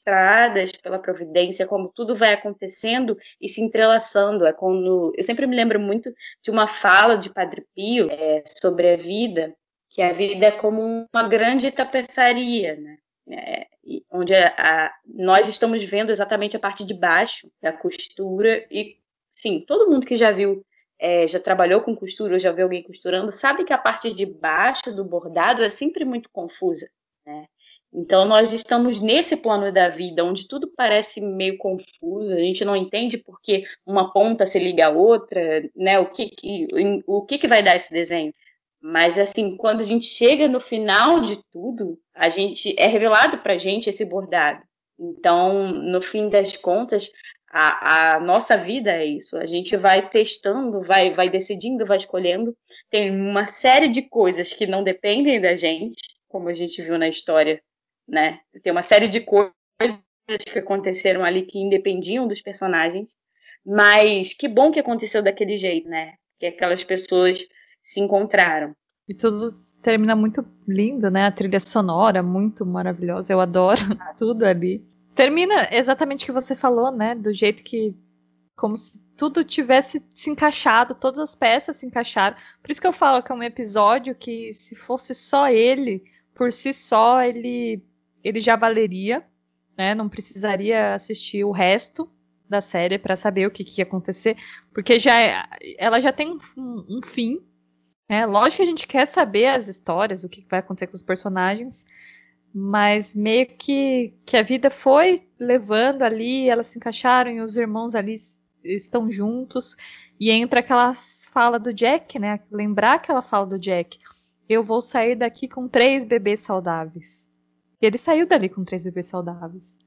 orquestradas 0.07 0.71
pela 0.71 0.99
providência, 0.99 1.67
como 1.67 1.91
tudo 1.93 2.15
vai 2.15 2.33
acontecendo 2.33 3.17
e 3.41 3.49
se 3.49 3.61
entrelaçando. 3.61 4.45
É 4.45 4.53
quando 4.53 5.13
eu 5.15 5.23
sempre 5.23 5.45
me 5.45 5.55
lembro 5.55 5.79
muito 5.79 6.13
de 6.41 6.49
uma 6.49 6.67
fala 6.67 7.17
de 7.17 7.29
Padre 7.29 7.65
Pio 7.75 8.09
é, 8.09 8.43
sobre 8.61 8.93
a 8.93 8.95
vida, 8.95 9.53
que 9.89 10.01
a 10.01 10.11
vida 10.11 10.45
é 10.47 10.51
como 10.51 11.07
uma 11.13 11.27
grande 11.27 11.69
tapeçaria, 11.71 12.75
né? 12.75 12.97
É, 13.29 13.67
onde 14.09 14.33
a, 14.33 14.53
a, 14.57 14.93
nós 15.05 15.49
estamos 15.49 15.83
vendo 15.83 16.11
exatamente 16.11 16.55
a 16.55 16.59
parte 16.59 16.85
de 16.85 16.93
baixo 16.93 17.51
da 17.61 17.73
costura 17.73 18.65
e 18.71 18.97
sim, 19.29 19.59
todo 19.59 19.89
mundo 19.89 20.05
que 20.05 20.15
já 20.15 20.31
viu, 20.31 20.65
é, 20.97 21.27
já 21.27 21.37
trabalhou 21.37 21.81
com 21.81 21.93
costura 21.93 22.33
ou 22.33 22.39
já 22.39 22.53
viu 22.53 22.63
alguém 22.63 22.81
costurando, 22.81 23.29
sabe 23.33 23.65
que 23.65 23.73
a 23.73 23.77
parte 23.77 24.13
de 24.13 24.25
baixo 24.25 24.95
do 24.95 25.03
bordado 25.03 25.61
é 25.61 25.69
sempre 25.69 26.05
muito 26.05 26.29
confusa, 26.29 26.89
né? 27.25 27.47
Então 27.99 28.25
nós 28.25 28.53
estamos 28.53 29.01
nesse 29.01 29.35
plano 29.35 29.73
da 29.73 29.89
vida 29.89 30.23
onde 30.23 30.47
tudo 30.47 30.71
parece 30.77 31.19
meio 31.19 31.57
confuso, 31.57 32.31
a 32.31 32.37
gente 32.37 32.63
não 32.63 32.75
entende 32.75 33.17
porque 33.17 33.63
uma 33.83 34.13
ponta 34.13 34.45
se 34.45 34.59
liga 34.59 34.85
à 34.85 34.89
outra, 34.89 35.67
né? 35.75 35.97
O 35.97 36.05
que, 36.05 36.29
que 36.29 36.67
o 37.07 37.25
que, 37.25 37.39
que 37.39 37.47
vai 37.47 37.63
dar 37.63 37.75
esse 37.75 37.91
desenho? 37.91 38.31
Mas 38.79 39.17
assim, 39.17 39.57
quando 39.57 39.79
a 39.79 39.83
gente 39.83 40.05
chega 40.05 40.47
no 40.47 40.59
final 40.59 41.21
de 41.21 41.41
tudo, 41.51 41.99
a 42.13 42.29
gente 42.29 42.75
é 42.77 42.85
revelado 42.85 43.39
para 43.39 43.53
a 43.53 43.57
gente 43.57 43.89
esse 43.89 44.05
bordado. 44.05 44.61
Então, 44.99 45.67
no 45.71 45.99
fim 45.99 46.29
das 46.29 46.55
contas, 46.55 47.09
a, 47.49 48.15
a, 48.15 48.19
nossa 48.19 48.55
vida 48.55 48.91
é 48.91 49.05
isso. 49.05 49.37
A 49.37 49.45
gente 49.47 49.75
vai 49.75 50.07
testando, 50.07 50.83
vai, 50.83 51.09
vai 51.09 51.29
decidindo, 51.29 51.85
vai 51.85 51.97
escolhendo. 51.97 52.55
Tem 52.91 53.09
uma 53.09 53.47
série 53.47 53.87
de 53.87 54.03
coisas 54.03 54.53
que 54.53 54.67
não 54.67 54.83
dependem 54.83 55.41
da 55.41 55.55
gente, 55.55 55.97
como 56.27 56.49
a 56.49 56.53
gente 56.53 56.81
viu 56.81 56.97
na 56.99 57.07
história, 57.07 57.61
né? 58.07 58.39
Tem 58.63 58.71
uma 58.71 58.83
série 58.83 59.07
de 59.09 59.21
coisas 59.21 59.53
que 60.51 60.59
aconteceram 60.59 61.23
ali 61.23 61.43
que 61.43 61.59
independiam 61.59 62.27
dos 62.27 62.41
personagens. 62.41 63.15
Mas 63.65 64.33
que 64.33 64.47
bom 64.47 64.71
que 64.71 64.79
aconteceu 64.79 65.21
daquele 65.21 65.57
jeito, 65.57 65.89
né? 65.89 66.13
Que 66.39 66.47
aquelas 66.47 66.83
pessoas 66.83 67.45
se 67.81 67.99
encontraram. 67.99 68.73
E 69.07 69.13
tudo 69.13 69.59
termina 69.81 70.15
muito 70.15 70.45
lindo, 70.67 71.09
né? 71.09 71.25
A 71.25 71.31
trilha 71.31 71.59
sonora 71.59 72.23
muito 72.23 72.65
maravilhosa, 72.65 73.33
eu 73.33 73.41
adoro 73.41 73.79
tudo 74.17 74.45
ali. 74.45 74.85
Termina 75.15 75.67
exatamente 75.71 76.23
o 76.23 76.25
que 76.27 76.31
você 76.31 76.55
falou, 76.55 76.91
né? 76.91 77.15
Do 77.15 77.33
jeito 77.33 77.63
que 77.63 77.95
como 78.55 78.75
se 78.75 78.99
tudo 79.15 79.43
tivesse 79.43 80.03
se 80.13 80.29
encaixado, 80.29 80.95
todas 80.95 81.19
as 81.19 81.35
peças 81.35 81.77
se 81.77 81.85
encaixaram. 81.85 82.35
Por 82.61 82.71
isso 82.71 82.81
que 82.81 82.87
eu 82.87 82.93
falo 82.93 83.21
que 83.21 83.31
é 83.31 83.35
um 83.35 83.43
episódio 83.43 84.15
que 84.15 84.51
se 84.53 84.75
fosse 84.75 85.13
só 85.13 85.47
ele, 85.47 86.03
por 86.33 86.51
si 86.51 86.73
só, 86.73 87.21
ele 87.21 87.83
ele 88.23 88.39
já 88.39 88.55
valeria, 88.55 89.25
né? 89.77 89.93
Não 89.95 90.09
precisaria 90.09 90.93
assistir 90.93 91.43
o 91.43 91.51
resto 91.51 92.09
da 92.49 92.61
série 92.61 92.97
para 92.97 93.15
saber 93.15 93.45
o 93.45 93.51
que, 93.51 93.63
que, 93.63 93.81
ia 93.81 93.83
acontecer, 93.83 94.37
porque 94.73 94.97
já 94.99 95.21
é, 95.21 95.43
ela 95.77 95.99
já 95.99 96.13
tem 96.13 96.37
um, 96.57 96.85
um 96.89 97.01
fim, 97.03 97.41
é, 98.09 98.25
lógico 98.25 98.57
que 98.57 98.63
a 98.63 98.71
gente 98.71 98.87
quer 98.87 99.05
saber 99.05 99.47
as 99.47 99.67
histórias, 99.67 100.23
o 100.23 100.29
que 100.29 100.45
vai 100.49 100.59
acontecer 100.59 100.87
com 100.87 100.95
os 100.95 101.03
personagens, 101.03 101.85
mas 102.53 103.13
meio 103.13 103.47
que, 103.47 104.13
que 104.25 104.37
a 104.37 104.41
vida 104.41 104.69
foi 104.69 105.19
levando 105.37 106.03
ali, 106.03 106.49
elas 106.49 106.67
se 106.67 106.79
encaixaram 106.79 107.31
e 107.31 107.41
os 107.41 107.57
irmãos 107.57 107.95
ali 107.95 108.15
estão 108.63 109.11
juntos, 109.11 109.75
e 110.19 110.31
entra 110.31 110.61
aquela 110.61 110.93
fala 111.31 111.59
do 111.59 111.73
Jack, 111.73 112.17
né? 112.17 112.39
Lembrar 112.51 112.93
aquela 112.93 113.21
fala 113.21 113.45
do 113.45 113.59
Jack. 113.59 113.99
Eu 114.49 114.63
vou 114.63 114.81
sair 114.81 115.15
daqui 115.15 115.47
com 115.47 115.67
três 115.67 116.03
bebês 116.03 116.39
saudáveis. 116.39 117.26
E 117.81 117.85
ele 117.85 117.97
saiu 117.97 118.27
dali 118.27 118.49
com 118.49 118.63
três 118.63 118.83
bebês 118.83 119.07
saudáveis. 119.07 119.77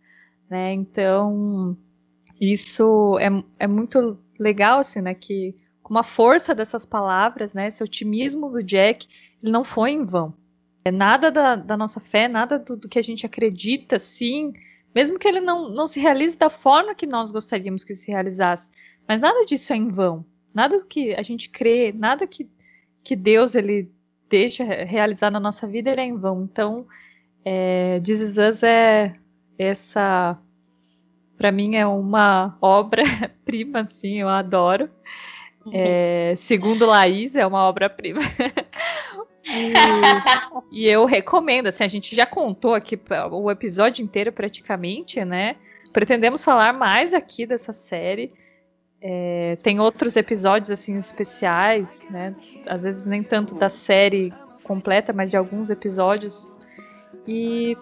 Né? 0.49 0.73
Então, 0.73 1.77
isso 2.41 3.19
é, 3.19 3.29
é 3.59 3.67
muito 3.67 4.19
legal, 4.39 4.81
assim, 4.81 5.01
né? 5.01 5.15
Que 5.15 5.55
com 5.91 5.99
a 5.99 6.05
força 6.05 6.55
dessas 6.55 6.87
palavras, 6.87 7.53
né, 7.53 7.67
esse 7.67 7.83
otimismo 7.83 8.49
do 8.49 8.63
Jack, 8.63 9.09
ele 9.43 9.51
não 9.51 9.65
foi 9.65 9.91
em 9.91 10.05
vão. 10.05 10.33
É 10.85 10.91
nada 10.93 11.33
da, 11.33 11.57
da 11.57 11.77
nossa 11.77 11.99
fé, 11.99 12.29
nada 12.29 12.61
do, 12.61 12.77
do, 12.77 12.89
que 12.89 12.97
a 12.97 13.03
gente 13.03 13.27
acredita, 13.27 13.99
sim, 13.99 14.53
mesmo 14.95 15.19
que 15.19 15.27
ele 15.27 15.41
não, 15.41 15.69
não 15.69 15.89
se 15.89 15.99
realize 15.99 16.39
da 16.39 16.49
forma 16.49 16.95
que 16.95 17.09
nós 17.09 17.33
gostaríamos 17.33 17.83
que 17.83 17.97
se 17.97 18.11
realizasse, 18.11 18.71
mas 19.07 19.21
nada 19.21 19.45
disso 19.45 19.73
é 19.73 19.77
em 19.77 19.89
vão. 19.89 20.25
Nada 20.55 20.81
que 20.89 21.13
a 21.13 21.23
gente 21.23 21.51
crê, 21.51 21.93
nada 21.93 22.25
que, 22.25 22.49
que 23.03 23.17
Deus 23.17 23.57
ele 23.57 23.91
deixa 24.29 24.63
realizar 24.63 25.31
na 25.31 25.41
nossa 25.41 25.67
vida, 25.67 25.91
ele 25.91 26.01
é 26.01 26.05
em 26.05 26.17
vão. 26.17 26.45
Então, 26.45 26.87
é, 27.45 28.01
This 28.01 28.21
Is 28.21 28.39
Us 28.39 28.63
é 28.63 29.15
essa, 29.59 30.39
para 31.37 31.53
mim 31.53 31.77
é 31.77 31.87
uma 31.87 32.57
obra 32.61 33.03
prima, 33.45 33.81
assim, 33.81 34.21
eu 34.21 34.29
adoro. 34.29 34.89
É, 35.73 36.35
segundo 36.37 36.87
Laís, 36.87 37.37
é 37.37 37.47
uma 37.47 37.69
obra-prima. 37.69 38.21
e, 39.45 39.73
e, 40.85 40.89
eu 40.89 41.05
recomendo, 41.05 41.67
assim, 41.67 41.85
a 41.85 41.89
gente 41.89 42.17
já 42.17 42.25
contou 42.25 42.75
aqui 42.75 42.99
o 43.31 43.51
episódio 43.51 44.03
inteiro 44.03 44.33
praticamente, 44.33 45.25
né? 45.25 45.57
Pretendemos 45.93 46.43
falar 46.43 46.73
mais 46.73 47.13
aqui 47.13 47.47
dessa 47.47 47.73
série. 47.73 48.33
É, 49.03 49.57
tem 49.63 49.81
outros 49.81 50.15
episódios 50.15 50.71
assim 50.71 50.97
especiais, 50.97 52.03
né? 52.11 52.35
Às 52.67 52.83
vezes 52.85 53.07
nem 53.07 53.23
tanto 53.23 53.55
da 53.55 53.69
série 53.69 54.33
completa, 54.63 55.13
mas 55.13 55.31
de 55.31 55.37
alguns 55.37 55.71
episódios. 55.71 56.59
E 57.27 57.77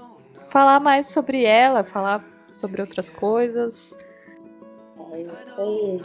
falar 0.48 0.80
mais 0.80 1.06
sobre 1.06 1.44
ela, 1.44 1.84
falar 1.84 2.24
sobre 2.54 2.80
outras 2.80 3.10
coisas. 3.10 3.96
É 5.12 5.20
isso 5.22 5.60
aí. 5.60 6.00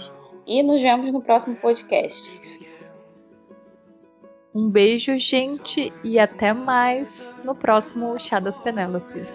E 0.45 0.63
nos 0.63 0.81
vemos 0.81 1.11
no 1.11 1.21
próximo 1.21 1.55
podcast. 1.55 2.39
Um 4.53 4.69
beijo, 4.69 5.17
gente, 5.17 5.91
e 6.03 6.19
até 6.19 6.53
mais 6.53 7.35
no 7.43 7.55
próximo 7.55 8.19
Chá 8.19 8.39
das 8.39 8.59
Penélopes. 8.59 9.33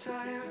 Tired 0.00 0.49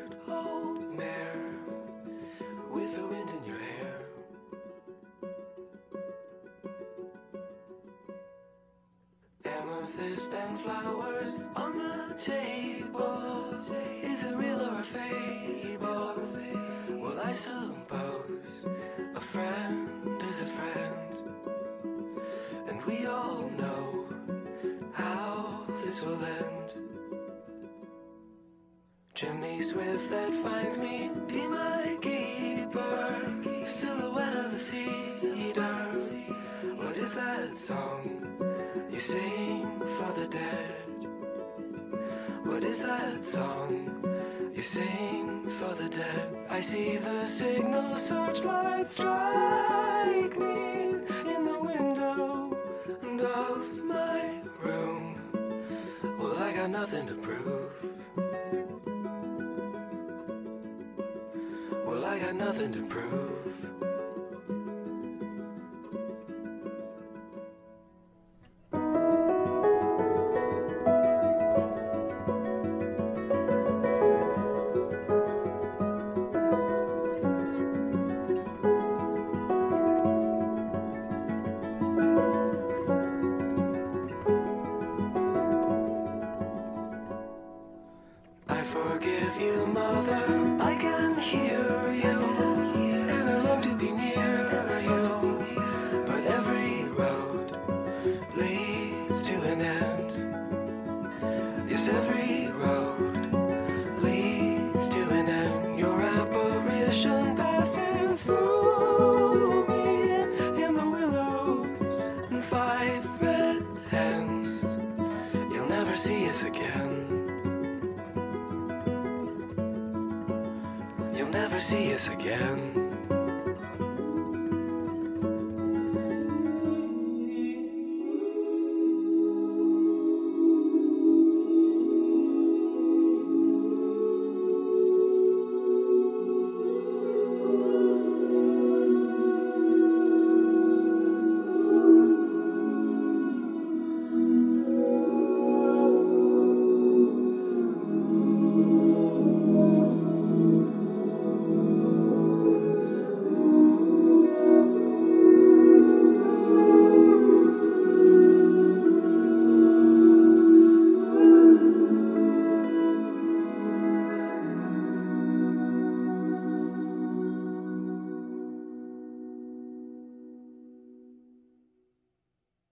that 30.10 30.34
finds 30.34 30.78
me, 30.80 31.09